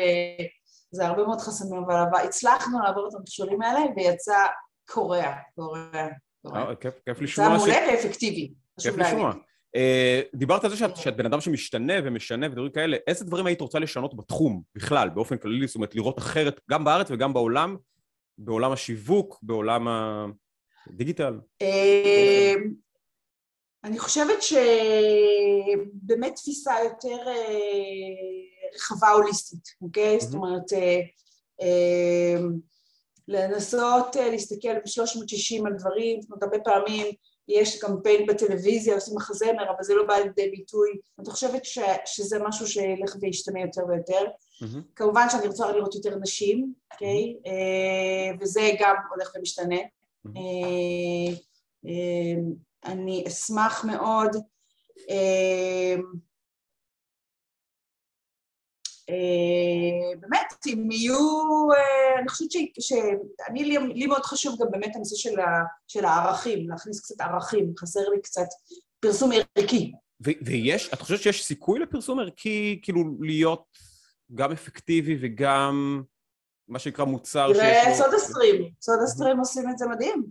זה 0.90 1.07
הרבה 1.07 1.25
מאוד 1.25 1.40
חסמים, 1.40 1.85
אבל 1.85 2.25
הצלחנו 2.25 2.79
לעבור 2.81 3.09
את 3.09 3.14
המכשולים 3.14 3.62
האלה, 3.62 3.81
ויצא 3.97 4.47
קורע, 4.90 5.33
קורע. 5.55 6.09
אה, 6.55 6.75
כיף 7.07 7.21
לשמוע. 7.21 7.47
יצא 7.47 7.57
מעולה 7.57 7.77
ואפקטיבי. 7.92 8.55
כיף 8.81 8.97
לשמוע. 8.97 9.33
אה, 9.77 10.21
דיברת 10.35 10.65
על 10.65 10.71
זה 10.71 10.77
שאת, 10.77 10.97
שאת 10.97 11.17
בן 11.17 11.27
אדם 11.27 11.41
שמשתנה 11.41 11.95
ומשנה 12.05 12.47
ודברים 12.47 12.73
כאלה, 12.73 12.97
איזה 13.07 13.25
דברים 13.25 13.47
היית 13.47 13.61
רוצה 13.61 13.79
לשנות 13.79 14.17
בתחום 14.17 14.63
בכלל, 14.75 15.09
באופן 15.09 15.37
כללי, 15.37 15.67
זאת 15.67 15.77
אומרת 15.77 15.95
לראות 15.95 16.19
אחרת 16.19 16.61
גם 16.71 16.85
בארץ 16.85 17.07
וגם 17.11 17.33
בעולם, 17.33 17.77
בעולם 18.39 18.73
השיווק, 18.73 19.39
בעולם 19.43 19.89
הדיגיטל? 20.87 21.41
אה, 21.63 22.55
אני 23.85 23.99
חושבת 23.99 24.43
שבאמת 24.43 26.35
תפיסה 26.37 26.75
יותר 26.85 27.29
אה, 27.29 27.35
רחבה 28.77 29.11
הוליסטית, 29.11 29.69
אוקיי? 29.83 30.21
זאת 30.21 30.35
אומרת, 30.35 30.73
לנסות 33.29 34.17
להסתכל 34.17 34.75
ב-360 34.75 35.67
על 35.67 35.73
דברים, 35.79 36.23
זאת 36.23 36.31
אומרת, 36.31 36.43
הרבה 36.43 36.59
פעמים 36.59 37.07
יש 37.48 37.81
קמפיין 37.81 38.26
בטלוויזיה, 38.26 38.94
עושים 38.94 39.16
מחזמר, 39.16 39.70
אבל 39.70 39.83
זה 39.83 39.94
לא 39.94 40.07
בא 40.07 40.14
לידי 40.14 40.50
ביטוי. 40.50 40.90
אני 41.18 41.31
חושבת 41.31 41.64
ש, 41.64 41.78
שזה 42.07 42.38
משהו 42.38 42.66
שילך 42.66 43.16
וישתנה 43.20 43.61
יותר 43.61 43.83
ויותר. 43.88 44.24
Mm-hmm. 44.24 44.81
כמובן 44.96 45.26
שאני 45.31 45.46
רוצה 45.46 45.72
לראות 45.72 45.94
יותר 45.94 46.16
נשים, 46.18 46.72
אוקיי? 46.92 47.37
Okay? 47.37 47.46
Mm-hmm. 47.46 48.37
וזה 48.40 48.70
גם 48.81 48.94
הולך 49.14 49.33
ומשתנה. 49.37 49.78
Mm-hmm. 50.26 50.31
אני 52.85 53.24
אשמח 53.28 53.85
מאוד 53.85 54.37
אה, 55.11 55.96
באמת, 60.20 60.55
אם 60.66 60.90
יהיו, 60.90 61.18
אה, 61.77 62.20
אני 62.20 62.29
חושבת 62.29 62.51
שאני, 62.81 63.64
לי, 63.64 63.79
לי 63.79 64.07
מאוד 64.07 64.22
חשוב 64.22 64.57
גם 64.61 64.66
באמת 64.70 64.96
הנושא 64.96 65.16
של, 65.16 65.40
ה, 65.40 65.62
של 65.88 66.05
הערכים, 66.05 66.70
להכניס 66.70 67.01
קצת 67.01 67.20
ערכים, 67.20 67.72
חסר 67.79 68.09
לי 68.09 68.22
קצת 68.22 68.46
פרסום 69.01 69.31
ערכי. 69.57 69.92
ו- 70.27 70.44
ויש, 70.44 70.90
את 70.92 71.01
חושבת 71.01 71.20
שיש 71.20 71.44
סיכוי 71.44 71.79
לפרסום 71.79 72.20
ערכי, 72.20 72.81
כאילו 72.83 73.05
להיות 73.20 73.64
גם 74.35 74.53
אפקטיבי 74.53 75.18
וגם 75.20 76.03
מה 76.68 76.79
שנקרא 76.79 77.05
מוצר 77.05 77.48
שיש 77.48 77.57
לו... 77.57 77.62
תראה, 77.62 77.94
סודה 77.94 78.18
סטרים, 78.18 78.70
סודה 78.81 79.07
סטרים 79.07 79.38
עושים 79.38 79.70
את 79.70 79.79
זה 79.79 79.87
מדהים. 79.87 80.25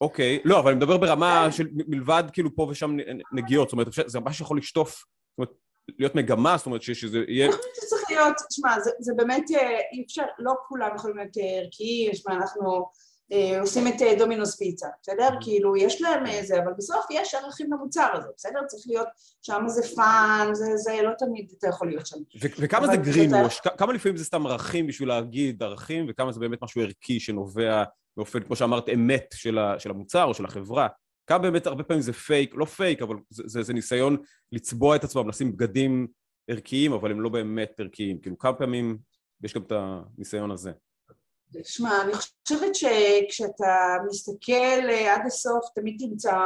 אוקיי, 0.00 0.38
לא, 0.44 0.58
אבל 0.58 0.70
אני 0.70 0.76
מדבר 0.76 0.98
ברמה 0.98 1.42
כן. 1.44 1.52
של 1.52 1.66
מלבד 1.72 2.24
כאילו 2.32 2.56
פה 2.56 2.66
ושם 2.70 2.96
נגיעות, 3.32 3.68
זאת 3.68 3.72
אומרת, 3.72 3.88
זה 4.06 4.20
ממש 4.20 4.40
יכול 4.40 4.58
לשטוף, 4.58 4.90
זאת 4.90 5.38
אומרת, 5.38 5.52
להיות 5.98 6.14
מגמה, 6.14 6.56
זאת 6.56 6.66
אומרת 6.66 6.82
שזה 6.82 7.18
יהיה... 7.28 7.46
אני 7.46 7.52
חושבת 7.52 7.74
שזה 7.76 7.86
צריך 7.86 8.10
להיות, 8.10 8.36
שמע, 8.50 8.80
זה, 8.80 8.90
זה 9.00 9.12
באמת 9.16 9.44
אה, 9.54 9.78
אי 9.92 10.04
אפשר, 10.06 10.24
לא 10.38 10.52
כולם 10.68 10.90
יכולים 10.96 11.16
להיות 11.16 11.38
אה, 11.38 11.60
ערכיים, 11.60 12.14
שמע, 12.14 12.34
אנחנו 12.34 12.86
אה, 13.32 13.60
עושים 13.60 13.88
את 13.88 14.02
אה, 14.02 14.14
דומינוס 14.18 14.56
פיצה, 14.56 14.86
בסדר? 15.02 15.28
Mm-hmm. 15.28 15.44
כאילו, 15.44 15.76
יש 15.76 16.02
להם 16.02 16.26
איזה, 16.26 16.62
אבל 16.62 16.72
בסוף 16.78 17.06
יש 17.10 17.34
ערכים 17.34 17.72
למוצר 17.72 18.08
הזה, 18.14 18.28
בסדר? 18.36 18.60
צריך 18.66 18.82
להיות, 18.86 19.08
שם 19.42 19.62
זה 19.66 19.82
fun, 19.96 20.50
זה, 20.52 20.76
זה 20.76 21.02
לא 21.02 21.10
תמיד 21.18 21.52
אתה 21.58 21.68
יכול 21.68 21.88
להיות 21.88 22.06
שם. 22.06 22.16
וכמה 22.58 22.86
זה 22.86 22.96
greenwash? 22.96 23.60
כמה 23.78 23.92
לפעמים 23.92 24.16
זה 24.16 24.24
סתם 24.24 24.46
ערכים 24.46 24.86
בשביל 24.86 25.08
להגיד 25.08 25.62
ערכים, 25.62 26.06
וכמה 26.08 26.32
זה 26.32 26.40
באמת 26.40 26.62
משהו 26.62 26.80
ערכי 26.82 27.20
שנובע 27.20 27.84
באופן, 28.16 28.40
כמו 28.40 28.56
שאמרת, 28.56 28.88
אמת 28.88 29.34
של, 29.34 29.58
ה, 29.58 29.78
של 29.78 29.90
המוצר 29.90 30.24
או 30.24 30.34
של 30.34 30.44
החברה? 30.44 30.88
כמה 31.26 31.38
באמת 31.38 31.66
הרבה 31.66 31.82
פעמים 31.82 32.02
זה 32.02 32.12
פייק, 32.12 32.54
לא 32.54 32.64
פייק, 32.64 33.02
אבל 33.02 33.16
זה, 33.30 33.42
זה, 33.46 33.62
זה 33.62 33.72
ניסיון 33.72 34.16
לצבוע 34.52 34.96
את 34.96 35.04
עצמם, 35.04 35.28
לשים 35.28 35.52
בגדים 35.52 36.06
ערכיים, 36.48 36.92
אבל 36.92 37.10
הם 37.10 37.20
לא 37.20 37.28
באמת 37.28 37.80
ערכיים. 37.80 38.20
כאילו, 38.20 38.38
כמה 38.38 38.52
פעמים 38.52 38.98
יש 39.44 39.54
גם 39.54 39.62
את 39.62 39.72
הניסיון 39.72 40.50
הזה? 40.50 40.72
שמע, 41.62 42.02
אני 42.02 42.12
חושבת 42.14 42.74
שכשאתה 42.74 43.96
מסתכל 44.08 44.90
עד 45.10 45.26
הסוף, 45.26 45.64
תמיד 45.74 45.96
תמצא 45.98 46.36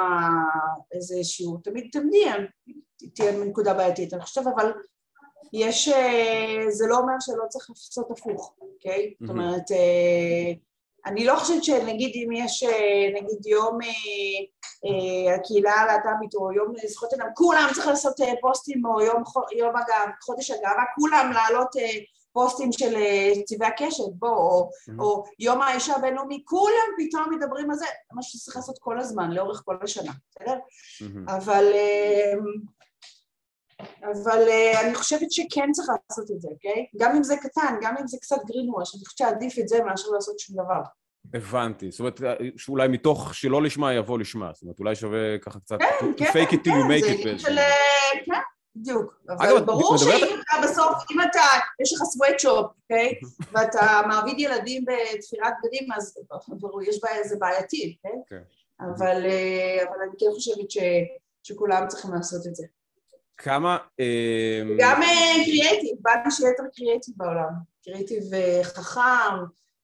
איזשהו, 0.93 1.59
תמיד 1.65 1.89
תמיד 1.93 2.23
תהיה 3.15 3.45
נקודה 3.45 3.75
בעייתית. 3.75 4.15
אני 4.15 4.23
חושבת, 4.23 4.47
אבל 4.57 4.73
יש, 5.53 5.89
זה 6.69 6.87
לא 6.89 6.99
אומר 6.99 7.15
שלא 7.21 7.45
צריך 7.49 7.71
לעשות 7.71 8.11
הפוך, 8.11 8.55
אוקיי? 8.61 9.15
זאת 9.21 9.31
אומרת, 9.31 9.71
אה, 9.71 10.53
אני 11.09 11.25
לא 11.25 11.37
חושבת 11.37 11.65
שנגיד 11.65 12.13
אם 12.15 12.33
יש 12.33 12.63
אה, 12.63 13.09
נגיד 13.15 13.47
יום 13.47 13.79
אה, 13.83 13.89
אה, 14.85 15.35
הקהילה 15.35 15.73
הלהט"בית 15.73 16.35
או 16.35 16.53
יום 16.53 16.73
זכויות 16.87 17.15
אדם, 17.15 17.27
כולם 17.35 17.69
צריך 17.75 17.87
לעשות 17.87 18.15
פוסטים 18.41 18.87
או 18.87 19.01
יום, 19.01 19.23
יום 19.57 19.77
הגב, 19.77 20.11
חודש 20.23 20.51
הגאווה, 20.51 20.85
כולם 20.95 21.31
להעלות 21.35 21.69
פוסטים 22.33 22.73
של 22.73 22.95
צבעי 23.45 23.69
הקשת, 23.69 24.05
בוא, 24.13 24.29
או, 24.29 24.71
mm-hmm. 24.71 25.03
או 25.03 25.25
יום 25.39 25.63
האישה 25.63 25.97
הבינלאומי, 25.97 26.43
כולם 26.45 26.89
פתאום 26.99 27.35
מדברים 27.35 27.71
על 27.71 27.77
זה, 27.77 27.87
מה 28.13 28.23
שצריך 28.23 28.57
לעשות 28.57 28.79
כל 28.79 29.01
הזמן, 29.01 29.31
לאורך 29.31 29.63
כל 29.65 29.77
השנה, 29.83 30.13
בסדר? 30.31 30.55
Mm-hmm. 30.55 31.33
אבל... 31.37 31.73
אבל 33.81 34.47
uh, 34.49 34.81
אני 34.81 34.95
חושבת 34.95 35.33
שכן 35.33 35.73
צריך 35.73 35.89
לעשות 35.89 36.31
את 36.31 36.41
זה, 36.41 36.49
אוקיי? 36.49 36.87
גם 36.97 37.17
אם 37.17 37.23
זה 37.23 37.37
קטן, 37.37 37.75
גם 37.83 37.97
אם 38.01 38.07
זה 38.07 38.17
קצת 38.21 38.37
greenwash, 38.37 38.95
אני 38.95 39.05
חושבת 39.05 39.19
שעדיף 39.19 39.59
את 39.59 39.69
זה 39.69 39.83
מאשר 39.85 40.09
לעשות 40.09 40.39
שום 40.39 40.57
דבר. 40.57 40.83
הבנתי, 41.35 41.91
זאת 41.91 42.01
אומרת, 42.01 42.21
שאולי 42.57 42.89
מתוך 42.89 43.35
שלא 43.35 43.63
לשמה 43.63 43.95
יבוא 43.95 44.19
לשמה, 44.19 44.51
זאת 44.55 44.63
אומרת, 44.63 44.79
אולי 44.79 44.95
שווה 44.95 45.39
ככה 45.43 45.61
קצת, 45.61 45.79
כן, 45.79 46.13
כן, 46.17 46.25
fake 46.25 46.51
it 46.51 46.57
till 46.57 46.71
you 46.71 46.89
make 46.89 47.21
it 47.21 47.25
באיזשהו... 47.25 47.55
כן, 48.27 48.33
בדיוק. 48.77 49.21
אבל 49.29 49.65
ברור 49.65 49.97
שאם 49.99 50.41
אתה 50.41 50.63
בסוף, 50.63 50.95
אם 51.11 51.21
אתה, 51.21 51.41
יש 51.83 51.93
לך 51.93 52.01
סוואטשופ, 52.03 52.67
אוקיי? 52.83 53.13
ואתה 53.53 54.01
מעביד 54.09 54.39
ילדים 54.39 54.85
בתפירת 54.85 55.53
בגדים, 55.65 55.93
אז 55.97 56.19
ברור, 56.49 56.83
יש 56.83 57.01
בעיה, 57.03 57.25
זה 57.25 57.37
בעייתי, 57.39 57.97
כן? 58.03 58.37
אבל 58.81 59.17
אני 60.03 60.13
כן 60.19 60.27
חושבת 60.35 60.67
שכולם 61.43 61.89
צריכים 61.89 62.15
לעשות 62.15 62.47
את 62.47 62.55
זה. 62.55 62.65
כמה... 63.39 63.79
אמ, 63.99 64.77
גם 64.79 65.01
קריאייטיב, 65.45 65.97
בא 66.01 66.11
לי 66.25 66.31
שיהיה 66.31 66.51
יותר 66.51 66.63
קריאייטיב 66.77 67.15
בעולם. 67.17 67.53
קריאייטיב 67.85 68.35
אה, 68.35 68.61
חכם, 68.65 69.37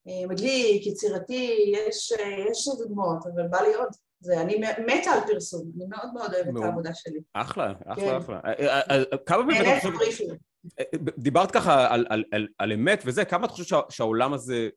אה, 0.08 0.26
מדליק, 0.28 0.86
יצירתי, 0.86 1.72
יש, 1.72 2.12
אה, 2.12 2.44
יש 2.50 2.68
דוגמאות, 2.78 3.26
אבל 3.34 3.48
בא 3.50 3.60
לי 3.60 3.74
עוד. 3.74 3.88
זה, 4.20 4.40
אני 4.40 4.60
מתה 4.86 5.10
על 5.10 5.20
פרסום, 5.26 5.70
אני 5.76 5.84
מאוד 5.88 6.14
מאוד 6.14 6.34
אוהבת 6.34 6.48
את 6.58 6.62
העבודה 6.64 6.94
שלי. 6.94 7.20
אחלה, 7.34 7.72
אחלה, 7.86 7.94
כן. 7.96 8.16
אחלה. 8.16 8.40
כמה 9.26 9.42
באמת. 9.42 9.82
דיברת 11.18 11.50
ככה 11.50 11.94
על, 11.94 12.06
על, 12.08 12.24
על, 12.32 12.48
על 12.58 12.72
אמת 12.72 13.02
וזה, 13.06 13.24
כמה 13.24 13.46
את 13.46 13.50
חושבת 13.50 13.66
שה, 13.66 13.80
שהעולם 13.90 14.32
הזה 14.32 14.68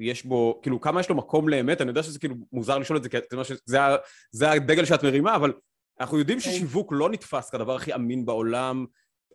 יש 0.00 0.24
בו, 0.24 0.58
כאילו 0.62 0.80
כמה 0.80 1.00
יש 1.00 1.08
לו 1.08 1.14
מקום 1.14 1.48
לאמת? 1.48 1.80
אני 1.80 1.88
יודע 1.88 2.02
שזה 2.02 2.18
כאילו 2.18 2.34
מוזר 2.52 2.78
לשאול 2.78 2.96
את 2.96 3.02
זה, 3.02 3.08
כי 3.08 3.16
זה 4.32 4.50
הדגל 4.50 4.84
שאת 4.84 5.04
מרימה, 5.04 5.36
אבל 5.36 5.52
אנחנו 6.00 6.18
יודעים 6.18 6.38
כן. 6.40 6.50
ששיווק 6.50 6.92
לא 6.92 7.10
נתפס 7.10 7.50
כדבר 7.50 7.76
הכי 7.76 7.94
אמין 7.94 8.26
בעולם. 8.26 8.86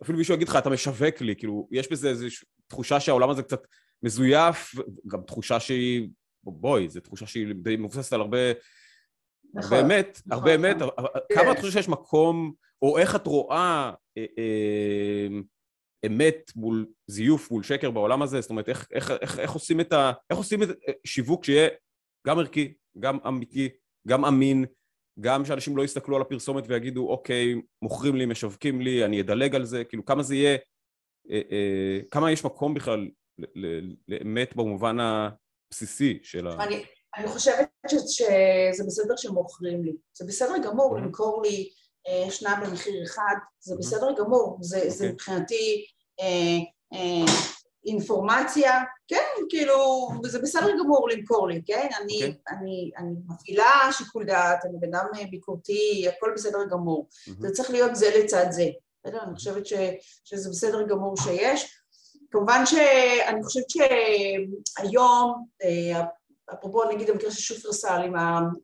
אפילו 0.02 0.18
מישהו 0.18 0.34
יגיד 0.34 0.48
לך, 0.48 0.56
אתה 0.56 0.70
משווק 0.70 1.20
לי, 1.20 1.36
כאילו, 1.36 1.68
יש 1.70 1.92
בזה 1.92 2.08
איזושהי 2.08 2.46
תחושה 2.66 3.00
שהעולם 3.00 3.30
הזה 3.30 3.42
קצת 3.42 3.66
מזויף, 4.02 4.74
גם 5.06 5.20
תחושה 5.26 5.60
שהיא, 5.60 6.08
בואי, 6.44 6.88
זו 6.88 7.00
תחושה 7.00 7.26
שהיא 7.26 7.54
די 7.62 7.76
מבוססת 7.76 8.12
על 8.12 8.20
הרבה... 8.20 8.38
נכון, 9.54 9.72
הרבה 9.72 9.86
אמת, 9.86 10.20
נכון, 10.26 10.38
הרבה 10.38 10.54
אמת, 10.54 10.76
נכון. 10.76 10.94
כמה 11.34 11.44
כן. 11.44 11.50
את 11.50 11.56
חושבת 11.56 11.72
שיש 11.72 11.88
מקום, 11.88 12.52
או 12.82 12.98
איך 12.98 13.16
את 13.16 13.26
רואה 13.26 13.92
אה, 14.18 14.24
אה, 14.38 15.26
אמת 16.06 16.52
מול 16.56 16.86
זיוף, 17.06 17.50
מול 17.50 17.62
שקר 17.62 17.90
בעולם 17.90 18.22
הזה? 18.22 18.40
זאת 18.40 18.50
אומרת, 18.50 18.68
איך, 18.68 18.88
איך, 18.92 19.10
איך, 19.10 19.38
איך 19.38 19.50
עושים 19.50 19.80
את 19.80 19.92
ה... 19.92 20.12
איך 20.30 20.38
עושים 20.38 20.62
את 20.62 20.68
אה, 20.68 20.92
שיווק 21.04 21.44
שיהיה 21.44 21.68
גם 22.26 22.38
ערכי, 22.38 22.74
גם 22.98 23.18
אמיתי, 23.26 23.68
גם 24.08 24.24
אמין, 24.24 24.64
גם 25.20 25.44
שאנשים 25.44 25.76
לא 25.76 25.82
יסתכלו 25.82 26.16
על 26.16 26.22
הפרסומת 26.22 26.64
ויגידו, 26.68 27.08
אוקיי, 27.08 27.54
מוכרים 27.82 28.16
לי, 28.16 28.26
משווקים 28.26 28.80
לי, 28.80 29.04
אני 29.04 29.20
אדלג 29.20 29.54
על 29.54 29.64
זה, 29.64 29.84
כאילו 29.84 30.04
כמה 30.04 30.22
זה 30.22 30.34
יהיה, 30.34 30.56
אה, 31.30 31.40
אה, 31.50 32.00
כמה 32.10 32.32
יש 32.32 32.44
מקום 32.44 32.74
בכלל 32.74 33.08
לאמת 34.08 34.56
במובן 34.56 34.96
הבסיסי 35.00 36.18
של 36.22 36.46
ה... 36.46 36.64
אני, 36.64 36.84
אני 37.16 37.28
חושבת 37.28 37.68
שזה 37.88 38.84
בסדר 38.86 39.16
שמוכרים 39.16 39.84
לי, 39.84 39.92
זה 40.18 40.24
בסדר 40.28 40.54
גמור 40.64 40.96
למכור 40.96 41.42
לי 41.42 41.70
אה, 42.08 42.30
שניים 42.30 42.60
במחיר 42.60 43.04
אחד, 43.04 43.34
זה 43.60 43.74
בסדר 43.78 44.08
גמור, 44.18 44.58
זה, 44.60 44.90
זה 44.90 44.94
אוקיי. 44.94 45.12
מבחינתי 45.12 45.86
אה, 46.20 46.58
אה, 46.92 47.24
אינפורמציה, 47.86 48.80
כן, 49.08 49.24
כאילו, 49.48 50.08
זה 50.24 50.38
בסדר 50.38 50.70
גמור 50.80 51.08
למכור 51.08 51.48
לי, 51.48 51.62
כן? 51.66 51.88
אני, 52.00 52.22
okay. 52.22 52.26
אוקיי. 52.26 52.34
אני, 52.50 52.90
אני 52.98 53.10
מפעילה 53.28 53.88
שיקול 53.92 54.24
דעת, 54.24 54.64
אני 54.64 54.78
בן 54.78 54.94
אדם 54.94 55.30
ביקורתי, 55.30 56.08
הכל 56.08 56.32
בסדר 56.34 56.58
גמור. 56.70 57.08
Mm-hmm. 57.10 57.32
זה 57.38 57.50
צריך 57.50 57.70
להיות 57.70 57.96
זה 57.96 58.10
לצד 58.18 58.46
זה. 58.50 58.66
בסדר? 59.04 59.22
אני 59.22 59.34
חושבת 59.34 59.66
ש, 59.66 59.72
שזה 60.24 60.50
בסדר 60.50 60.86
גמור 60.88 61.16
שיש. 61.16 61.82
כמובן 62.30 62.66
שאני 62.66 63.42
חושבת 63.44 63.64
שהיום, 63.70 65.46
אה, 65.64 66.02
אפרופו 66.54 66.84
נגיד 66.84 67.10
המקרה 67.10 67.30
של 67.30 67.40
שופרסל 67.40 68.02
עם, 68.04 68.14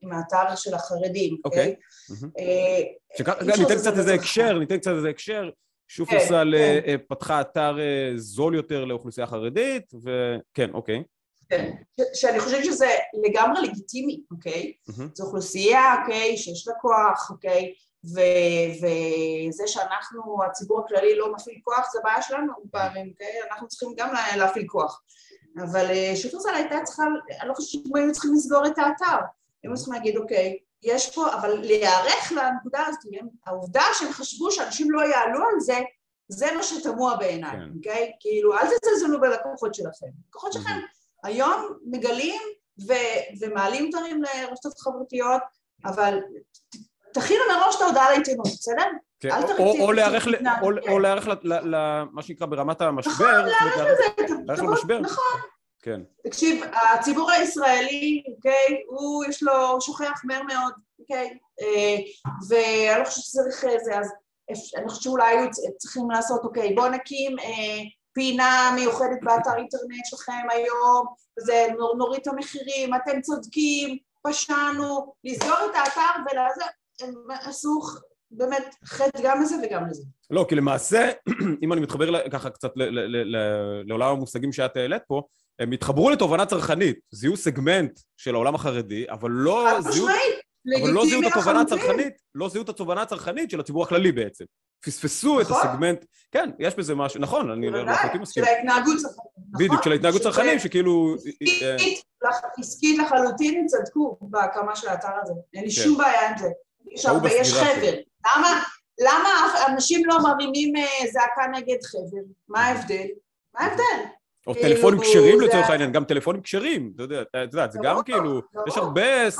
עם 0.02 0.12
האתר 0.12 0.56
של 0.56 0.74
החרדים, 0.74 1.36
אוקיי? 1.44 1.74
אוקיי. 2.10 2.94
ניתן 3.58 3.78
קצת 3.78 3.98
איזה 3.98 4.14
הקשר, 4.14 4.58
ניתן 4.58 4.78
קצת 4.78 4.90
איזה 4.90 5.08
הקשר. 5.08 5.50
שופרסל 5.94 6.54
כן, 6.58 6.80
כן. 6.86 6.96
פתחה 7.08 7.40
אתר 7.40 7.76
זול 8.16 8.54
יותר 8.54 8.84
לאוכלוסייה 8.84 9.26
חרדית, 9.26 9.92
וכן, 9.94 10.70
אוקיי. 10.72 11.02
כן, 11.48 11.70
שאני 12.14 12.40
חושבת 12.40 12.64
שזה 12.64 12.88
לגמרי 13.24 13.68
לגיטימי, 13.68 14.20
אוקיי? 14.30 14.72
זו 15.14 15.24
אוכלוסייה, 15.24 15.94
אוקיי, 16.00 16.36
שיש 16.36 16.68
לה 16.68 16.74
כוח, 16.80 17.30
אוקיי? 17.30 17.74
וזה 18.04 19.64
שאנחנו, 19.66 20.44
הציבור 20.44 20.80
הכללי 20.80 21.16
לא 21.16 21.32
מפעיל 21.32 21.58
כוח, 21.64 21.92
זה 21.92 21.98
בעיה 22.04 22.22
שלנו 22.22 22.52
פעמים, 22.70 23.08
אוקיי? 23.10 23.34
אנחנו 23.50 23.68
צריכים 23.68 23.94
גם 23.96 24.14
להפעיל 24.36 24.66
כוח. 24.66 25.02
אבל 25.62 25.86
אה, 25.90 26.12
שופרסל 26.16 26.54
הייתה 26.54 26.76
צריכה, 26.84 27.02
אני 27.40 27.48
לא 27.48 27.54
חושבת 27.54 27.82
שהם 27.84 27.96
היו 27.96 28.12
צריכים 28.12 28.34
לסגור 28.34 28.66
את 28.66 28.78
האתר. 28.78 29.18
הם 29.64 29.70
היו 29.70 29.74
צריכים 29.74 29.94
להגיד, 29.94 30.16
אוקיי, 30.16 30.58
יש 30.82 31.14
פה, 31.14 31.34
אבל 31.34 31.58
להיערך 31.60 32.32
לנקודה 32.32 32.86
הזאת, 32.86 33.00
העובדה 33.46 33.82
שהם 33.98 34.12
חשבו 34.12 34.50
שאנשים 34.50 34.90
לא 34.90 35.00
יעלו 35.00 35.44
על 35.52 35.60
זה, 35.60 35.78
זה 36.28 36.46
מה 36.56 36.62
שתמוה 36.62 37.16
בעיניי, 37.16 37.50
כן. 37.50 37.68
אוקיי? 37.76 38.12
כאילו, 38.20 38.54
אל 38.54 38.66
תזלזלו 38.66 39.20
בלקוחות 39.20 39.74
שלכם. 39.74 40.06
לקוחות 40.28 40.52
שלכם 40.52 40.78
היום 41.24 41.78
מגלים 41.86 42.40
ו- 42.88 43.40
ומעלים 43.40 43.90
דברים 43.90 44.22
לרשתות 44.22 44.78
חברתיות, 44.78 45.42
אבל 45.84 46.18
תכינו 47.12 47.40
מראש 47.52 47.76
את 47.76 47.80
ההודעה 47.80 48.10
לעיתונות, 48.10 48.46
בסדר? 48.46 48.84
כן, 49.20 49.30
או 49.80 49.92
להיערך 50.98 51.28
למה 51.42 52.22
שנקרא 52.22 52.46
ברמת 52.46 52.80
המשבר. 52.80 53.12
נכון, 53.12 53.26
להיערך 53.26 54.62
למשבר. 54.62 55.00
נכון. 55.00 55.40
כן. 55.82 56.00
תקשיב, 56.24 56.64
הציבור 56.94 57.30
הישראלי, 57.30 58.22
אוקיי, 58.36 58.82
הוא 58.86 59.24
יש 59.24 59.42
לו, 59.42 59.68
הוא 59.68 59.80
שוכח 59.80 60.20
מהר 60.24 60.42
מאוד, 60.42 60.72
אוקיי? 60.98 61.38
אה, 61.60 61.96
ואני 62.48 63.00
לא 63.00 63.04
חושבת 63.04 63.24
שצריך 63.24 63.64
זה, 63.84 63.98
אז 63.98 64.12
אני 64.76 64.88
חושבת 64.88 65.02
שאולי 65.02 65.36
צריכים 65.78 66.10
לעשות, 66.10 66.44
אוקיי, 66.44 66.74
בואו 66.74 66.88
נקים 66.88 67.38
אה, 67.38 67.82
פינה 68.12 68.72
מיוחדת 68.74 69.18
באתר 69.22 69.56
אינטרנט 69.56 70.04
שלכם 70.04 70.46
היום, 70.50 71.06
וזה 71.38 71.66
נוריד 71.98 72.20
את 72.20 72.26
המחירים, 72.26 72.94
אתם 72.94 73.20
צודקים, 73.20 73.98
פשענו, 74.22 75.14
לסגור 75.24 75.58
את 75.70 75.74
האתר 75.74 76.30
ולעזור, 76.30 76.64
הם 77.00 77.14
עשו 77.30 77.80
באמת 78.30 78.74
חטא 78.84 79.20
גם 79.22 79.42
לזה 79.42 79.54
וגם 79.62 79.86
לזה. 79.86 80.02
לא, 80.30 80.46
כי 80.48 80.54
למעשה, 80.54 81.10
אם 81.62 81.72
אני 81.72 81.80
מתחבר 81.80 82.28
ככה 82.28 82.50
קצת 82.50 82.70
לעולם 83.84 84.08
המושגים 84.08 84.52
שאת 84.52 84.76
העלית 84.76 85.02
פה, 85.06 85.22
הם 85.58 85.72
התחברו 85.72 86.10
לתובנה 86.10 86.46
צרכנית, 86.46 86.98
זיהו 87.10 87.36
סגמנט 87.36 88.00
של 88.16 88.34
העולם 88.34 88.54
החרדי, 88.54 89.04
אבל 89.10 89.30
לא 89.30 89.80
זיהו... 89.80 90.08
אבל 90.82 90.90
לא 90.90 91.06
זיהו 91.06 91.22
את 91.22 91.26
התובנה 91.26 91.60
הצרכנית, 91.60 92.14
לא 92.34 92.48
זיהו 92.48 92.64
את 92.64 92.68
התובנה 92.68 93.02
הצרכנית 93.02 93.50
של 93.50 93.60
הציבור 93.60 93.84
הכללי 93.84 94.12
בעצם. 94.12 94.44
פספסו 94.84 95.40
את 95.40 95.46
נכון. 95.46 95.68
הסגמנט, 95.68 96.04
כן, 96.32 96.50
יש 96.58 96.74
בזה 96.74 96.94
משהו, 96.94 97.20
נכון, 97.20 97.50
אני 97.50 97.70
לחלוטין 97.70 98.20
מסכים. 98.20 98.44
של 98.44 98.50
ההתנהגות 98.50 98.96
צרכנית, 98.96 99.32
נכון? 99.38 99.58
בדיוק, 99.58 99.82
של 99.82 99.92
ההתנהגות 99.92 100.22
צרכנים, 100.22 100.58
שכאילו... 100.58 101.16
עסקית 102.58 102.98
לחלוטין 102.98 103.66
צדקו 103.66 104.18
בהקמה 104.20 104.76
של 104.76 104.88
האתר 104.88 105.08
הזה, 105.22 105.32
אין 105.54 105.64
לי 105.64 105.70
כן. 105.70 105.82
שום 105.82 105.98
בעיה 105.98 106.30
עם 106.30 106.38
זה. 106.38 106.48
ויש 107.22 107.52
חבר. 107.52 107.92
למה 109.00 109.28
אנשים 109.68 110.04
לא 110.04 110.18
מרימים 110.22 110.76
אה, 110.76 111.10
זעקה 111.12 111.46
נגד 111.52 111.82
חבר? 111.82 112.22
מה 112.48 112.66
ההבדל? 112.66 113.06
מה 113.54 113.60
ההבדל? 113.60 114.08
או 114.46 114.54
כאילו, 114.54 114.68
טלפונים 114.68 115.00
כשרים 115.00 115.40
לצורך 115.40 115.70
העניין, 115.70 115.92
גם 115.92 116.04
טלפונים 116.04 116.42
כשרים, 116.42 116.92
אתה 116.94 117.38
יודע, 117.38 117.68
זה 117.70 117.78
גם 117.82 117.96
כאילו, 118.04 118.40
יש 118.68 118.76
הרבה 118.76 119.30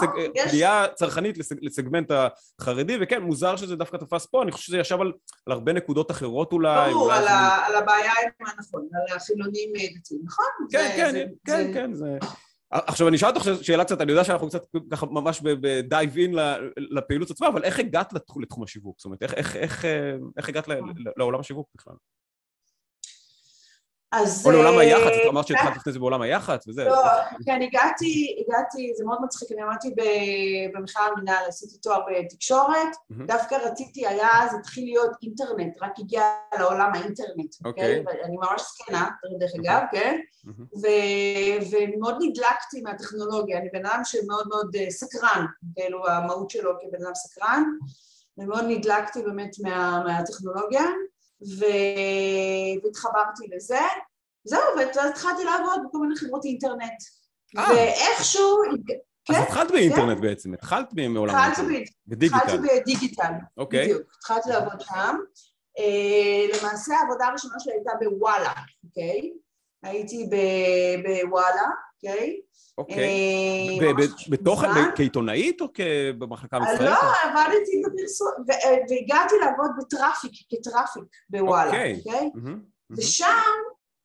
פגיעה 0.48 0.86
צרכנית 0.94 1.38
לסגמנט 1.62 2.10
החרדי, 2.10 2.98
וכן, 3.00 3.22
מוזר 3.22 3.56
שזה 3.56 3.76
דווקא 3.76 3.96
תפס 3.96 4.26
פה, 4.26 4.42
אני 4.42 4.52
חושב 4.52 4.64
שזה 4.64 4.78
ישב 4.78 5.00
על 5.00 5.12
הרבה 5.46 5.72
נקודות 5.72 6.10
אחרות 6.10 6.52
אולי. 6.52 6.92
ברור, 6.92 7.12
על 7.12 7.74
הבעיה 7.74 8.12
עם 8.22 8.46
הנכון, 8.46 8.88
על 8.92 9.16
החילונים 9.16 9.72
דתיים, 9.98 10.20
נכון? 10.24 10.46
כן, 10.70 10.92
כן, 10.96 11.28
כן, 11.46 11.70
כן, 11.74 11.94
זה... 11.94 12.18
עכשיו 12.70 13.08
אני 13.08 13.16
אשאל 13.16 13.28
אותך 13.28 13.48
שאלה 13.62 13.84
קצת, 13.84 14.00
אני 14.00 14.12
יודע 14.12 14.24
שאנחנו 14.24 14.48
קצת 14.48 14.62
ככה 14.90 15.06
ממש 15.06 15.40
בדייב 15.40 16.16
אין 16.16 16.34
לפעילות 16.76 17.30
עצמה, 17.30 17.48
אבל 17.48 17.64
איך 17.64 17.78
הגעת 17.78 18.12
לתחום 18.36 18.62
השיווק? 18.62 18.96
זאת 18.98 19.04
אומרת, 19.04 19.22
איך 20.36 20.48
הגעת 20.48 20.68
לעולם 21.16 21.40
השיווק 21.40 21.68
בכלל? 21.74 21.94
אז... 24.12 24.46
או 24.46 24.50
לעולם 24.50 24.74
אה, 24.74 24.80
היח"צ, 24.80 25.12
את 25.22 25.28
אמרת 25.28 25.46
שהתחלת 25.46 25.76
לפני 25.76 25.92
זה 25.92 25.98
בעולם 25.98 26.22
היח"צ 26.22 26.68
וזה. 26.68 26.84
לא, 26.84 27.02
כן, 27.44 27.62
הגעתי, 27.62 28.36
הגעתי, 28.40 28.92
זה 28.96 29.04
מאוד 29.04 29.18
מצחיק, 29.24 29.52
אני 29.52 29.62
עמדתי 29.62 29.94
במכלל 30.74 31.10
המינהל, 31.16 31.44
עשיתי 31.48 31.78
תואר 31.78 32.00
בתקשורת, 32.10 32.88
דווקא 33.10 33.54
רציתי, 33.54 34.06
היה 34.06 34.42
אז 34.42 34.54
התחיל 34.54 34.84
להיות 34.84 35.10
אינטרנט, 35.22 35.82
רק 35.82 35.92
הגיע 35.98 36.22
לעולם 36.58 36.90
האינטרנט, 36.94 37.54
אוקיי? 37.64 38.04
אני 38.24 38.36
ממש 38.36 38.62
זקנה, 38.62 39.08
דרך 39.38 39.50
אגב, 39.60 39.82
כן? 39.92 40.18
ומאוד 40.82 42.16
נדלקתי 42.20 42.80
מהטכנולוגיה, 42.82 43.58
אני 43.58 43.68
בן 43.72 43.86
אדם 43.86 44.00
שמאוד 44.04 44.48
מאוד 44.48 44.76
אה, 44.76 44.90
סקרן, 44.90 45.46
כאילו 45.76 46.08
המהות 46.08 46.50
שלו 46.50 46.70
כבן 46.80 47.04
אדם 47.04 47.14
סקרן, 47.14 47.64
ומאוד 48.38 48.64
נדלקתי 48.68 49.22
באמת 49.22 49.56
מהטכנולוגיה. 50.04 50.84
והתחברתי 52.84 53.44
לזה, 53.56 53.80
זהו, 54.44 54.60
ואז 54.78 55.10
התחלתי 55.10 55.44
לעבוד 55.44 55.80
בכל 55.88 55.98
מיני 55.98 56.16
חברות 56.16 56.44
אינטרנט. 56.44 57.02
אה. 57.58 57.68
ואיכשהו... 57.70 58.62
אז 59.28 59.36
כן, 59.36 59.42
התחלת 59.42 59.70
באינטרנט 59.70 60.16
כן. 60.16 60.22
בעצם, 60.22 60.54
התחלת 60.54 60.86
מעולם 61.08 61.34
האינטרנט. 61.34 61.88
בדיגיטל. 62.06 62.36
התחלתי 62.36 62.80
בדיגיטל, 62.80 63.32
אוקיי. 63.56 63.84
בדיוק. 63.84 64.12
התחלתי 64.18 64.48
לעבוד 64.48 64.80
שם. 64.80 65.16
אה, 65.78 66.58
למעשה 66.58 66.94
העבודה 66.94 67.26
הראשונה 67.26 67.54
שלי 67.58 67.72
הייתה 67.72 67.90
בוואלה, 68.00 68.52
אוקיי? 68.84 69.32
הייתי 69.82 70.28
בוואלה, 71.02 71.68
אוקיי? 72.04 72.40
אוקיי. 72.78 73.78
אה, 73.80 73.92
בתוכן, 74.28 74.68
כעיתונאית 74.96 75.60
או 75.60 75.66
במחלקה 76.18 76.56
המסחרית? 76.56 76.80
לא, 76.80 76.96
עבדתי 77.24 77.82
בפרסום, 77.86 78.28
אה, 78.50 78.76
והגעתי 78.88 79.34
לעבוד 79.40 79.70
בטראפיק, 79.78 80.32
כטראפיק 80.48 81.02
בוואלה, 81.30 81.66
אוקיי? 81.66 82.00
אוקיי? 82.06 82.30
ושם 82.90 83.26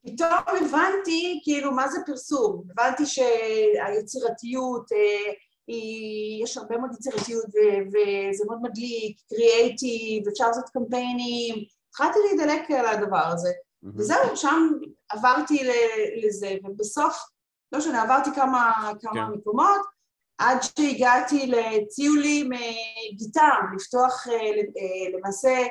פתאום 0.06 0.56
הבנתי 0.64 1.40
כאילו 1.44 1.72
מה 1.72 1.88
זה 1.88 1.98
פרסום, 2.06 2.62
הבנתי 2.70 3.06
שהיצירתיות, 3.06 4.92
אה, 4.92 5.32
יש 6.42 6.56
הרבה 6.56 6.78
מאוד 6.78 6.90
יצירתיות 6.94 7.44
וזה 7.86 8.44
מאוד 8.46 8.58
מדליק, 8.62 9.16
קריאייטיב, 9.28 10.28
אפשר 10.28 10.46
לעשות 10.46 10.68
קמפיינים, 10.68 11.54
התחלתי 11.88 12.18
להידלק 12.26 12.70
על 12.70 12.86
הדבר 12.86 13.26
הזה, 13.26 13.50
וזהו, 13.96 14.36
שם 14.36 14.68
עברתי 15.10 15.70
לזה, 16.24 16.56
ובסוף 16.64 17.18
לא 17.72 17.78
משנה, 17.78 18.02
עברתי 18.02 18.30
כמה, 18.34 18.92
כמה 19.00 19.26
כן. 19.26 19.32
מקומות, 19.38 19.80
עד 20.38 20.58
שהגעתי 20.62 21.46
לציולים 21.46 22.50
גיטר, 23.16 23.58
לפתוח 23.76 24.28
אה, 24.28 24.34
אה, 24.34 25.18
למעשה, 25.18 25.66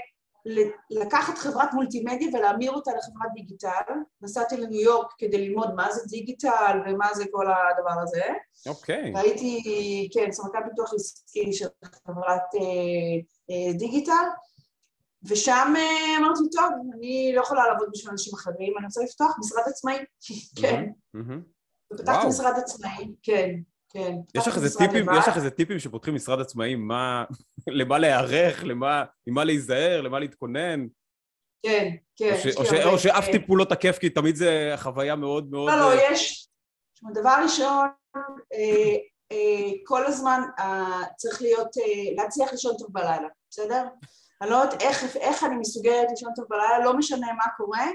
לקחת 0.90 1.38
חברת 1.38 1.74
מולטימדיה 1.74 2.28
ולהמיר 2.34 2.72
אותה 2.72 2.92
לחברת 2.92 3.34
דיגיטל. 3.34 3.94
נסעתי 4.22 4.58
לניו 4.58 4.80
יורק 4.80 5.14
כדי 5.18 5.48
ללמוד 5.48 5.74
מה 5.76 5.92
זה 5.92 6.02
דיגיטל 6.10 6.80
ומה 6.86 7.14
זה 7.14 7.26
כל 7.32 7.46
הדבר 7.48 8.02
הזה. 8.02 8.24
אוקיי. 8.68 9.12
Okay. 9.12 9.16
והייתי, 9.16 10.10
כן, 10.14 10.32
סמנכ"ל 10.32 10.70
פיתוח 10.70 10.94
עסקי 10.94 11.54
של 11.54 11.68
חברת 11.84 12.56
אה, 12.56 12.62
אה, 13.50 13.74
דיגיטל, 13.74 14.26
ושם 15.24 15.74
אה, 15.78 16.18
אמרתי, 16.18 16.42
טוב, 16.52 16.70
אני 16.94 17.32
לא 17.36 17.42
יכולה 17.42 17.68
לעבוד 17.68 17.90
בשביל 17.94 18.12
אנשים 18.12 18.34
אחרים, 18.34 18.74
אני 18.78 18.86
רוצה 18.86 19.02
לפתוח 19.04 19.36
משרד 19.40 19.64
עצמאי. 19.68 19.98
כן. 20.62 20.86
Mm-hmm. 21.18 21.57
ופתחתי 21.94 22.28
משרד 22.28 22.54
עצמאי, 22.58 23.16
כן, 23.24 23.56
כן. 23.90 24.16
יש 24.36 24.48
לך 24.48 24.56
איזה 24.56 24.78
טיפים, 24.78 25.06
יש 25.20 25.28
לך 25.28 25.36
איזה 25.36 25.50
טיפים 25.50 25.80
שפותחים 25.80 26.16
משרד 26.16 26.42
עצמאי, 26.42 26.76
מה, 26.76 27.24
למה 27.80 27.98
להיערך, 27.98 28.64
למה, 28.64 29.04
ממה 29.28 29.44
להיזהר, 29.44 30.02
למה 30.02 30.20
להתכונן? 30.20 30.88
כן, 31.64 31.96
כן. 32.16 32.34
או, 32.58 32.66
ש, 32.66 32.74
או, 32.74 33.00
שאף. 33.00 33.26
טיפול 33.32 33.60
לא 33.60 33.66
תקף, 33.66 33.98
כי 33.98 34.10
תמיד 34.10 34.36
זה 34.36 34.74
חוויה 34.78 35.16
מאוד 35.16 35.52
מאוד... 35.52 35.70
לא, 35.70 35.80
לא, 35.80 35.92
אה, 35.92 36.12
יש... 36.12 36.50
דבר 37.14 37.36
ראשון, 37.44 37.88
אה, 38.54 38.96
אה, 39.32 39.72
כל 39.84 40.06
הזמן 40.06 40.42
צריך 41.18 41.42
להיות, 41.42 41.68
להצליח 42.16 42.52
לישון 42.52 42.76
טוב 42.80 42.88
בלילה, 42.92 43.28
בסדר? 43.50 43.84
אני 44.42 44.50
לא 44.50 44.56
יודעת 44.56 44.82
איך, 44.82 45.16
איך 45.16 45.44
אני 45.44 45.56
מסוגלת 45.56 46.08
לישון 46.10 46.32
טוב 46.36 46.46
בלילה, 46.50 46.80
לא 46.80 46.98
משנה 46.98 47.28
מה 47.34 47.46
קורה. 47.58 47.86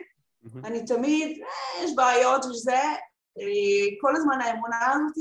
אני 0.64 0.84
תמיד, 0.84 1.38
יש 1.82 1.90
בעיות 1.96 2.44
וזה, 2.44 2.80
כל 4.00 4.16
הזמן 4.16 4.40
האמונה 4.40 4.92
הזאת, 4.92 5.16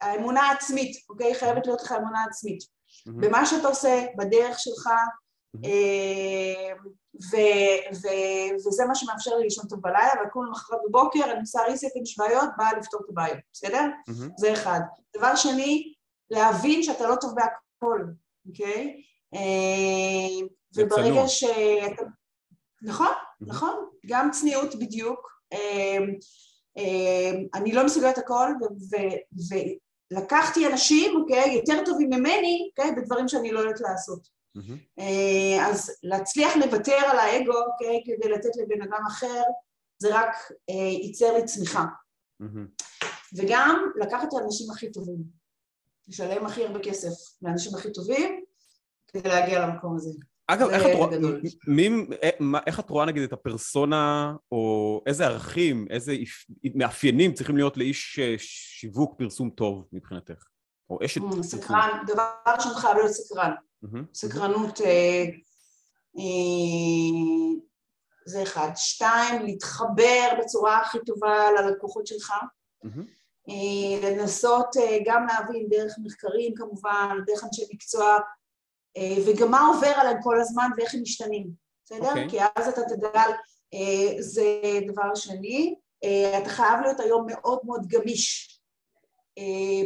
האמונה 0.00 0.42
העצמית, 0.42 0.96
אוקיי? 1.08 1.34
חייבת 1.34 1.66
להיות 1.66 1.82
לך 1.82 1.92
אמונה 1.92 2.24
עצמית. 2.28 2.62
Mm-hmm. 2.62 3.12
במה 3.20 3.46
שאתה 3.46 3.68
עושה, 3.68 4.04
בדרך 4.18 4.58
שלך, 4.58 4.90
ו- 7.32 7.96
ו- 8.02 8.54
וזה 8.66 8.84
מה 8.84 8.94
שמאפשר 8.94 9.36
לי 9.36 9.44
לישון 9.44 9.64
טוב 9.68 9.80
בלילה, 9.80 10.12
ולקום 10.20 10.46
למחרת 10.46 10.78
בבוקר, 10.88 11.24
אני 11.24 11.40
עושה 11.40 11.62
ריסט 11.62 11.96
עם 11.96 12.06
שבעיות, 12.06 12.48
באה 12.56 12.78
לפתור 12.78 13.00
את 13.04 13.10
הבעיות, 13.10 13.38
בסדר? 13.52 13.82
Mm-hmm. 14.10 14.32
זה 14.36 14.52
אחד. 14.52 14.80
דבר 15.16 15.36
שני, 15.36 15.94
להבין 16.30 16.82
שאתה 16.82 17.08
לא 17.08 17.16
טוב 17.16 17.34
בהכל, 17.34 18.04
אוקיי? 18.48 19.02
אה, 19.34 20.46
וברגע 20.76 21.28
שאתה... 21.28 22.02
נכון, 22.82 23.06
mm-hmm. 23.06 23.46
נכון, 23.46 23.88
גם 24.06 24.30
צניעות 24.30 24.74
בדיוק. 24.74 25.34
אה, 26.78 26.82
אה, 26.82 27.32
אני 27.54 27.72
לא 27.72 27.84
מסוגלת 27.84 28.18
הכל, 28.18 28.48
ולקחתי 30.12 30.66
אנשים, 30.66 31.16
אוקיי, 31.16 31.52
יותר 31.54 31.84
טובים 31.84 32.10
ממני, 32.10 32.70
אוקיי, 32.70 32.94
בדברים 32.94 33.28
שאני 33.28 33.52
לא 33.52 33.60
יודעת 33.60 33.80
לעשות. 33.80 34.28
Mm-hmm. 34.58 35.02
אז 35.60 35.90
להצליח 36.02 36.56
לוותר 36.56 36.96
על 37.10 37.18
האגו, 37.18 37.52
אוקיי, 37.52 38.02
כדי 38.04 38.28
לתת 38.32 38.56
לבן 38.56 38.82
אדם 38.82 39.02
אחר, 39.08 39.42
זה 39.98 40.08
רק 40.18 40.36
ייצר 41.02 41.32
לי 41.36 41.44
צמיחה. 41.44 41.84
Mm-hmm. 42.42 42.84
וגם 43.36 43.90
לקחת 43.96 44.28
את 44.28 44.38
האנשים 44.40 44.70
הכי 44.70 44.92
טובים, 44.92 45.16
לשלם 46.08 46.46
הכי 46.46 46.64
הרבה 46.64 46.78
כסף 46.78 47.42
לאנשים 47.42 47.74
הכי 47.74 47.92
טובים, 47.92 48.44
כדי 49.08 49.28
להגיע 49.28 49.66
למקום 49.66 49.96
הזה. 49.96 50.10
אגב, 50.46 50.68
איך 50.68 50.86
את, 50.86 50.90
רואה, 50.94 51.18
מי, 51.66 51.88
איך 52.66 52.80
את 52.80 52.90
רואה 52.90 53.06
נגיד 53.06 53.22
את 53.22 53.32
הפרסונה, 53.32 54.34
או 54.52 55.02
איזה 55.06 55.26
ערכים, 55.26 55.86
איזה 55.90 56.16
מאפיינים 56.74 57.32
צריכים 57.32 57.56
להיות 57.56 57.76
לאיש 57.76 58.20
שיווק 58.38 59.14
פרסום 59.18 59.50
טוב 59.50 59.84
מבחינתך? 59.92 60.44
או 60.90 60.98
אשת 61.04 61.20
פרסום? 61.20 61.42
סקרן, 61.42 62.04
דבר 62.06 62.28
ראשון 62.46 62.74
חייב 62.74 62.96
להיות 62.96 63.10
סקרן. 63.10 63.52
סקרנות 64.14 64.80
אה, 64.80 65.24
אה, 66.18 67.62
זה 68.26 68.42
אחד. 68.42 68.70
שתיים, 68.76 69.42
להתחבר 69.42 70.28
בצורה 70.40 70.80
הכי 70.80 70.98
טובה 71.06 71.52
ללקוחות 71.52 72.06
שלך. 72.06 72.32
אה, 73.48 74.10
לנסות 74.10 74.76
גם 75.06 75.26
להבין 75.26 75.68
דרך 75.68 75.94
מחקרים 76.02 76.54
כמובן, 76.54 77.18
דרך 77.26 77.44
אנשי 77.44 77.62
מקצוע, 77.72 78.18
וגם 79.26 79.50
מה 79.50 79.66
עובר 79.66 79.92
עליהם 79.96 80.22
כל 80.22 80.40
הזמן 80.40 80.70
ואיך 80.76 80.94
הם 80.94 81.02
משתנים, 81.02 81.50
בסדר? 81.84 82.02
Okay. 82.02 82.08
אוקיי. 82.08 82.28
כי 82.30 82.38
אז 82.56 82.68
אתה 82.68 82.80
תדע, 82.82 83.22
זה 84.18 84.80
דבר 84.86 85.14
שני. 85.14 85.74
אתה 86.42 86.48
חייב 86.48 86.80
להיות 86.82 87.00
היום 87.00 87.26
מאוד 87.26 87.58
מאוד 87.64 87.86
גמיש, 87.86 88.58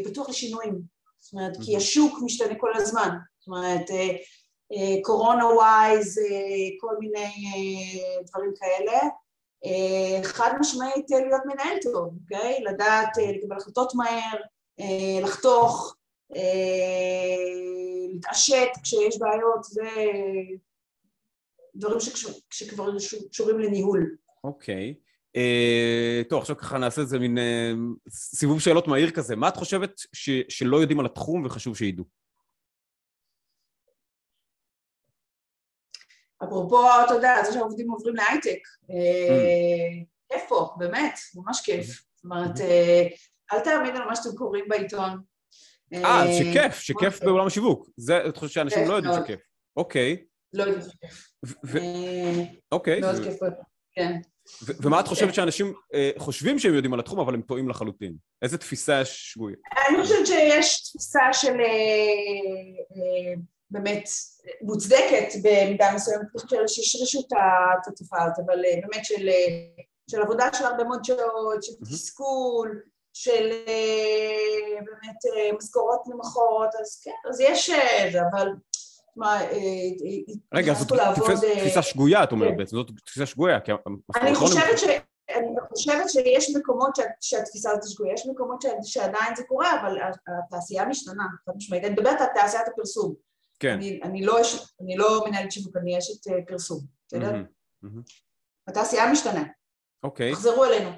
פתוח 0.04 0.28
לשינויים. 0.28 0.98
זאת 1.28 1.32
אומרת, 1.32 1.56
כי 1.64 1.76
השוק 1.76 2.18
משתנה 2.24 2.54
כל 2.58 2.70
הזמן. 2.74 3.08
זאת 3.38 3.48
אומרת, 3.48 3.90
אה, 3.90 4.16
אה, 4.72 5.02
קורונה 5.02 5.46
ווייז, 5.46 6.18
אה, 6.18 6.24
כל 6.80 6.96
מיני 6.98 7.32
דברים 8.26 8.52
כאלה. 8.56 8.98
חד 10.22 10.50
משמעית 10.60 11.10
להיות 11.10 11.42
מנהל 11.46 11.78
טוב, 11.82 12.10
אוקיי? 12.22 12.60
לדעת 12.64 13.08
לקבל 13.16 13.56
החלטות 13.56 13.94
מהר, 13.94 14.36
לחתוך, 15.22 15.96
להתעשת 18.12 18.68
כשיש 18.82 19.18
בעיות, 19.18 19.64
זה 19.64 19.90
דברים 21.74 21.98
שכבר 22.50 22.96
קשורים 23.30 23.58
לניהול. 23.58 24.16
אוקיי. 24.44 24.94
טוב, 26.28 26.40
עכשיו 26.40 26.56
ככה 26.56 26.78
נעשה 26.78 27.00
איזה 27.00 27.18
מין 27.18 27.38
סיבוב 28.08 28.60
שאלות 28.60 28.88
מהיר 28.88 29.10
כזה. 29.10 29.36
מה 29.36 29.48
את 29.48 29.56
חושבת 29.56 30.00
שלא 30.48 30.76
יודעים 30.76 31.00
על 31.00 31.06
התחום 31.06 31.44
וחשוב 31.44 31.76
שידעו? 31.76 32.04
אפרופו, 36.44 36.86
אתה 37.06 37.14
יודע, 37.14 37.34
זה 37.44 37.52
שהעובדים 37.52 37.90
עוברים 37.90 38.16
להייטק, 38.16 38.58
אה, 38.90 40.04
כיף 40.28 40.42
פה, 40.48 40.74
באמת, 40.78 41.18
ממש 41.34 41.60
כיף. 41.64 41.86
זאת 41.86 42.24
אומרת, 42.24 42.60
אה, 42.60 43.06
אל 43.52 43.60
תאמין 43.60 43.96
על 43.96 44.04
מה 44.04 44.16
שאתם 44.16 44.36
קוראים 44.36 44.64
בעיתון. 44.68 45.22
אה, 45.94 46.24
שכיף, 46.38 46.78
שכיף 46.78 47.22
בעולם 47.22 47.46
השיווק. 47.46 47.88
זה, 47.96 48.26
את 48.28 48.36
חושבת 48.36 48.50
שאנשים 48.50 48.88
לא 48.88 48.94
יודעים 48.94 49.14
שכיף. 49.22 49.40
אוקיי. 49.76 50.16
לא 50.52 50.62
יודעים 50.62 50.90
שכיף. 50.90 51.34
אוקיי. 52.72 53.00
מאוד 53.00 53.24
כיף, 53.24 53.36
כן. 53.92 54.12
ומה 54.82 55.00
את 55.00 55.08
חושבת 55.08 55.34
שאנשים 55.34 55.74
חושבים 56.18 56.58
שהם 56.58 56.74
יודעים 56.74 56.94
על 56.94 57.00
התחום, 57.00 57.20
אבל 57.20 57.34
הם 57.34 57.42
טועים 57.42 57.68
לחלוטין? 57.68 58.14
איזה 58.42 58.58
תפיסה 58.58 59.00
יש 59.00 59.32
שגויה? 59.32 59.56
אני 59.88 60.02
חושבת 60.02 60.26
שיש 60.26 60.90
תפיסה 60.90 61.20
של 61.32 61.56
באמת 63.70 64.08
מוצדקת 64.62 65.28
במידה 65.42 65.92
מסוימת, 65.94 66.20
אני 66.20 66.40
חושבת 66.40 66.68
שהשרישו 66.68 67.20
את 67.20 67.86
התופעה 67.88 68.24
הזאת, 68.24 68.38
אבל 68.46 68.64
אה, 68.64 68.80
באמת 68.82 69.04
של, 69.04 69.28
אה, 69.28 69.82
של 70.10 70.22
עבודה 70.22 70.48
של 70.52 70.64
הרבה 70.64 70.84
מאוד 70.84 71.04
שעות, 71.04 71.62
של 71.62 71.72
תסכול, 71.84 72.82
של 73.18 73.50
אה, 73.68 74.80
באמת 74.84 75.56
משכורות 75.58 76.02
נמוכות, 76.06 76.74
אז 76.80 77.00
כן, 77.04 77.30
אז 77.30 77.40
יש 77.40 77.70
זה, 78.12 78.20
אבל 78.32 78.48
מה, 79.16 79.40
רגע, 80.54 80.74
זאת 80.74 80.88
תפיסה 81.58 81.82
שגויה, 81.82 82.24
את 82.24 82.32
אומרת 82.32 82.50
כן. 82.50 82.56
בעצם, 82.56 82.76
זאת 82.76 82.90
תפיסה 83.06 83.26
שגויה, 83.26 83.60
כי... 83.60 83.72
אני 84.16 84.34
חושבת 84.34 84.78
ש... 84.78 84.84
אני 85.36 85.46
חושבת 85.68 86.10
שיש 86.10 86.56
מקומות 86.56 86.90
שהתפיסה 87.20 87.70
הזאת 87.70 87.90
שגויה, 87.90 88.12
יש 88.14 88.26
מקומות 88.26 88.64
שעדיין 88.82 89.36
זה 89.36 89.42
קורה, 89.44 89.80
אבל 89.80 89.98
התעשייה 90.46 90.84
משתנה, 90.86 91.24
חד 91.46 91.52
משמעית. 91.56 91.84
אני 91.84 91.92
מדברת 91.92 92.20
על 92.20 92.26
תעשיית 92.34 92.68
הפרסום. 92.68 93.14
כן. 93.60 93.72
אני, 93.72 94.00
אני, 94.02 94.22
לא, 94.22 94.38
אני 94.80 94.96
לא 94.96 95.24
מנהלת 95.26 95.52
שיווק, 95.52 95.76
אני 95.76 95.98
אשת 95.98 96.46
פרסום, 96.48 96.80
בסדר? 97.06 97.32
Mm-hmm. 97.84 97.88
התעשייה 98.68 99.12
משתנה. 99.12 99.42
אוקיי. 100.02 100.32
תחזרו 100.32 100.64
אלינו. 100.64 100.90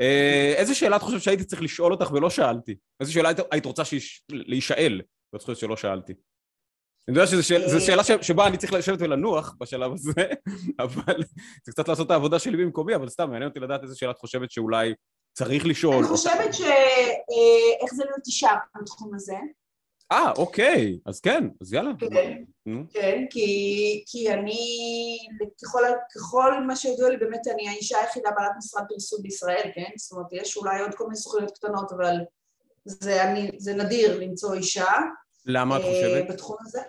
אה, 0.00 0.54
איזה 0.56 0.74
שאלה 0.74 0.96
את 0.96 1.02
חושבת 1.02 1.22
שהייתי 1.22 1.44
צריך 1.44 1.62
לשאול 1.62 1.92
אותך 1.92 2.10
ולא 2.12 2.30
שאלתי? 2.30 2.76
איזה 3.00 3.12
שאלה 3.12 3.30
היית, 3.50 3.66
רוצה 3.66 3.82
להישאל, 4.30 5.02
ואת 5.32 5.42
חושבת 5.42 5.56
שלא 5.56 5.76
שאלתי? 5.76 6.12
אני 7.08 7.18
יודע 7.18 7.26
שזו 7.26 7.80
שאלה, 7.86 8.22
שבה 8.22 8.46
אני 8.46 8.56
צריך 8.56 8.72
לשבת 8.72 8.98
ולנוח 9.00 9.54
בשלב 9.60 9.92
הזה, 9.92 10.12
אבל 10.84 11.22
זה 11.64 11.72
קצת 11.72 11.88
לעשות 11.88 12.06
את 12.06 12.10
העבודה 12.10 12.38
שלי 12.38 12.56
במקומי, 12.56 12.94
אבל 12.94 13.08
סתם, 13.08 13.30
מעניין 13.30 13.48
אותי 13.48 13.60
לדעת 13.60 13.82
איזה 13.82 13.96
שאלה 13.96 14.10
את 14.10 14.18
חושבת 14.18 14.50
שאולי 14.50 14.94
צריך 15.32 15.66
לשאול. 15.66 15.94
אני 15.94 16.06
חושבת 16.06 16.54
שאיך 16.54 17.92
אה, 17.92 17.96
זה 17.96 18.04
להיות 18.04 18.26
אישה 18.26 18.50
בתחום 18.82 19.14
הזה. 19.14 19.36
אה, 20.12 20.32
אוקיי, 20.38 20.98
אז 21.06 21.20
כן, 21.20 21.44
אז 21.60 21.72
יאללה. 21.72 21.90
כן, 22.00 22.42
כן 22.92 23.24
כי, 23.30 24.04
כי 24.06 24.32
אני, 24.32 24.58
ככל, 25.64 25.82
ככל 26.14 26.64
מה 26.66 26.76
שידוע 26.76 27.08
לי, 27.08 27.16
באמת 27.16 27.46
אני 27.54 27.68
האישה 27.68 27.98
היחידה 27.98 28.30
בעלת 28.30 28.52
משרד 28.58 28.82
פרסום 28.88 29.22
בישראל, 29.22 29.70
כן? 29.74 29.90
זאת 29.96 30.12
אומרת, 30.12 30.32
יש 30.32 30.56
אולי 30.56 30.80
עוד 30.80 30.94
כל 30.94 31.04
מיני 31.04 31.16
סוכנויות 31.16 31.58
קטנות, 31.58 31.92
אבל 31.92 32.14
זה, 32.84 33.24
אני, 33.24 33.50
זה 33.58 33.74
נדיר 33.74 34.20
למצוא 34.20 34.54
אישה. 34.54 34.92
למה 35.46 35.76
את 35.76 35.82
אה, 35.82 35.88
חושבת? 35.88 36.28
בתחום 36.28 36.56
הזה. 36.60 36.80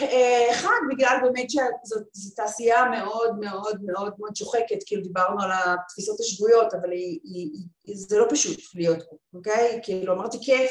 אה, 0.00 0.50
אחד, 0.50 0.80
בגלל 0.90 1.16
באמת 1.22 1.50
שזו 1.50 2.00
תעשייה 2.36 2.84
מאוד 2.84 3.38
מאוד 3.40 3.78
מאוד 3.82 4.14
מאוד 4.18 4.36
שוחקת, 4.36 4.78
כאילו 4.86 5.02
דיברנו 5.02 5.42
על 5.42 5.50
התפיסות 5.52 6.20
השגויות, 6.20 6.74
אבל 6.74 6.90
היא, 6.90 7.20
היא, 7.24 7.50
היא, 7.84 7.96
זה 7.96 8.18
לא 8.18 8.26
פשוט 8.30 8.58
להיות 8.74 9.02
פה, 9.10 9.16
אוקיי? 9.34 9.80
כאילו 9.82 10.14
אמרתי 10.14 10.38
כיף, 10.42 10.70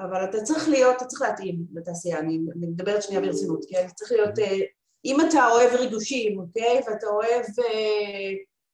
אבל 0.00 0.24
אתה 0.24 0.42
צריך 0.42 0.68
להיות, 0.68 0.96
אתה 0.96 1.04
צריך 1.04 1.22
להתאים 1.22 1.56
לתעשייה, 1.74 2.18
אני, 2.18 2.38
מדברת 2.56 3.02
שנייה 3.02 3.20
ברצינות, 3.20 3.64
כן? 3.68 3.86
צריך 3.94 4.12
להיות, 4.12 4.38
אה, 4.38 4.58
אם 5.04 5.16
אתה 5.20 5.48
אוהב 5.50 5.74
ריגושים, 5.74 6.38
אוקיי? 6.38 6.80
ואתה 6.86 7.06
אוהב 7.06 7.44
אה, 7.58 8.30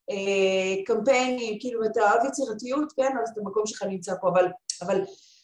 אה, 0.09 0.83
קמפיינים, 0.85 1.57
כאילו, 1.59 1.81
ואתה 1.81 2.11
אוהב 2.11 2.25
יצירתיות, 2.25 2.93
כן? 2.95 3.11
אז 3.23 3.29
את 3.29 3.37
המקום 3.37 3.65
שלך 3.65 3.83
נמצא 3.83 4.13
פה, 4.21 4.29
אבל, 4.29 4.47
אבל 4.81 5.01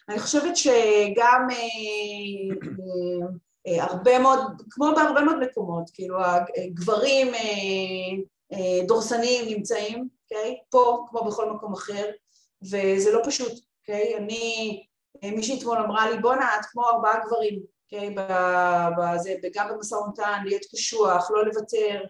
אני 0.10 0.20
חושבת 0.20 0.58
שגם 0.58 1.48
אה, 1.52 1.56
אה, 2.64 3.28
אה, 3.68 3.84
הרבה 3.84 4.20
מאוד, 4.20 4.40
כמו 4.70 4.86
בהרבה 4.96 5.22
מאוד 5.22 5.40
מקומות, 5.40 5.90
כאילו, 5.94 6.18
הגברים 6.24 7.28
אה, 7.34 7.42
אה, 8.54 8.86
דורסניים 8.88 9.58
נמצאים, 9.58 10.08
אוקיי? 10.24 10.58
פה, 10.70 11.06
כמו 11.10 11.24
בכל 11.24 11.52
מקום 11.52 11.74
אחר, 11.74 12.12
וזה 12.62 13.12
לא 13.12 13.22
פשוט, 13.26 13.52
אוקיי? 13.82 14.18
אני... 14.18 14.84
מישהי 15.22 15.60
אתמול 15.60 15.78
אמרה 15.78 16.10
לי, 16.12 16.18
בואנה, 16.22 16.60
את 16.60 16.66
כמו 16.66 16.90
ארבעה 16.90 17.26
גברים, 17.26 17.60
אוקיי? 17.86 18.16
בזה, 18.98 19.36
וגם 19.44 19.70
במשא 19.70 19.96
ומתן, 19.96 20.42
להיות 20.46 20.62
קשוח, 20.72 21.32
לא 21.32 21.46
לוותר. 21.46 22.04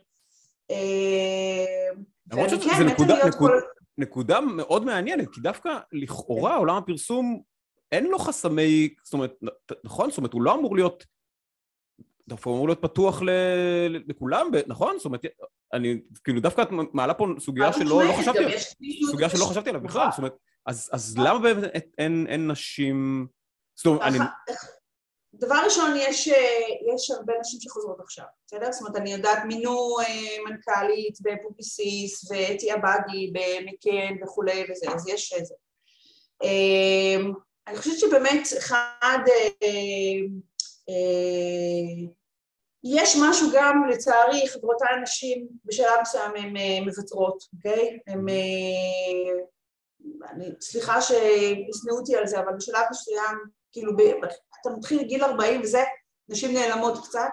אה, 0.72 1.88
למרות 2.32 2.50
שזו 2.50 2.70
כן, 2.70 2.86
נקודה, 2.86 3.16
נקוד, 3.18 3.34
כל... 3.34 3.60
נקודה 3.98 4.42
מאוד 4.42 4.86
מעניינת, 4.86 5.28
כי 5.34 5.42
דווקא 5.42 5.70
לכאורה 5.92 6.52
כן. 6.52 6.58
עולם 6.58 6.76
הפרסום 6.76 7.42
אין 7.92 8.06
לו 8.06 8.20
חסמי, 8.20 8.90
זאת 9.04 9.14
אומרת, 9.14 9.34
נכון? 9.84 10.10
זאת 10.10 10.18
אומרת, 10.18 10.34
הוא 10.34 10.42
לא 10.42 10.54
אמור 10.54 10.76
להיות, 10.76 11.06
דווקא 12.28 12.50
הוא 12.50 12.56
אמור 12.56 12.68
להיות 12.68 12.82
פתוח 12.82 13.22
ל, 13.22 13.30
לכולם, 14.08 14.48
נכון? 14.68 14.96
זאת 14.98 15.06
אומרת, 15.06 15.22
אני, 15.74 16.02
כאילו, 16.24 16.42
דווקא 16.42 16.62
את 16.62 16.68
מעלה 16.94 17.14
פה 17.14 17.28
סוגיה 17.40 17.74
שלא 17.74 18.04
לא 18.04 18.14
חשבתי 18.14 18.38
עליה, 18.38 18.60
סוגיה 19.12 19.30
שלא 19.30 19.46
חשבתי 19.46 19.70
עליה 19.70 19.82
בכלל, 19.82 20.08
זאת 20.10 20.18
אומרת, 20.18 20.34
אז, 20.66 20.90
אז 20.94 21.18
למה 21.18 21.40
באמת 21.40 21.72
אין, 21.98 22.26
אין 22.30 22.52
נשים... 22.52 23.28
זאת 23.76 23.86
אומרת, 23.86 24.02
אני... 24.02 24.18
דבר 25.34 25.56
ראשון, 25.66 25.94
יש, 25.98 26.28
יש 26.94 27.12
הרבה 27.12 27.34
נשים 27.40 27.60
שחוזרות 27.62 28.00
עכשיו, 28.00 28.26
בסדר? 28.48 28.72
זאת 28.72 28.82
אומרת, 28.82 28.96
אני 28.96 29.14
יודעת, 29.14 29.40
מינו 29.46 29.96
מנכ"לית 30.46 31.18
בפופיסיס 31.22 32.32
ואתי 32.32 32.72
עבאדי 32.72 33.34
במקן 33.34 34.24
וכולי 34.24 34.64
וזה, 34.72 34.92
אז 34.96 35.08
יש 35.08 35.34
איזה. 35.34 35.56
אני 37.68 37.78
חושבת 37.78 38.00
שבאמת 38.00 38.48
אחד, 38.58 39.20
יש 42.84 43.18
משהו 43.22 43.48
גם, 43.54 43.84
לצערי, 43.90 44.48
חברותיי 44.48 44.96
הנשים 44.98 45.48
בשלב 45.66 46.02
מסוים 46.02 46.36
הן 46.36 46.54
מוותרות, 46.84 47.44
אוקיי? 47.54 48.00
הן... 48.08 48.26
אני, 50.32 50.46
סליחה 50.62 51.02
שישנאו 51.02 51.98
אותי 52.00 52.16
על 52.16 52.28
זה, 52.28 52.40
אבל 52.40 52.54
בשלב 52.58 52.84
מסוים, 52.92 53.38
כאילו, 53.72 53.98
ב, 53.98 54.02
אתה 54.62 54.70
מתחיל 54.78 55.04
גיל 55.04 55.24
40 55.24 55.62
וזה, 55.62 55.84
נשים 56.30 56.54
נעלמות 56.54 57.08
קצת, 57.08 57.32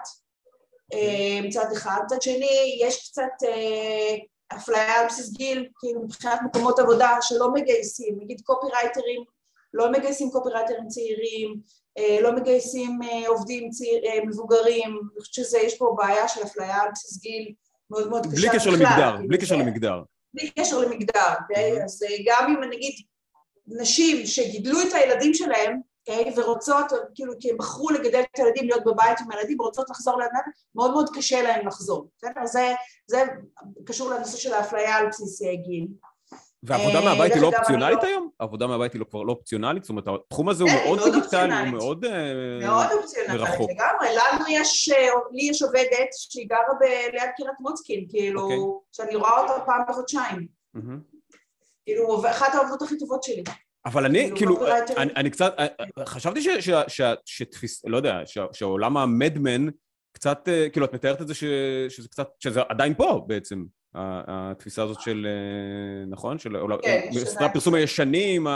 אה, 0.93 1.47
מצד 1.47 1.65
אחד. 1.73 2.01
מצד 2.05 2.21
שני, 2.21 2.79
יש 2.81 3.09
קצת 3.09 3.47
אה, 3.47 4.15
אפליה 4.57 4.99
על 4.99 5.07
בסיס 5.07 5.33
גיל, 5.37 5.67
כאילו, 5.79 6.01
מבחינת 6.01 6.39
מקומות 6.45 6.79
עבודה 6.79 7.17
שלא 7.21 7.53
מגייסים, 7.53 8.19
נגיד 8.21 8.41
קופירייטרים, 8.43 9.23
לא 9.73 9.91
מגייסים 9.91 10.31
קופירייטרים 10.31 10.87
צעירים, 10.87 11.59
אה, 11.97 12.21
לא 12.21 12.35
מגייסים 12.35 12.99
עובדים 13.27 13.69
צעיר, 13.69 14.01
מבוגרים, 14.25 14.99
אני 15.13 15.21
חושבת 15.21 15.45
שיש 15.45 15.77
פה 15.77 15.95
בעיה 15.97 16.27
של 16.27 16.43
אפליה 16.43 16.81
על 16.81 16.89
בסיס 16.91 17.19
גיל 17.21 17.53
מאוד 17.89 18.09
מאוד 18.09 18.25
קשה 18.25 18.35
בלי 18.35 18.59
קשר 18.59 18.69
למגדר, 18.69 19.15
בלי 19.27 19.37
קשר 19.37 19.55
למגדר. 19.55 20.01
בלי 20.33 20.51
קשר 20.51 20.77
למגדר, 20.77 21.33
אוקיי? 21.41 21.83
אז 21.83 22.03
אה, 22.03 22.15
גם 22.25 22.55
אם 22.55 22.69
נגיד 22.69 22.93
נשים 23.67 24.25
שגידלו 24.25 24.81
את 24.81 24.93
הילדים 24.93 25.33
שלהם, 25.33 25.79
אוקיי? 26.07 26.33
ורוצות, 26.35 26.85
כאילו, 27.15 27.33
כי 27.39 27.51
הם 27.51 27.57
בחרו 27.57 27.89
לגדל 27.89 28.21
את 28.21 28.39
הילדים, 28.39 28.65
להיות 28.65 28.83
בבית 28.83 29.19
עם 29.19 29.31
הילדים, 29.31 29.59
ורוצות 29.59 29.89
לחזור 29.89 30.19
לאדמת, 30.19 30.43
מאוד 30.75 30.91
מאוד 30.91 31.09
קשה 31.15 31.41
להם 31.41 31.67
לחזור, 31.67 32.09
בסדר? 32.17 32.45
זה, 32.45 32.73
זה 33.07 33.23
קשור 33.85 34.09
לנושא 34.09 34.37
של 34.37 34.53
האפליה 34.53 34.95
על 34.95 35.07
בסיס 35.07 35.41
אה, 35.41 35.55
גיל. 35.55 35.87
ועבודה 36.63 36.99
אה, 36.99 37.05
מהבית 37.05 37.33
היא 37.33 37.41
לא 37.41 37.47
אופציונלית 37.47 38.03
לא- 38.03 38.07
היום? 38.07 38.29
עבודה 38.39 38.67
מהבית 38.67 38.93
היא 38.93 38.99
לא- 38.99 39.05
כבר 39.05 39.23
לא 39.23 39.31
אופציונלית? 39.31 39.83
זאת 39.83 39.89
אומרת, 39.89 40.05
התחום 40.07 40.49
הזה 40.49 40.63
הוא 40.63 40.71
כן, 40.71 40.83
מאוד 40.85 40.99
דיגיטלי, 41.03 41.59
הוא 41.59 41.67
מאוד 41.67 42.05
מרחוק. 42.05 42.61
מאוד 42.61 42.91
אופציונלית, 42.91 43.41
לגמרי. 43.59 44.07
לנו 44.15 44.45
יש, 44.49 44.89
לי 45.31 45.49
יש 45.49 45.61
עובדת 45.61 46.09
שהיא 46.11 46.47
גרה 46.49 46.59
ליד 47.13 47.29
קירת 47.37 47.53
מוצקין, 47.59 48.05
כאילו, 48.09 48.41
אוקיי. 48.41 48.57
שאני 48.91 49.15
רואה 49.15 49.41
אותה 49.41 49.65
פעם 49.65 49.81
בחודשיים. 49.89 50.47
כאילו, 51.85 52.29
אחת 52.29 52.55
העובדות 52.55 52.81
הכי 52.81 52.97
טובות 52.97 53.23
שלי. 53.23 53.43
אבל 53.85 54.05
אני, 54.05 54.31
כאילו, 54.35 54.55
כאילו 54.57 54.71
אני 54.97 55.29
קצת, 55.29 55.55
אה, 55.59 55.67
אה, 55.99 56.05
חשבתי 56.05 56.41
שתפיס, 57.25 57.85
לא 57.85 57.97
יודע, 57.97 58.21
שהעולם 58.53 58.97
המדמן 58.97 59.67
קצת, 60.13 60.49
כאילו, 60.73 60.85
את 60.85 60.93
מתארת 60.93 61.21
את 61.21 61.27
זה 61.27 61.33
שזה 61.89 62.07
קצת, 62.09 62.29
שזה 62.39 62.61
עדיין 62.69 62.93
פה 62.93 63.23
בעצם. 63.27 63.63
התפיסה 63.95 64.83
הזאת 64.83 65.01
של, 65.01 65.27
אה, 65.29 66.05
נכון? 66.09 66.39
של 66.39 66.49
כן, 66.81 67.09
סרטי 67.13 67.45
הפרסום 67.45 67.73
הישנים, 67.73 68.47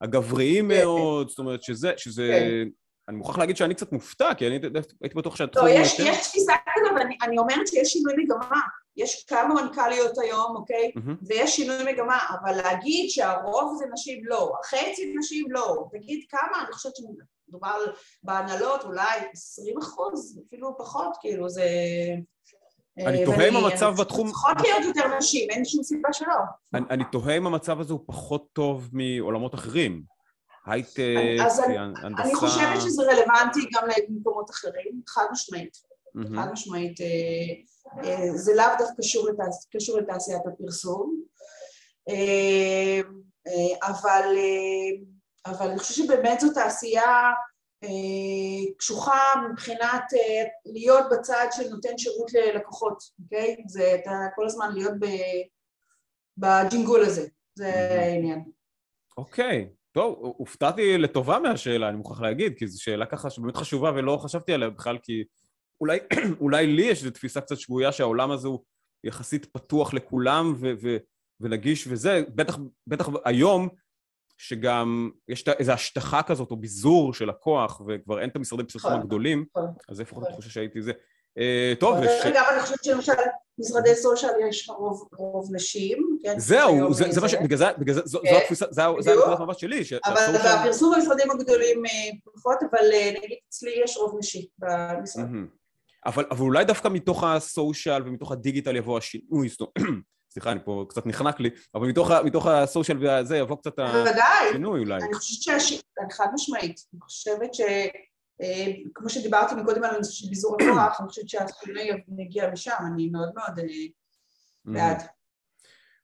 הגבריים 0.00 0.68
כן, 0.68 0.80
מאוד, 0.80 1.28
זאת 1.28 1.38
אומרת 1.38 1.62
שזה, 1.62 1.92
שזה... 1.96 2.28
כן. 2.30 2.68
אני 3.08 3.16
מוכרח 3.16 3.38
להגיד 3.38 3.56
שאני 3.56 3.74
קצת 3.74 3.92
מופתע, 3.92 4.34
כי 4.34 4.46
אני 4.46 4.58
הייתי 5.02 5.14
בטוח 5.14 5.36
שהתחום... 5.36 5.66
לא, 5.66 5.70
יש, 5.70 5.98
יותר... 5.98 6.10
יש 6.10 6.28
תפיסה 6.28 6.52
כזאת, 6.74 6.92
אבל 6.92 7.00
אני, 7.00 7.16
אני 7.22 7.38
אומרת 7.38 7.66
שיש 7.66 7.88
שינוי 7.88 8.14
מגמה. 8.16 8.60
יש 8.96 9.24
כמה 9.24 9.54
מנכ"ליות 9.54 10.18
היום, 10.18 10.56
אוקיי? 10.56 10.92
Mm-hmm. 10.96 11.26
ויש 11.26 11.56
שינוי 11.56 11.92
מגמה, 11.92 12.18
אבל 12.40 12.56
להגיד 12.56 13.10
שהרוב 13.10 13.76
זה 13.78 13.84
נשים, 13.92 14.24
לא. 14.24 14.52
החצי 14.60 15.14
נשים, 15.18 15.46
לא. 15.50 15.88
תגיד 15.92 16.24
כמה, 16.28 16.64
אני 16.64 16.72
חושבת 16.72 16.92
שמדובר 16.96 17.76
בהנהלות, 18.22 18.84
אולי 18.84 19.18
20 19.32 19.78
אחוז, 19.78 20.40
אפילו 20.46 20.78
פחות, 20.78 21.16
כאילו, 21.20 21.48
זה... 21.48 21.64
אני 22.98 23.20
אה, 23.20 23.24
תוהה 23.24 23.48
אם 23.48 23.56
המצב 23.56 23.94
בתחום... 24.00 24.26
צריכות 24.26 24.60
להיות 24.60 24.84
יותר 24.84 25.16
נשים, 25.18 25.50
אין 25.50 25.64
שום 25.64 25.82
סיבה 25.82 26.12
שלא. 26.12 26.34
אני 26.74 27.04
תוהה 27.12 27.36
אם 27.36 27.46
המצב 27.46 27.80
הזה 27.80 27.92
הוא 27.92 28.00
פחות 28.06 28.48
טוב 28.52 28.88
מעולמות 28.92 29.54
אחרים. 29.54 30.02
הייטק, 30.66 30.98
הנדסה... 31.36 31.64
אני 32.18 32.34
חושבת 32.34 32.80
שזה 32.80 33.02
רלוונטי 33.02 33.60
גם 33.74 33.88
למקומות 33.88 34.50
אחרים, 34.50 35.00
חד 35.08 35.24
משמעית. 35.32 35.76
חד 36.36 36.52
משמעית. 36.52 37.00
אה, 37.00 37.06
אה, 38.04 38.36
זה 38.36 38.54
לאו 38.54 38.66
דווקא 38.78 39.02
קשור 39.76 39.98
לתעשיית 39.98 40.42
הפרסום. 40.46 41.22
אבל 45.46 45.68
אני 45.68 45.78
חושבת 45.78 46.06
שבאמת 46.06 46.40
זו 46.40 46.52
תעשייה 46.54 47.30
קשוחה 48.76 49.18
מבחינת 49.50 50.04
אה, 50.14 50.44
להיות 50.64 51.04
בצד 51.12 51.46
של 51.50 51.68
נותן 51.70 51.98
שירות 51.98 52.32
ללקוחות, 52.32 53.02
אוקיי? 53.22 53.56
זה 53.68 53.94
אתה 53.94 54.10
כל 54.34 54.46
הזמן 54.46 54.72
להיות 54.74 54.94
בג'ינגול 56.38 57.00
הזה, 57.00 57.28
זה 57.54 57.98
העניין. 58.00 58.44
אוקיי, 59.16 59.68
טוב, 59.92 60.18
הופתעתי 60.20 60.98
לטובה 60.98 61.38
מהשאלה, 61.38 61.88
אני 61.88 61.96
מוכרח 61.96 62.20
להגיד, 62.20 62.58
כי 62.58 62.66
זו 62.66 62.82
שאלה 62.82 63.06
ככה 63.06 63.30
שבאמת 63.30 63.56
חשובה 63.56 63.92
ולא 63.94 64.18
חשבתי 64.22 64.52
עליה 64.52 64.70
בכלל, 64.70 64.98
כי 65.02 65.24
אולי, 65.80 65.98
אולי 66.40 66.66
לי 66.66 66.82
יש 66.82 66.98
איזו 66.98 67.10
תפיסה 67.10 67.40
קצת 67.40 67.56
שגויה 67.56 67.92
שהעולם 67.92 68.30
הזה 68.30 68.48
הוא 68.48 68.64
יחסית 69.04 69.46
פתוח 69.46 69.94
לכולם 69.94 70.54
ו- 70.60 70.72
ו- 70.82 70.96
ונגיש 71.40 71.86
וזה, 71.86 72.22
בטח, 72.34 72.58
בטח 72.86 73.08
היום 73.24 73.68
שגם 74.42 75.10
יש 75.28 75.44
איזו 75.48 75.72
השטחה 75.72 76.22
כזאת 76.22 76.50
או 76.50 76.56
ביזור 76.56 77.14
של 77.14 77.30
הכוח 77.30 77.80
וכבר 77.86 78.20
אין 78.20 78.28
את 78.28 78.36
המשרדי 78.36 78.64
פרסום 78.64 78.90
נכון, 78.90 79.02
הגדולים, 79.02 79.44
נכון. 79.50 79.70
אז 79.88 79.96
זה 79.96 80.02
לפחות 80.02 80.24
התחושה 80.28 80.50
שהייתי 80.50 80.82
זה. 80.82 80.92
אה, 81.38 81.72
טוב, 81.80 81.96
וש... 81.98 82.26
אגב, 82.26 82.44
אני 82.52 82.60
חושבת 82.60 82.84
שלמשל 82.84 83.12
משרדי 83.58 83.94
סושיאל 83.94 84.30
יש 84.48 84.68
רוב 85.18 85.48
נשים, 85.52 86.18
כן? 86.22 86.38
זהו, 86.38 86.94
זה 86.94 87.20
מה 87.20 87.28
ש... 87.28 87.34
בגלל 87.34 87.94
זה, 87.94 88.00
זו 88.04 88.20
כן, 88.22 88.36
התפיסה, 88.42 88.66
זה 88.70 88.84
הנקודת 88.84 89.40
מבט 89.40 89.58
שלי. 89.58 89.82
אבל 90.04 90.38
בפרסום 90.38 90.94
במשרדים 90.94 91.30
הגדולים 91.30 91.86
אה, 91.86 92.32
פחות, 92.34 92.58
אבל 92.70 92.92
אה, 92.92 93.10
נגיד 93.10 93.38
אצלי 93.48 93.70
יש 93.84 93.96
רוב 93.96 94.18
נשי 94.18 94.48
במשרד. 94.58 95.24
אבל 96.06 96.24
אולי 96.38 96.64
דווקא 96.64 96.88
מתוך 96.88 97.24
הסושיאל 97.24 98.02
ומתוך 98.08 98.32
הדיגיטל 98.32 98.76
יבוא 98.76 98.98
השינוי, 98.98 99.48
סליחה, 100.32 100.52
אני 100.52 100.60
פה 100.64 100.84
קצת 100.88 101.06
נחנק 101.06 101.40
לי, 101.40 101.50
אבל 101.74 101.86
מתוך, 101.88 102.10
מתוך 102.24 102.46
הסושיאל 102.46 102.98
וזה 102.98 103.36
יבוא 103.36 103.56
קצת 103.56 103.78
השינוי 103.78 104.80
אולי. 104.80 105.02
אני 105.02 105.14
חושבת 105.14 105.42
שהשינוי, 105.42 105.82
חד 106.12 106.26
משמעית, 106.34 106.80
אני 106.92 107.00
חושבת 107.00 107.54
ש... 107.54 107.60
אה, 108.42 108.66
כמו 108.94 109.08
שדיברתי 109.08 109.54
מקודם 109.54 109.84
על 109.84 109.94
הנושא 109.94 110.12
של 110.12 110.28
ביזור 110.28 110.56
הכוח, 110.60 111.00
אני 111.00 111.08
חושבת 111.08 111.28
שהשינוי 111.28 111.90
מגיע 112.08 112.50
משם, 112.50 112.74
אני 112.94 113.08
מאוד 113.08 113.30
מאוד 113.34 113.58
אה, 113.58 113.64
mm. 113.64 114.72
בעד. 114.72 115.02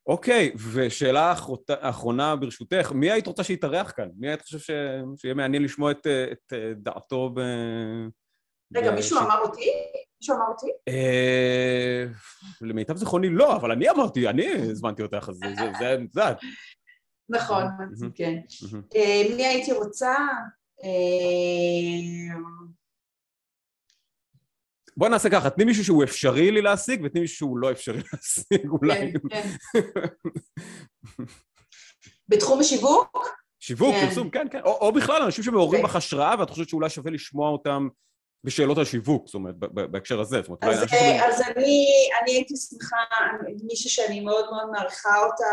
אוקיי, 0.07 0.51
ושאלה 0.73 1.33
אחרונה 1.69 2.35
ברשותך, 2.35 2.91
מי 2.95 3.11
היית 3.11 3.27
רוצה 3.27 3.43
שיתארח 3.43 3.93
כאן? 3.95 4.09
מי 4.17 4.27
היית 4.27 4.41
חושב 4.41 4.59
שיהיה 5.17 5.33
מעניין 5.33 5.63
לשמוע 5.63 5.91
את, 5.91 6.07
את 6.07 6.53
דעתו 6.75 7.29
ב... 7.35 7.39
רגע, 8.75 8.91
מישהו 8.91 9.17
אמר 9.19 9.39
אותי? 9.39 9.71
אמר 10.29 10.47
אותי? 10.47 10.67
אה, 10.87 12.05
למיטב 12.61 12.97
זיכרוני 12.97 13.29
לא, 13.29 13.55
אבל 13.55 13.71
אני 13.71 13.89
אמרתי, 13.89 14.27
אני 14.27 14.47
הזמנתי 14.71 15.01
אותך, 15.01 15.29
אז 15.29 15.39
זה 16.15 16.31
את. 16.31 16.37
נכון, 17.29 17.63
כן. 18.15 18.39
אה, 18.95 19.35
מי 19.35 19.45
הייתי 19.45 19.71
רוצה? 19.71 20.15
אה, 20.83 22.39
בוא 24.97 25.09
נעשה 25.09 25.29
ככה, 25.29 25.49
תני 25.49 25.65
מישהו 25.65 25.83
שהוא 25.85 26.03
אפשרי 26.03 26.51
לי 26.51 26.61
להשיג 26.61 27.01
ותני 27.03 27.21
מישהו 27.21 27.37
שהוא 27.37 27.57
לא 27.57 27.71
אפשרי 27.71 28.01
להשיג, 28.13 28.69
אולי. 28.69 29.13
כן, 29.13 29.19
כן. 29.29 29.49
בתחום 32.27 32.59
השיווק? 32.59 33.39
שיווק, 33.59 33.95
פרסום, 34.05 34.29
כן, 34.29 34.47
כן. 34.51 34.59
או 34.63 34.91
בכלל, 34.91 35.21
אנשים 35.21 35.43
שמעוררים 35.43 35.83
בך 35.83 35.95
השראה 35.95 36.35
ואת 36.39 36.49
חושבת 36.49 36.69
שאולי 36.69 36.89
שווה 36.89 37.11
לשמוע 37.11 37.49
אותם 37.49 37.87
בשאלות 38.43 38.77
על 38.77 38.85
שיווק, 38.85 39.25
זאת 39.25 39.35
אומרת, 39.35 39.55
בהקשר 39.59 40.19
הזה, 40.19 40.41
זאת 40.41 40.47
אומרת, 40.47 40.63
אז, 40.63 40.83
אז, 40.83 40.89
אז 41.27 41.41
אני, 41.41 41.87
אני 42.21 42.31
הייתי 42.31 42.53
שמחה, 42.55 42.97
מישהי 43.63 43.89
שאני 43.89 44.19
מאוד 44.19 44.45
מאוד 44.51 44.69
מעריכה 44.71 45.25
אותה 45.25 45.43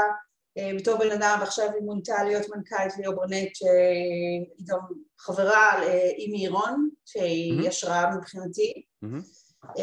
אה, 0.58 0.70
בתור 0.76 0.98
בן 0.98 1.10
אדם, 1.10 1.36
ועכשיו 1.40 1.68
היא 1.74 1.82
מונתה 1.82 2.24
להיות 2.24 2.46
מנכ"לית 2.48 2.96
ליאור 2.98 3.14
ברנט, 3.14 3.54
שהיא 3.54 4.66
גם 4.66 4.78
חברה 5.18 5.72
עם 6.16 6.34
אה, 6.34 6.38
אירון, 6.38 6.88
שהיא 7.06 7.60
mm-hmm. 7.60 7.68
השראה 7.68 8.16
מבחינתי. 8.16 8.82
Mm-hmm. 9.04 9.78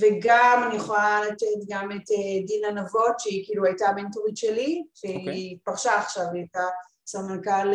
וגם 0.00 0.64
אני 0.66 0.76
יכולה 0.76 1.20
לתת 1.26 1.68
גם 1.70 1.92
את 1.92 2.02
דינה 2.46 2.70
נבות, 2.70 3.20
שהיא 3.20 3.44
כאילו 3.46 3.64
הייתה 3.64 3.88
המנטורית 3.88 4.36
שלי, 4.36 4.82
שהיא 4.94 5.16
okay. 5.16 5.20
אוקיי. 5.20 5.58
פרשה 5.64 5.98
עכשיו, 5.98 6.24
היא 6.32 6.40
הייתה 6.40 6.64
סמנכ"ל 7.06 7.72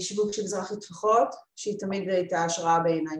שיווק 0.00 0.32
של 0.32 0.42
מזרחי 0.42 0.74
טפחות, 0.80 1.28
שהיא 1.56 1.78
תמיד 1.78 2.08
הייתה 2.08 2.44
השראה 2.44 2.78
בעיניי. 2.78 3.16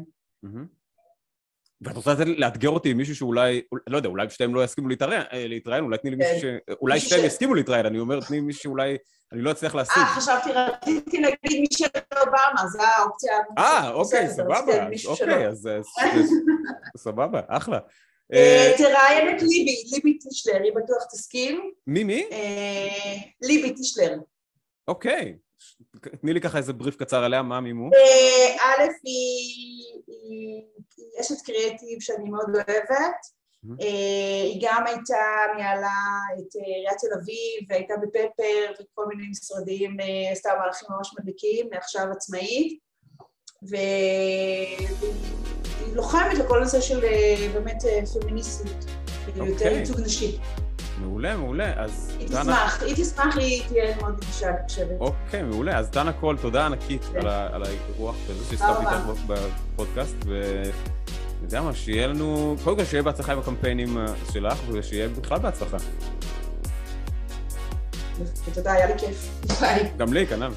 ואת 1.80 1.96
רוצה 1.96 2.14
לאתגר 2.24 2.68
אותי 2.68 2.90
עם 2.90 2.96
מישהו 2.96 3.16
שאולי, 3.16 3.62
לא 3.86 3.96
יודע, 3.96 4.09
אולי 4.09 4.30
שתיהם 4.30 4.54
לא 4.54 4.64
יסכימו 4.64 4.88
להתראיין, 4.88 5.84
אולי 5.84 5.98
תני 5.98 6.11
לי 6.11 6.16
מישהו 6.16 6.40
כן. 6.40 6.59
ש... 6.72 6.74
אולי 6.80 7.00
שתיהם 7.00 7.24
יסכימו 7.24 7.54
להתראיין, 7.54 7.86
אני 7.86 7.98
אומר, 7.98 8.20
תני 8.20 8.40
מישהו 8.40 8.62
שאולי 8.62 8.96
אני 9.32 9.42
לא 9.42 9.50
אצליח 9.50 9.74
להשיג. 9.74 9.98
אה, 9.98 10.07
חשבתי, 10.07 10.50
רציתי 10.52 11.20
להגיד 11.20 11.61
מישל 11.61 11.86
אובמה, 12.20 12.68
זו 12.72 12.78
האופציה. 12.82 13.38
אה, 13.59 13.92
אוקיי, 13.92 14.28
סבבה. 14.30 14.88
אוקיי, 15.07 15.46
אז 15.50 15.68
סבבה, 16.96 17.40
אחלה. 17.48 17.78
אה, 18.32 18.38
אה, 18.38 18.74
תראיין 18.78 19.36
את 19.36 19.42
ליבי, 19.42 19.84
ליבי 19.92 20.18
טישלר, 20.18 20.62
היא 20.62 20.72
בטוח 20.72 21.04
תסכים. 21.12 21.70
מי, 21.86 22.04
מי? 22.04 22.28
אה, 22.32 23.14
ליבי 23.42 23.74
טישלר. 23.74 24.18
אוקיי. 24.88 25.36
תני 26.20 26.32
לי 26.32 26.40
ככה 26.40 26.59
איזה 26.59 26.72
בריף 26.72 26.96
קצר 26.96 27.24
עליה, 27.24 27.42
מה 27.42 27.57
המימום? 27.57 27.90
א', 28.61 28.82
היא 29.04 30.62
אשת 31.20 31.44
קריאטיב 31.44 32.00
שאני 32.00 32.30
מאוד 32.30 32.54
אוהבת. 32.54 33.36
היא 33.78 34.61
גם 34.62 34.86
הייתה, 34.86 35.24
ניהלה 35.57 36.18
את 36.38 36.54
עיריית 36.54 36.98
תל 36.98 37.07
אביב, 37.20 37.70
והייתה 37.70 37.94
בפפר 38.02 38.82
וכל 38.82 39.07
מיני 39.07 39.28
משרדים, 39.28 39.96
עשתה 40.32 40.50
מהלכים 40.59 40.88
ממש 40.90 41.14
מדליקים, 41.18 41.68
מעכשיו 41.72 42.07
עצמאית. 42.12 42.86
והיא 43.62 44.88
לוחמת 45.94 46.38
לכל 46.38 46.61
נושא 46.61 46.80
של 46.80 47.04
אה, 47.04 47.48
באמת 47.52 47.84
אה, 47.84 48.00
פמיניסטיות, 48.22 48.84
יותר 49.36 49.52
אוקיי. 49.52 49.78
ייצוג 49.78 50.00
נשי. 50.00 50.38
מעולה, 51.01 51.36
מעולה. 51.36 51.72
אז 51.76 52.16
היא 52.18 52.28
דנה... 52.28 52.42
תשמח, 52.42 52.82
היא 52.82 52.94
תשמח, 52.94 53.36
היא 53.36 53.62
תהיה 53.68 53.97
מאוד 53.97 54.14
נגישה, 54.22 54.49
אני 54.49 54.57
חושבת. 54.68 55.01
אוקיי, 55.01 55.42
מעולה. 55.42 55.78
אז 55.78 55.90
דנה 55.90 56.12
קול, 56.12 56.36
תודה 56.36 56.66
ענקית 56.66 57.05
כן. 57.05 57.18
על, 57.18 57.28
על 57.28 57.62
האירוח 57.62 58.16
וזה 58.26 58.44
שהסתכלתי 58.51 58.80
איתך 58.80 59.22
בפודקאסט, 59.26 60.16
ואני 60.26 61.42
יודע 61.42 61.62
מה, 61.62 61.74
שיהיה 61.74 62.07
לנו... 62.07 62.57
קודם 62.64 62.76
כל 62.76 62.84
שיהיה 62.84 63.03
בהצלחה 63.03 63.32
עם 63.32 63.38
הקמפיינים 63.38 63.99
אה, 63.99 64.07
שלך, 64.32 64.59
ושיהיה 64.72 65.09
בכלל 65.09 65.38
בהצלחה. 65.38 65.76
תודה, 68.55 68.72
היה 68.72 68.86
לי 68.86 68.99
כיף. 68.99 69.28
ביי. 69.61 69.90
גם 69.97 70.12
לי, 70.12 70.26
כנ"ל. 70.26 70.53